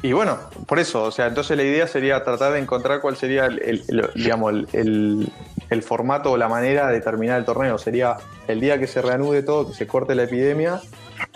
Y 0.00 0.14
bueno, 0.14 0.38
por 0.66 0.78
eso, 0.78 1.02
o 1.04 1.10
sea, 1.10 1.26
entonces 1.26 1.58
la 1.58 1.62
idea 1.62 1.86
sería 1.86 2.24
tratar 2.24 2.54
de 2.54 2.60
encontrar 2.60 3.02
cuál 3.02 3.16
sería 3.16 3.44
el, 3.44 3.58
el- 3.62 3.82
el- 3.86 4.10
digamos, 4.14 4.54
el, 4.72 5.82
formato 5.82 6.32
o 6.32 6.36
la 6.38 6.48
manera 6.48 6.88
de 6.88 7.02
terminar 7.02 7.38
el 7.38 7.44
torneo. 7.44 7.76
Sería 7.76 8.16
el 8.48 8.58
día 8.58 8.78
que 8.78 8.86
se 8.86 9.02
reanude 9.02 9.42
todo, 9.42 9.68
que 9.68 9.74
se 9.74 9.86
corte 9.86 10.14
la 10.14 10.22
epidemia, 10.22 10.80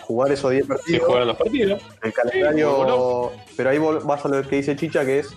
jugar 0.01 0.33
esos 0.33 0.51
10 0.51 0.63
Se 0.63 0.69
partidos, 0.69 1.07
juegan 1.07 1.29
los 1.29 1.37
partidos. 1.37 1.83
el 2.03 2.13
calendario, 2.15 2.75
bueno. 2.75 3.31
pero 3.55 3.69
ahí 3.69 3.77
vas 3.79 4.25
a 4.25 4.29
lo 4.29 4.43
que 4.49 4.57
dice 4.57 4.77
Chicha, 4.77 5.05
que 5.05 5.19
es, 5.19 5.29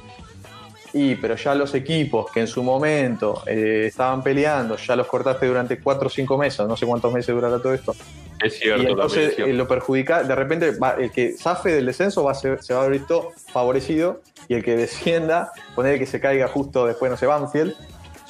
y 0.93 1.15
pero 1.15 1.35
ya 1.35 1.55
los 1.55 1.73
equipos 1.73 2.31
que 2.31 2.41
en 2.41 2.47
su 2.47 2.61
momento 2.63 3.41
eh, 3.47 3.85
estaban 3.87 4.21
peleando, 4.23 4.77
ya 4.77 4.95
los 4.95 5.07
cortaste 5.07 5.47
durante 5.47 5.79
4 5.79 6.07
o 6.07 6.09
5 6.09 6.37
meses, 6.37 6.67
no 6.67 6.77
sé 6.77 6.85
cuántos 6.85 7.11
meses 7.11 7.33
durará 7.33 7.59
todo 7.59 7.73
esto. 7.73 7.95
Es 8.41 8.55
Y 8.57 8.59
cierto, 8.59 8.75
también 8.83 8.91
entonces 8.91 9.39
eh, 9.39 9.53
lo 9.53 9.67
perjudica, 9.67 10.23
de 10.23 10.35
repente 10.35 10.71
va- 10.71 10.95
el 10.99 11.11
que 11.11 11.33
zafe 11.33 11.71
del 11.71 11.85
descenso 11.87 12.23
va 12.23 12.31
a 12.31 12.35
ser- 12.35 12.61
se 12.61 12.73
va 12.73 12.81
a 12.81 12.83
haber 12.85 12.99
visto 12.99 13.31
favorecido 13.51 14.21
y 14.47 14.53
el 14.55 14.63
que 14.63 14.75
descienda, 14.75 15.51
poner 15.75 15.97
que 15.97 16.05
se 16.05 16.19
caiga 16.19 16.47
justo 16.47 16.85
después, 16.85 17.09
no 17.09 17.17
sé, 17.17 17.25
Banfield. 17.25 17.73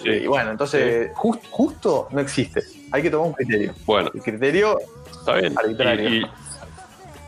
Sí. 0.01 0.09
Y 0.09 0.27
bueno, 0.27 0.51
entonces 0.51 1.11
jus- 1.13 1.39
justo 1.49 2.07
no 2.11 2.19
existe. 2.21 2.61
Hay 2.91 3.01
que 3.01 3.09
tomar 3.09 3.27
un 3.27 3.33
criterio. 3.33 3.73
Bueno, 3.85 4.11
El 4.13 4.21
criterio, 4.21 4.79
Está 5.11 5.35
bien. 5.35 5.57
Arbitrario. 5.57 6.09
Y- 6.09 6.17
y- 6.17 6.25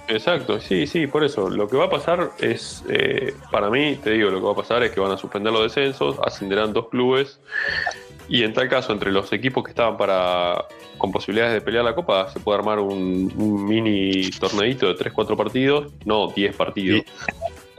exacto, 0.07 0.59
sí, 0.59 0.87
sí, 0.87 1.07
por 1.07 1.23
eso. 1.23 1.49
Lo 1.49 1.67
que 1.67 1.77
va 1.77 1.85
a 1.85 1.89
pasar 1.89 2.31
es, 2.39 2.83
eh, 2.89 3.33
para 3.51 3.69
mí, 3.69 3.95
te 3.95 4.11
digo, 4.11 4.29
lo 4.29 4.39
que 4.39 4.45
va 4.45 4.51
a 4.51 4.55
pasar 4.55 4.83
es 4.83 4.91
que 4.91 4.99
van 4.99 5.11
a 5.11 5.17
suspender 5.17 5.51
los 5.51 5.63
descensos, 5.63 6.17
ascenderán 6.23 6.73
dos 6.73 6.89
clubes 6.89 7.39
y 8.27 8.43
en 8.43 8.53
tal 8.53 8.67
caso, 8.69 8.91
entre 8.91 9.11
los 9.11 9.31
equipos 9.33 9.63
que 9.63 9.71
estaban 9.71 9.97
para 9.97 10.65
con 10.97 11.11
posibilidades 11.11 11.53
de 11.53 11.61
pelear 11.61 11.83
la 11.83 11.93
copa, 11.93 12.31
se 12.31 12.39
puede 12.39 12.57
armar 12.57 12.79
un, 12.79 13.31
un 13.37 13.67
mini 13.67 14.29
torneito 14.31 14.87
de 14.87 14.95
3-4 14.95 15.35
partidos, 15.35 15.93
no 16.05 16.27
10 16.29 16.55
partidos. 16.55 17.03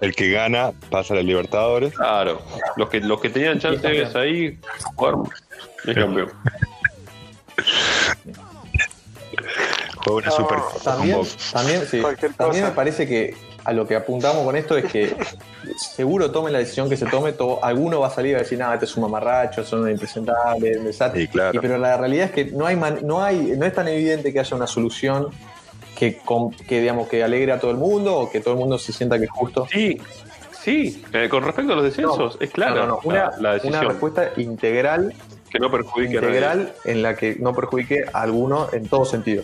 El 0.01 0.15
que 0.15 0.31
gana 0.31 0.73
pasa 0.91 1.15
a 1.15 1.17
la 1.17 1.23
Libertadores. 1.23 1.95
Claro, 1.95 2.43
los 2.77 2.91
que, 2.91 3.01
los 3.01 3.21
que 3.21 3.31
tenían 3.31 3.59
chances 3.59 4.15
ahí, 4.15 4.59
jugaron, 4.95 5.29
es 5.87 5.95
campeón. 5.95 6.31
Juega 10.07 10.19
una 10.19 10.27
No, 10.29 10.37
super 10.37 10.59
también, 10.85 11.21
también, 11.53 11.87
sí, 11.87 12.03
también 12.37 12.64
me 12.64 12.71
parece 12.71 13.07
que 13.09 13.35
a 13.64 13.73
lo 13.73 13.87
que 13.88 13.97
apuntamos 13.97 14.45
con 14.45 14.55
esto 14.55 14.77
es 14.77 14.85
que 14.85 15.16
seguro 15.97 16.31
tome 16.31 16.53
la 16.53 16.59
decisión 16.59 16.88
que 16.88 16.97
se 16.97 17.07
tome, 17.07 17.33
todo, 17.33 17.64
alguno 17.64 17.99
va 18.01 18.07
a 18.07 18.11
salir 18.11 18.37
a 18.37 18.38
decir, 18.38 18.57
nada, 18.59 18.75
este 18.75 18.85
es 18.87 18.97
un 18.97 19.03
mamarracho, 19.03 19.64
son 19.64 19.81
un 19.83 19.90
impresentable, 19.90 20.79
un 20.79 20.85
desastre". 20.85 21.23
Sí, 21.23 21.29
claro. 21.29 21.57
Y, 21.57 21.59
pero 21.59 21.77
la 21.77 21.97
realidad 21.97 22.27
es 22.27 22.31
que 22.31 22.45
no 22.53 22.66
hay, 22.66 22.77
man- 22.77 23.01
no 23.03 23.23
hay, 23.25 23.55
no 23.59 23.66
es 23.66 23.73
tan 23.75 23.88
evidente 23.88 24.33
que 24.33 24.38
haya 24.38 24.57
una 24.57 24.69
solución 24.69 25.29
que, 25.99 26.19
con- 26.19 26.51
que 26.53 26.81
digamos 26.81 27.09
que 27.09 27.25
alegre 27.25 27.51
a 27.53 27.59
todo 27.59 27.73
el 27.73 27.77
mundo 27.79 28.16
o 28.16 28.31
que 28.31 28.40
todo 28.40 28.55
el 28.55 28.61
mundo 28.61 28.79
se 28.79 28.92
sienta 28.92 29.19
que 29.19 29.25
es 29.25 29.31
justo. 29.31 29.66
Sí, 29.73 30.01
sí, 30.62 31.03
eh, 31.12 31.29
con 31.29 31.42
respecto 31.42 31.73
a 31.73 31.77
los 31.77 31.85
descensos, 31.85 32.37
es 32.40 32.51
clara 32.51 32.75
No, 32.77 32.87
no, 32.87 32.87
no, 32.87 32.95
la- 32.97 33.03
Una, 33.05 33.31
la, 33.31 33.37
una 33.38 33.53
decisión, 33.55 33.88
respuesta 33.88 34.31
integral, 34.37 35.12
que 35.51 35.59
no 35.59 35.71
perjudique 35.71 36.19
a 36.19 36.21
nadie. 36.21 36.35
integral 36.37 36.75
en 36.85 37.03
la 37.03 37.16
que 37.16 37.37
no 37.40 37.53
perjudique 37.55 38.05
a 38.12 38.21
alguno 38.23 38.69
en 38.73 38.87
todo 38.87 39.05
sentido. 39.05 39.42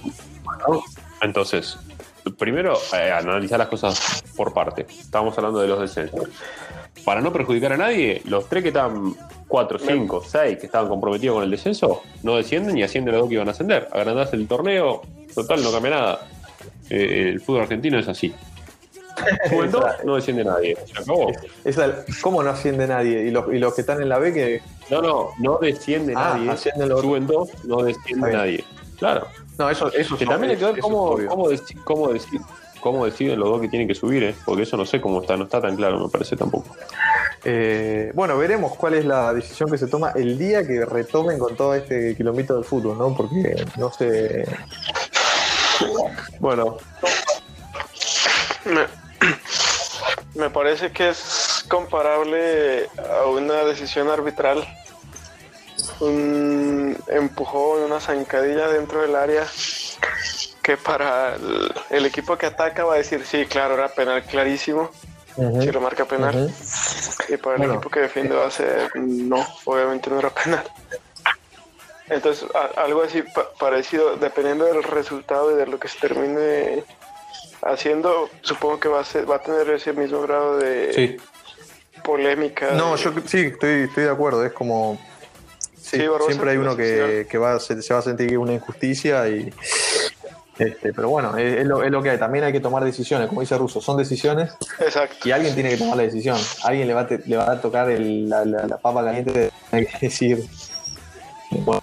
Entonces, 1.20 1.78
primero, 2.38 2.74
eh, 2.94 3.10
analizar 3.12 3.58
las 3.58 3.68
cosas 3.68 4.22
por 4.36 4.52
parte. 4.52 4.86
Estábamos 4.88 5.36
hablando 5.38 5.60
de 5.60 5.68
los 5.68 5.80
descensos. 5.80 6.28
Para 7.04 7.20
no 7.20 7.32
perjudicar 7.32 7.72
a 7.72 7.76
nadie, 7.76 8.22
los 8.26 8.48
tres 8.48 8.62
que 8.62 8.68
estaban, 8.68 9.14
cuatro, 9.48 9.78
cinco, 9.78 10.22
seis, 10.26 10.58
que 10.58 10.66
estaban 10.66 10.88
comprometidos 10.88 11.34
con 11.36 11.44
el 11.44 11.50
descenso, 11.50 12.02
no 12.22 12.36
descienden 12.36 12.76
y 12.78 12.82
ascienden 12.82 13.12
los 13.14 13.22
dos 13.22 13.28
que 13.28 13.34
iban 13.36 13.48
a 13.48 13.52
ascender. 13.52 13.88
Agrandás 13.92 14.32
el 14.34 14.46
torneo, 14.46 15.02
total, 15.34 15.62
no 15.62 15.72
cambia 15.72 15.90
nada. 15.90 16.26
Eh, 16.90 17.30
el 17.32 17.40
fútbol 17.40 17.62
argentino 17.62 17.98
es 17.98 18.08
así. 18.08 18.34
Dos, 19.70 19.84
no 20.04 20.16
desciende 20.16 20.42
nadie. 20.44 20.76
Se 20.86 21.02
acabó. 21.02 21.30
Esa- 21.64 22.04
¿Cómo 22.22 22.42
no 22.42 22.50
asciende 22.50 22.86
nadie? 22.86 23.24
Y 23.26 23.30
los, 23.30 23.52
y 23.52 23.58
los 23.58 23.74
que 23.74 23.82
están 23.82 24.00
en 24.02 24.08
la 24.08 24.18
B 24.18 24.32
que... 24.32 24.62
No, 24.90 25.02
no, 25.02 25.28
no 25.38 25.58
desciende 25.60 26.14
Ah, 26.16 26.34
nadie. 26.38 26.46
Suben 27.02 27.26
dos, 27.26 27.50
no 27.64 27.82
desciende 27.82 28.32
nadie. 28.32 28.64
Claro. 28.98 29.26
No, 29.62 29.70
eso, 29.70 29.92
eso 29.92 30.16
Que 30.16 30.24
son- 30.24 30.32
también 30.34 30.50
hay 30.52 30.56
que 30.58 30.64
ver 30.64 30.80
cómo, 30.80 31.16
cómo, 31.28 31.48
deci- 31.50 31.82
cómo, 31.84 32.10
deci- 32.10 32.44
cómo 32.80 33.04
deciden 33.04 33.38
los 33.38 33.48
dos 33.48 33.60
que 33.60 33.68
tienen 33.68 33.86
que 33.86 33.94
subir, 33.94 34.24
¿eh? 34.24 34.34
porque 34.44 34.62
eso 34.62 34.76
no 34.76 34.84
sé 34.84 35.00
cómo 35.00 35.20
está, 35.20 35.36
no 35.36 35.44
está 35.44 35.60
tan 35.60 35.76
claro, 35.76 36.00
me 36.00 36.08
parece 36.08 36.36
tampoco. 36.36 36.74
Eh, 37.44 38.10
bueno, 38.14 38.36
veremos 38.38 38.74
cuál 38.76 38.94
es 38.94 39.04
la 39.04 39.32
decisión 39.32 39.70
que 39.70 39.78
se 39.78 39.86
toma 39.86 40.12
el 40.16 40.36
día 40.38 40.66
que 40.66 40.84
retomen 40.84 41.38
con 41.38 41.54
todo 41.56 41.74
este 41.74 42.16
kilómetro 42.16 42.56
del 42.56 42.64
fútbol, 42.64 42.98
¿no? 42.98 43.14
Porque 43.16 43.64
no 43.78 43.92
sé. 43.92 44.46
Bueno, 46.40 46.78
Me, 48.64 48.86
me 50.34 50.50
parece 50.50 50.90
que 50.92 51.08
es 51.10 51.42
es 51.62 51.68
comparable 51.68 52.88
a 52.98 53.26
una 53.28 53.62
decisión 53.64 54.08
arbitral, 54.08 54.64
un 57.08 57.14
empujón, 57.14 57.82
una 57.82 58.00
zancadilla 58.00 58.68
dentro 58.68 59.02
del 59.02 59.14
área 59.16 59.46
que 60.62 60.76
para 60.76 61.34
el, 61.36 61.72
el 61.90 62.06
equipo 62.06 62.36
que 62.38 62.46
ataca 62.46 62.84
va 62.84 62.94
a 62.94 62.98
decir 62.98 63.24
sí, 63.24 63.46
claro, 63.46 63.74
era 63.74 63.88
penal 63.88 64.22
clarísimo, 64.24 64.90
si 65.60 65.72
lo 65.72 65.80
marca 65.80 66.04
penal. 66.04 66.52
Y 67.28 67.36
para 67.36 67.54
el 67.56 67.58
Bueno. 67.58 67.74
equipo 67.74 67.90
que 67.90 68.00
defiende 68.00 68.34
va 68.36 68.46
a 68.46 68.50
ser 68.50 68.90
no, 68.94 69.44
obviamente 69.64 70.08
no 70.10 70.18
era 70.18 70.30
penal. 70.30 70.64
Entonces, 72.08 72.46
a- 72.54 72.80
algo 72.82 73.02
así 73.02 73.22
pa- 73.22 73.48
parecido, 73.58 74.16
dependiendo 74.16 74.64
del 74.66 74.82
resultado 74.82 75.50
y 75.52 75.54
de 75.54 75.66
lo 75.66 75.78
que 75.80 75.88
se 75.88 75.98
termine 75.98 76.84
haciendo, 77.62 78.28
supongo 78.42 78.78
que 78.80 78.88
va 78.88 79.00
a, 79.00 79.04
ser, 79.04 79.28
va 79.30 79.36
a 79.36 79.38
tener 79.42 79.68
ese 79.70 79.92
mismo 79.92 80.20
grado 80.22 80.58
de 80.58 80.92
Sí. 80.92 81.16
polémica. 82.04 82.72
No, 82.72 82.96
de- 82.96 83.02
yo 83.02 83.12
sí, 83.26 83.46
estoy, 83.46 83.84
estoy 83.84 84.04
de 84.04 84.10
acuerdo. 84.10 84.44
Es 84.44 84.52
como. 84.52 85.00
Sí, 85.82 85.96
Sí, 85.98 86.06
Barbosa, 86.06 86.26
siempre 86.30 86.50
hay 86.52 86.56
uno 86.58 86.76
que, 86.76 87.26
que 87.28 87.38
va, 87.38 87.58
se, 87.58 87.82
se 87.82 87.92
va 87.92 88.00
a 88.00 88.02
sentir 88.02 88.28
que 88.28 88.34
es 88.34 88.38
una 88.38 88.52
injusticia 88.54 89.28
y. 89.28 89.52
Este, 90.58 90.92
pero 90.92 91.08
bueno, 91.08 91.36
es, 91.36 91.58
es 91.60 91.66
lo, 91.66 91.82
es 91.82 91.90
lo 91.90 92.02
que 92.02 92.10
hay. 92.10 92.18
También 92.18 92.44
hay 92.44 92.52
que 92.52 92.60
tomar 92.60 92.84
decisiones, 92.84 93.26
como 93.28 93.40
dice 93.40 93.56
Russo, 93.58 93.80
son 93.80 93.96
decisiones 93.96 94.52
Exacto. 94.78 95.16
y 95.28 95.32
alguien 95.32 95.54
tiene 95.54 95.70
que 95.70 95.78
tomar 95.78 95.96
la 95.96 96.02
decisión. 96.04 96.36
Alguien 96.64 96.86
le 96.86 96.94
va 96.94 97.06
te- 97.06 97.22
le 97.26 97.36
va 97.36 97.50
a 97.50 97.60
tocar 97.60 97.90
el- 97.90 98.28
la, 98.28 98.44
la- 98.44 98.66
la 98.66 98.76
papa 98.78 99.02
caliente 99.04 99.50
de 99.72 99.88
decir. 100.00 100.44
Bueno, 101.50 101.82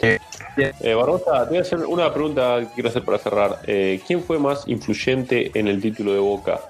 Eh, 0.00 0.94
Barbosa, 0.94 1.42
te 1.44 1.48
voy 1.50 1.58
a 1.58 1.60
hacer 1.62 1.78
una 1.84 2.12
pregunta 2.12 2.60
que 2.60 2.66
quiero 2.74 2.88
hacer 2.88 3.04
para 3.04 3.18
cerrar. 3.18 3.58
Eh, 3.66 4.00
¿Quién 4.06 4.22
fue 4.22 4.38
más 4.38 4.66
influyente 4.68 5.50
en 5.58 5.68
el 5.68 5.80
título 5.82 6.12
de 6.14 6.18
Boca? 6.20 6.60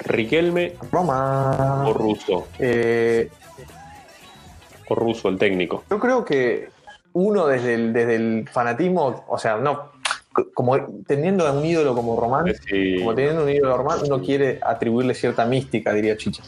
¿Riquelme 0.00 0.74
Roma. 0.92 1.84
o 1.88 1.92
Russo? 1.92 2.46
Eh, 2.58 3.30
O 4.88 4.94
Russo, 4.94 5.28
el 5.28 5.38
técnico. 5.38 5.84
Yo 5.90 5.98
creo 5.98 6.24
que 6.24 6.68
uno 7.12 7.46
desde 7.46 7.74
el, 7.74 7.92
desde 7.92 8.14
el 8.16 8.48
fanatismo, 8.50 9.24
o 9.28 9.38
sea, 9.38 9.56
no, 9.56 9.90
como 10.54 10.76
teniendo 11.06 11.46
a 11.46 11.52
un 11.52 11.64
ídolo 11.64 11.94
como 11.94 12.20
Román, 12.20 12.46
Sí. 12.68 12.96
como 12.98 13.14
teniendo 13.14 13.42
un 13.44 13.48
ídolo 13.50 13.76
Román, 13.76 14.00
uno 14.04 14.20
quiere 14.20 14.60
atribuirle 14.62 15.14
cierta 15.14 15.44
mística, 15.46 15.92
diría 15.92 16.16
Chicha. 16.16 16.42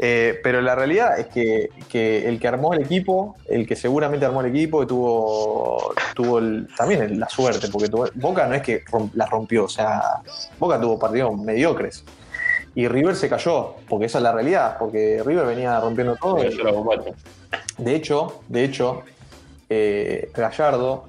Eh, 0.00 0.38
pero 0.44 0.60
la 0.60 0.76
realidad 0.76 1.18
es 1.18 1.26
que, 1.26 1.70
que 1.88 2.28
el 2.28 2.38
que 2.38 2.46
armó 2.46 2.72
el 2.72 2.82
equipo, 2.82 3.34
el 3.48 3.66
que 3.66 3.74
seguramente 3.74 4.24
armó 4.26 4.42
el 4.42 4.46
equipo, 4.54 4.86
tuvo, 4.86 5.92
tuvo 6.14 6.38
el- 6.38 6.68
también 6.76 7.18
la 7.18 7.28
suerte, 7.28 7.66
porque 7.72 7.88
tuvo- 7.88 8.08
Boca 8.14 8.46
no 8.46 8.54
es 8.54 8.62
que 8.62 8.84
rom- 8.84 9.10
la 9.14 9.26
rompió, 9.26 9.64
o 9.64 9.68
sea, 9.68 10.00
Boca 10.58 10.80
tuvo 10.80 10.98
partidos 11.00 11.36
mediocres. 11.36 12.04
Y 12.74 12.86
River 12.88 13.16
se 13.16 13.28
cayó, 13.28 13.74
porque 13.88 14.06
esa 14.06 14.18
es 14.18 14.24
la 14.24 14.32
realidad, 14.32 14.76
porque 14.78 15.22
River 15.24 15.46
venía 15.46 15.80
rompiendo 15.80 16.16
todo. 16.16 16.36
y- 16.44 16.56
de 17.78 17.94
hecho, 17.94 18.40
de 18.48 18.64
hecho, 18.64 19.02
eh, 19.68 20.30
Gallardo, 20.34 21.04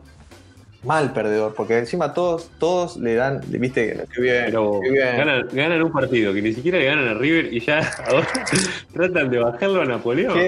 mal 0.84 1.12
perdedor, 1.12 1.54
porque 1.56 1.78
encima 1.78 2.14
todos, 2.14 2.50
todos 2.58 2.96
le 2.98 3.16
dan, 3.16 3.42
viste, 3.48 4.06
qué 4.16 4.22
bien, 4.22 4.44
Pero 4.46 4.80
qué 4.82 4.92
bien. 4.92 5.18
ganan, 5.18 5.48
ganan 5.52 5.82
un 5.84 5.92
partido 5.92 6.34
que 6.34 6.42
ni 6.42 6.54
siquiera 6.54 6.78
le 6.78 6.86
ganan 6.86 7.08
a 7.10 7.14
River 7.16 7.54
y 7.54 7.60
ya 7.60 7.80
ahora 8.08 8.28
tratan 8.94 9.30
de 9.30 9.40
bajarlo 9.40 9.82
a 9.82 9.86
Napoleón. 9.86 10.40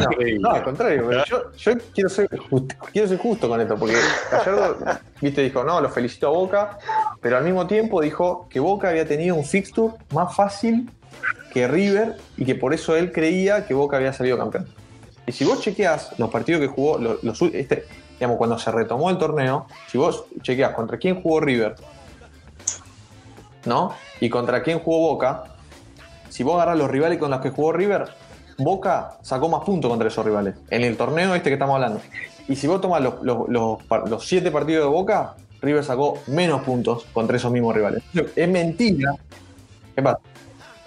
Increíble. 0.00 0.40
no, 0.40 0.50
al 0.50 0.62
contrario, 0.64 1.10
yo, 1.26 1.52
yo 1.56 1.72
quiero, 1.94 2.10
ser 2.10 2.28
just- 2.50 2.72
quiero 2.92 3.08
ser 3.08 3.18
justo 3.18 3.48
con 3.48 3.60
esto, 3.60 3.76
porque 3.76 3.94
Gallardo, 4.30 4.78
viste, 5.22 5.42
dijo, 5.42 5.62
no, 5.64 5.80
lo 5.80 5.88
felicito 5.88 6.26
a 6.26 6.30
Boca, 6.30 6.78
pero 7.20 7.36
al 7.38 7.44
mismo 7.44 7.66
tiempo 7.66 8.00
dijo 8.02 8.48
que 8.50 8.60
Boca 8.60 8.88
había 8.90 9.06
tenido 9.06 9.34
un 9.36 9.44
fixture 9.44 9.94
más 10.12 10.34
fácil 10.34 10.90
que 11.54 11.66
River 11.68 12.16
y 12.36 12.44
que 12.44 12.54
por 12.54 12.74
eso 12.74 12.96
él 12.96 13.12
creía 13.12 13.64
que 13.66 13.74
Boca 13.74 13.96
había 13.96 14.12
salido 14.12 14.36
campeón. 14.36 14.66
Y 15.26 15.32
si 15.32 15.44
vos 15.44 15.60
chequeás 15.62 16.18
los 16.18 16.30
partidos 16.30 16.60
que 16.62 16.66
jugó, 16.68 16.98
los, 16.98 17.22
los 17.22 17.40
este, 17.42 17.84
digamos, 18.18 18.36
cuando 18.38 18.58
se 18.58 18.70
retomó 18.70 19.10
el 19.10 19.18
torneo, 19.18 19.66
si 19.90 19.98
vos 19.98 20.24
chequeás 20.42 20.74
contra 20.74 20.98
quién 20.98 21.20
jugó 21.22 21.40
River, 21.40 21.74
¿no? 23.64 23.94
Y 24.20 24.28
contra 24.30 24.62
quién 24.62 24.78
jugó 24.80 25.10
Boca, 25.10 25.44
si 26.28 26.42
vos 26.42 26.54
agarrás 26.56 26.78
los 26.78 26.90
rivales 26.90 27.18
con 27.18 27.30
los 27.30 27.40
que 27.40 27.50
jugó 27.50 27.72
River, 27.72 28.08
Boca 28.58 29.18
sacó 29.22 29.48
más 29.48 29.62
puntos 29.64 29.88
contra 29.90 30.08
esos 30.08 30.24
rivales, 30.24 30.54
en 30.70 30.82
el 30.82 30.96
torneo 30.96 31.34
este 31.34 31.50
que 31.50 31.54
estamos 31.54 31.74
hablando. 31.74 32.00
Y 32.48 32.56
si 32.56 32.66
vos 32.66 32.80
tomás 32.80 33.02
los, 33.02 33.14
los- 33.22 34.24
siete 34.26 34.50
partidos 34.50 34.84
de 34.84 34.90
Boca, 34.90 35.34
River 35.60 35.84
sacó 35.84 36.18
menos 36.28 36.62
puntos 36.62 37.04
contra 37.12 37.36
esos 37.36 37.52
mismos 37.52 37.74
rivales. 37.74 38.02
Es 38.34 38.48
mentira. 38.48 39.12
¿Qué 39.94 40.02
pasa? 40.02 40.18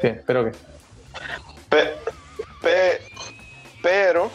Sí, 0.01 0.07
espero 0.07 0.45
que. 0.45 0.51
Pe- 1.69 1.93
pe- 2.61 3.01
pero, 3.83 4.29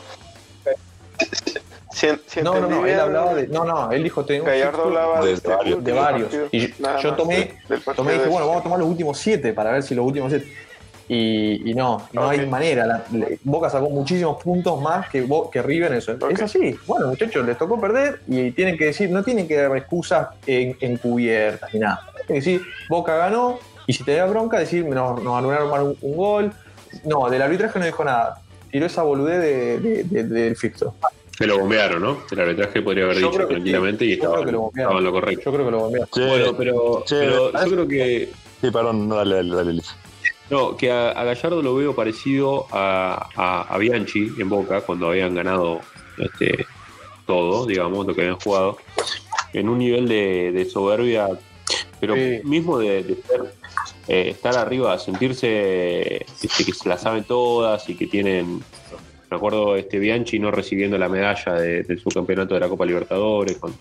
si, 1.96 2.06
si 2.26 2.42
No, 2.42 2.60
no, 2.60 2.68
no, 2.68 2.86
él 2.86 3.00
hablaba 3.00 3.34
de. 3.34 3.48
No, 3.48 3.64
no, 3.64 3.90
él 3.90 4.02
dijo 4.02 4.24
tengo 4.24 4.44
un 4.44 4.50
Gallardo 4.50 4.82
hablaba 4.84 5.20
de, 5.20 5.26
de 5.28 5.32
este 5.32 5.48
varios. 5.48 5.84
de 5.84 5.92
varios. 5.92 6.22
partido, 6.28 6.48
Y 6.52 6.60
yo, 6.68 6.74
nada 6.80 7.00
yo 7.00 7.08
más 7.10 7.16
tomé, 7.16 7.54
tomé 7.96 8.14
y 8.14 8.18
dije, 8.18 8.28
bueno, 8.30 8.46
vamos 8.46 8.60
a 8.60 8.62
tomar 8.64 8.78
los 8.78 8.88
últimos 8.88 9.18
siete 9.18 9.52
para 9.52 9.72
ver 9.72 9.82
si 9.82 9.94
los 9.94 10.04
últimos 10.06 10.30
siete. 10.30 10.46
Y, 11.08 11.70
y 11.70 11.74
no, 11.74 12.06
no 12.12 12.28
hay 12.28 12.44
manera. 12.46 12.84
La- 12.84 13.04
Boca 13.44 13.70
sacó 13.70 13.88
muchísimos 13.88 14.42
puntos 14.42 14.80
más 14.82 15.08
que, 15.08 15.22
Bo- 15.22 15.48
que 15.50 15.62
River 15.62 15.92
en 15.92 15.98
eso. 15.98 16.16
Es 16.28 16.42
así. 16.42 16.76
Bueno, 16.86 17.06
muchachos, 17.06 17.46
les 17.46 17.56
tocó 17.56 17.80
perder 17.80 18.20
y 18.26 18.50
tienen 18.50 18.76
que 18.76 18.86
decir, 18.86 19.08
no 19.10 19.22
tienen 19.22 19.46
que 19.46 19.54
dar 19.56 19.74
excusas 19.76 20.28
en- 20.46 20.76
encubiertas 20.80 21.72
ni 21.72 21.78
nada. 21.80 22.00
Tienen 22.26 22.26
que 22.26 22.50
decir, 22.50 22.62
Boca 22.88 23.16
ganó 23.16 23.58
y 23.86 23.92
si 23.92 24.02
te 24.02 24.16
da 24.16 24.26
bronca, 24.26 24.58
decir, 24.58 24.84
nos, 24.84 25.22
nos 25.22 25.38
anularon 25.38 25.70
mal 25.70 25.82
un, 25.82 25.96
un 26.02 26.16
gol. 26.16 26.52
No, 27.04 27.30
del 27.30 27.40
arbitraje 27.40 27.78
no 27.78 27.84
dijo 27.84 28.04
nada. 28.04 28.40
Tiró 28.72 28.86
esa 28.86 29.02
boludez 29.02 29.40
de, 29.40 29.78
de- 29.78 30.04
de- 30.04 30.24
del 30.24 30.56
fixture. 30.56 30.90
Se 31.36 31.46
lo 31.46 31.58
bombearon, 31.58 32.02
¿no? 32.02 32.18
El 32.30 32.40
arbitraje 32.40 32.80
podría 32.82 33.04
haber 33.04 33.18
Yo 33.18 33.30
dicho 33.30 33.46
tranquilamente 33.46 34.04
sí. 34.04 34.12
y 34.12 34.16
Yo 34.16 34.22
estaba, 34.22 34.34
creo 34.36 34.46
que 34.46 34.52
lo 34.52 34.60
bombearon. 34.60 34.90
estaba 34.92 34.98
en 34.98 35.04
lo 35.04 35.12
correcto. 35.12 35.42
Yo 35.44 35.52
creo 35.52 35.64
que 35.66 35.70
lo 35.70 35.78
bombearon. 35.80 36.08
Che, 36.10 36.26
Bueno, 36.26 36.56
pero, 36.56 37.04
che, 37.06 37.16
pero 37.18 37.52
yo 37.52 37.70
creo 37.70 37.88
que 37.88 38.28
Sí, 38.60 38.70
perdón, 38.70 39.08
no, 39.08 39.16
dale, 39.16 39.34
dale, 39.36 39.54
dale, 39.54 39.82
no, 40.48 40.76
que 40.76 40.90
a, 40.90 41.10
a 41.10 41.24
Gallardo 41.24 41.60
lo 41.60 41.74
veo 41.74 41.94
parecido 41.94 42.66
a, 42.72 43.28
a- 43.36 43.62
a 43.62 43.78
Bianchi 43.78 44.30
en 44.38 44.48
Boca 44.48 44.80
cuando 44.80 45.08
habían 45.08 45.34
ganado 45.34 45.80
este, 46.18 46.64
todo, 47.26 47.66
digamos, 47.66 48.06
lo 48.06 48.14
que 48.14 48.22
habían 48.22 48.38
jugado, 48.40 48.78
en 49.52 49.68
un 49.68 49.78
nivel 49.78 50.08
de, 50.08 50.52
de 50.52 50.64
soberbia, 50.64 51.28
pero 52.00 52.14
Sí. 52.14 52.40
mismo 52.44 52.78
de, 52.78 53.02
de 53.02 53.14
ser, 53.22 53.54
eh, 54.08 54.28
estar 54.30 54.56
arriba, 54.56 54.98
sentirse 54.98 56.24
este, 56.42 56.64
que 56.64 56.72
se 56.72 56.88
la 56.88 56.96
saben 56.96 57.24
todas 57.24 57.88
y 57.90 57.94
que 57.96 58.06
tienen. 58.06 58.62
Me 59.30 59.36
acuerdo 59.36 59.76
este 59.76 59.98
Bianchi 59.98 60.38
no 60.38 60.50
recibiendo 60.50 60.96
la 60.98 61.08
medalla 61.08 61.54
de- 61.54 61.82
del 61.82 61.98
subcampeonato 62.00 62.54
de 62.54 62.60
la 62.60 62.68
Copa 62.68 62.84
Libertadores, 62.86 63.56
con, 63.58 63.74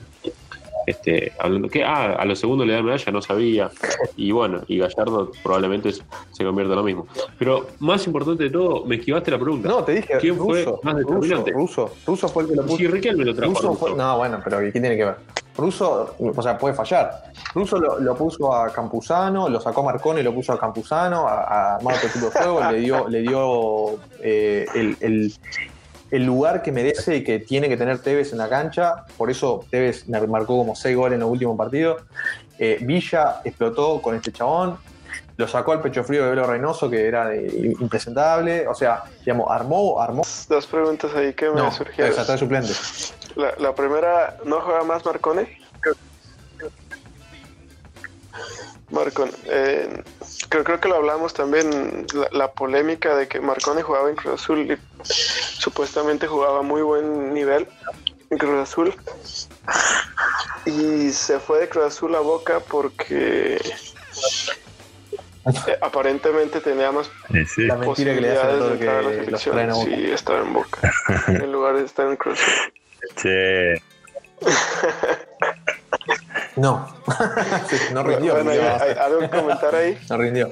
este, 0.87 1.31
hablando 1.39 1.67
que 1.69 1.83
ah, 1.83 2.13
a 2.13 2.25
los 2.25 2.39
segundos 2.39 2.65
le 2.67 2.73
dan 2.73 2.85
medalla, 2.85 3.11
no 3.11 3.21
sabía. 3.21 3.69
Y 4.15 4.31
bueno, 4.31 4.61
y 4.67 4.77
Gallardo 4.79 5.31
probablemente 5.43 5.91
se 5.93 6.43
convierta 6.43 6.73
en 6.73 6.77
lo 6.79 6.83
mismo. 6.83 7.07
Pero 7.39 7.67
más 7.79 8.05
importante 8.07 8.43
de 8.45 8.49
todo, 8.49 8.85
me 8.85 8.95
esquivaste 8.95 9.31
la 9.31 9.39
pregunta. 9.39 9.67
No, 9.69 9.83
te 9.83 9.93
dije, 9.93 10.15
¿Quién 10.19 10.35
fue 10.37 10.63
ruso, 10.63 10.79
más 10.83 10.95
ruso, 10.95 11.13
determinante? 11.15 11.51
ruso, 11.51 11.93
ruso 12.05 12.27
fue 12.29 12.43
el 12.43 12.49
que 12.49 12.55
lo 12.55 12.61
puso. 12.63 12.77
Si 12.77 12.87
Riquelme 12.87 13.25
lo 13.25 13.35
trajo 13.35 13.53
Russo. 13.53 13.73
fue- 13.75 13.95
no, 13.95 14.17
bueno, 14.17 14.41
pero 14.43 14.59
¿qué 14.59 14.71
tiene 14.71 14.95
que 14.97 15.05
ver? 15.05 15.15
Russo, 15.57 16.15
o 16.19 16.41
sea, 16.41 16.57
puede 16.57 16.73
fallar. 16.75 17.23
Russo 17.53 17.77
lo, 17.77 17.99
lo 17.99 18.15
puso 18.15 18.53
a 18.53 18.71
Campuzano, 18.71 19.47
lo 19.47 19.61
sacó 19.61 19.81
a 19.81 19.85
Marconi, 19.85 20.21
lo 20.21 20.33
puso 20.33 20.51
a 20.53 20.59
Campuzano, 20.59 21.27
a, 21.27 21.75
a 21.75 21.79
de 21.79 22.19
juego, 22.31 22.71
le 22.71 22.77
dio, 22.79 23.07
le 23.07 23.21
dio 23.21 23.99
eh, 24.21 24.65
el, 24.75 24.97
el- 25.01 25.33
el 26.11 26.23
lugar 26.23 26.61
que 26.61 26.71
merece 26.71 27.17
y 27.17 27.23
que 27.23 27.39
tiene 27.39 27.67
que 27.67 27.77
tener 27.77 27.99
Tevez 27.99 28.31
en 28.31 28.37
la 28.37 28.47
cancha. 28.47 29.05
Por 29.17 29.31
eso 29.31 29.65
Tevez 29.71 30.07
marcó 30.07 30.55
como 30.57 30.75
seis 30.75 30.95
goles 30.95 31.15
en 31.15 31.21
los 31.21 31.29
últimos 31.29 31.57
partidos. 31.57 32.03
Eh, 32.59 32.77
Villa 32.81 33.41
explotó 33.43 34.01
con 34.01 34.15
este 34.15 34.31
chabón. 34.31 34.77
Lo 35.37 35.47
sacó 35.47 35.73
al 35.73 35.81
pecho 35.81 36.03
frío 36.03 36.23
de 36.23 36.29
Velo 36.29 36.45
Reynoso, 36.47 36.89
que 36.89 37.07
era 37.07 37.27
de- 37.27 37.75
impresentable. 37.81 38.67
O 38.67 38.75
sea, 38.75 39.03
digamos, 39.25 39.47
armó, 39.49 39.99
armó. 39.99 40.21
Dos 40.47 40.67
preguntas 40.67 41.11
ahí 41.15 41.33
que 41.33 41.49
me 41.49 41.55
No, 41.55 41.71
surgieron. 41.71 42.17
está 42.17 42.31
de 42.33 42.37
suplente. 42.37 42.71
La, 43.35 43.53
la 43.57 43.75
primera, 43.75 44.37
¿no 44.45 44.61
juega 44.61 44.83
más 44.83 45.05
Marcone? 45.05 45.59
Marcone, 48.91 49.31
eh, 49.45 50.03
creo, 50.49 50.63
creo 50.63 50.79
que 50.79 50.87
lo 50.87 50.95
hablamos 50.95 51.33
también, 51.33 52.05
la, 52.13 52.29
la 52.31 52.51
polémica 52.51 53.15
de 53.15 53.27
que 53.27 53.39
Marcone 53.39 53.81
jugaba 53.81 54.09
en 54.09 54.15
Cruz 54.15 54.41
Azul 54.41 54.71
y 54.71 54.77
supuestamente 55.03 56.27
jugaba 56.27 56.61
muy 56.61 56.81
buen 56.81 57.33
nivel 57.33 57.67
en 58.29 58.37
Cruz 58.37 58.69
Azul. 58.69 58.93
Y 60.65 61.11
se 61.11 61.39
fue 61.39 61.59
de 61.61 61.69
Cruz 61.69 61.85
Azul 61.85 62.15
a 62.15 62.19
Boca 62.19 62.59
porque 62.59 63.55
eh, 65.45 65.77
aparentemente 65.81 66.61
tenía 66.61 66.91
más 66.91 67.09
Sí, 67.31 67.45
sí. 67.45 67.63
La 67.65 67.75
mentira 67.75 68.13
que 68.13 68.21
le 68.21 68.31
hacen 68.31 68.49
a 68.49 68.51
posibilidades 68.51 68.59
todo 68.59 68.67
de 68.69 68.73
entrar 68.75 68.97
a 68.97 69.01
la 69.01 69.09
selección 69.11 69.75
si 69.75 70.11
estaba 70.11 70.39
en 70.41 70.53
Boca, 70.53 70.93
en 71.27 71.51
lugar 71.51 71.75
de 71.75 71.85
estar 71.85 72.07
en 72.07 72.15
Cruz 72.15 72.39
Azul. 72.39 72.73
Che, 73.15 73.81
No. 76.57 76.87
Sí, 77.69 77.77
no 77.93 78.03
rindió. 78.03 78.33
Bueno, 78.35 78.51
rindió 78.51 78.69
¿hay- 78.75 78.89
hay 78.91 78.97
¿algo 78.97 79.19
que 79.19 79.29
comentar 79.29 79.75
ahí? 79.75 79.97
No 80.09 80.17
rindió. 80.17 80.49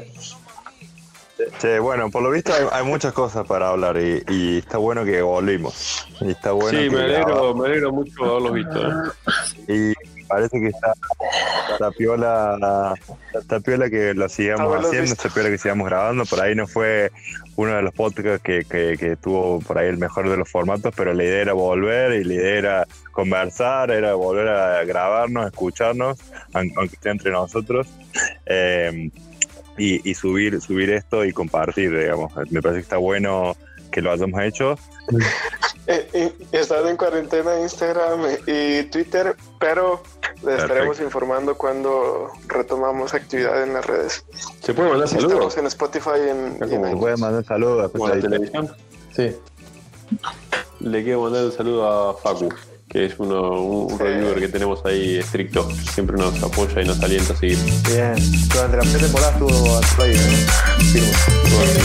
Che, 1.59 1.79
bueno, 1.79 2.09
por 2.11 2.21
lo 2.23 2.29
visto 2.31 2.53
hay, 2.53 2.65
hay 2.71 2.83
muchas 2.85 3.11
cosas 3.13 3.45
para 3.47 3.69
hablar 3.69 3.97
y, 3.97 4.23
y 4.29 4.57
está 4.59 4.77
bueno 4.77 5.03
que 5.03 5.21
volvimos. 5.21 6.05
Y 6.21 6.31
está 6.31 6.51
bueno 6.51 6.69
sí, 6.77 6.89
que 6.89 6.95
me 6.95 7.03
alegro, 7.03 7.25
grabamos. 7.27 7.55
me 7.57 7.65
alegro 7.67 7.91
mucho 7.91 8.23
de 8.23 8.29
haberlos 8.29 8.53
visto. 8.53 8.81
¿eh? 9.67 9.93
Parece 10.33 10.59
que 10.59 10.67
está, 10.69 10.93
está 11.71 11.91
piola, 11.91 12.95
está 13.39 13.59
piola 13.59 13.87
que 13.87 14.15
lo 14.15 14.27
sigamos 14.27 14.75
haciendo, 14.77 15.01
visto. 15.01 15.27
está 15.27 15.29
piola 15.33 15.49
que 15.49 15.57
sigamos 15.59 15.87
grabando. 15.87 16.25
Por 16.25 16.41
ahí 16.41 16.55
no 16.55 16.65
fue 16.65 17.11
uno 17.55 17.75
de 17.75 17.83
los 17.83 17.93
podcasts 17.93 18.41
que, 18.43 18.65
que, 18.65 18.97
que 18.97 19.15
tuvo 19.15 19.59
por 19.59 19.77
ahí 19.77 19.89
el 19.89 19.97
mejor 19.97 20.27
de 20.29 20.37
los 20.37 20.49
formatos, 20.49 20.91
pero 20.97 21.13
la 21.13 21.23
idea 21.23 21.41
era 21.41 21.53
volver 21.53 22.13
y 22.13 22.23
la 22.23 22.33
idea 22.33 22.57
era 22.57 22.87
conversar, 23.11 23.91
era 23.91 24.15
volver 24.15 24.47
a 24.47 24.83
grabarnos, 24.85 25.45
escucharnos, 25.45 26.17
aun- 26.53 26.73
aunque 26.77 26.95
esté 26.95 27.11
entre 27.11 27.29
nosotros. 27.29 27.85
Eh, 28.47 29.11
y, 29.77 30.09
y 30.09 30.13
subir 30.15 30.59
subir 30.61 30.89
esto 30.89 31.25
y 31.25 31.31
compartir, 31.31 31.95
digamos. 31.95 32.33
Me 32.49 32.59
parece 32.61 32.79
que 32.79 32.83
está 32.83 32.97
bueno 32.97 33.55
que 33.91 34.01
lo 34.01 34.11
hayamos 34.11 34.41
hecho. 34.41 34.79
Eh, 35.85 36.31
y 36.51 36.55
están 36.57 36.87
en 36.87 36.95
cuarentena 36.97 37.55
en 37.57 37.63
Instagram 37.63 38.21
y 38.47 38.83
Twitter, 38.83 39.35
pero 39.59 40.01
les 40.45 40.61
estaremos 40.61 40.99
informando 40.99 41.55
cuando 41.55 42.31
retomamos 42.47 43.13
actividad 43.13 43.63
en 43.63 43.73
las 43.73 43.85
redes. 43.85 44.25
¿Se 44.61 44.73
puede 44.73 44.89
mandar 44.89 45.07
Estamos 45.07 45.31
saludos? 45.31 45.57
en 45.57 45.65
Spotify 45.67 46.09
y 46.25 46.29
en, 46.29 46.55
y 46.55 46.69
Se 46.89 46.95
puede 46.97 47.17
mandar 47.17 47.43
saludos 47.45 47.91
Como 47.91 48.07
la 48.09 48.19
televisión. 48.19 48.71
Sí. 49.15 49.35
Le 50.79 51.03
quiero 51.03 51.21
mandar 51.21 51.45
un 51.45 51.51
saludo 51.51 51.87
a 51.87 52.13
Facu, 52.17 52.49
que 52.89 53.05
es 53.05 53.15
uno, 53.17 53.61
un, 53.61 53.91
un 53.93 53.97
Sí. 53.97 54.03
reviewer 54.03 54.39
que 54.39 54.47
tenemos 54.49 54.83
ahí 54.85 55.17
estricto. 55.17 55.67
Siempre 55.93 56.17
nos 56.17 56.41
apoya 56.43 56.81
y 56.81 56.85
nos 56.85 57.01
alienta 57.01 57.33
a 57.33 57.37
seguir. 57.37 57.57
Bien. 57.87 58.15
Durante 58.49 58.77
la 58.77 58.83
pretemporada 58.83 59.31
estuvo 59.31 59.77
al 59.77 59.85
play, 59.95 60.13
¿no? 60.15 60.83
Firme. 60.91 61.11
Todo 61.49 61.61
así, 61.63 61.79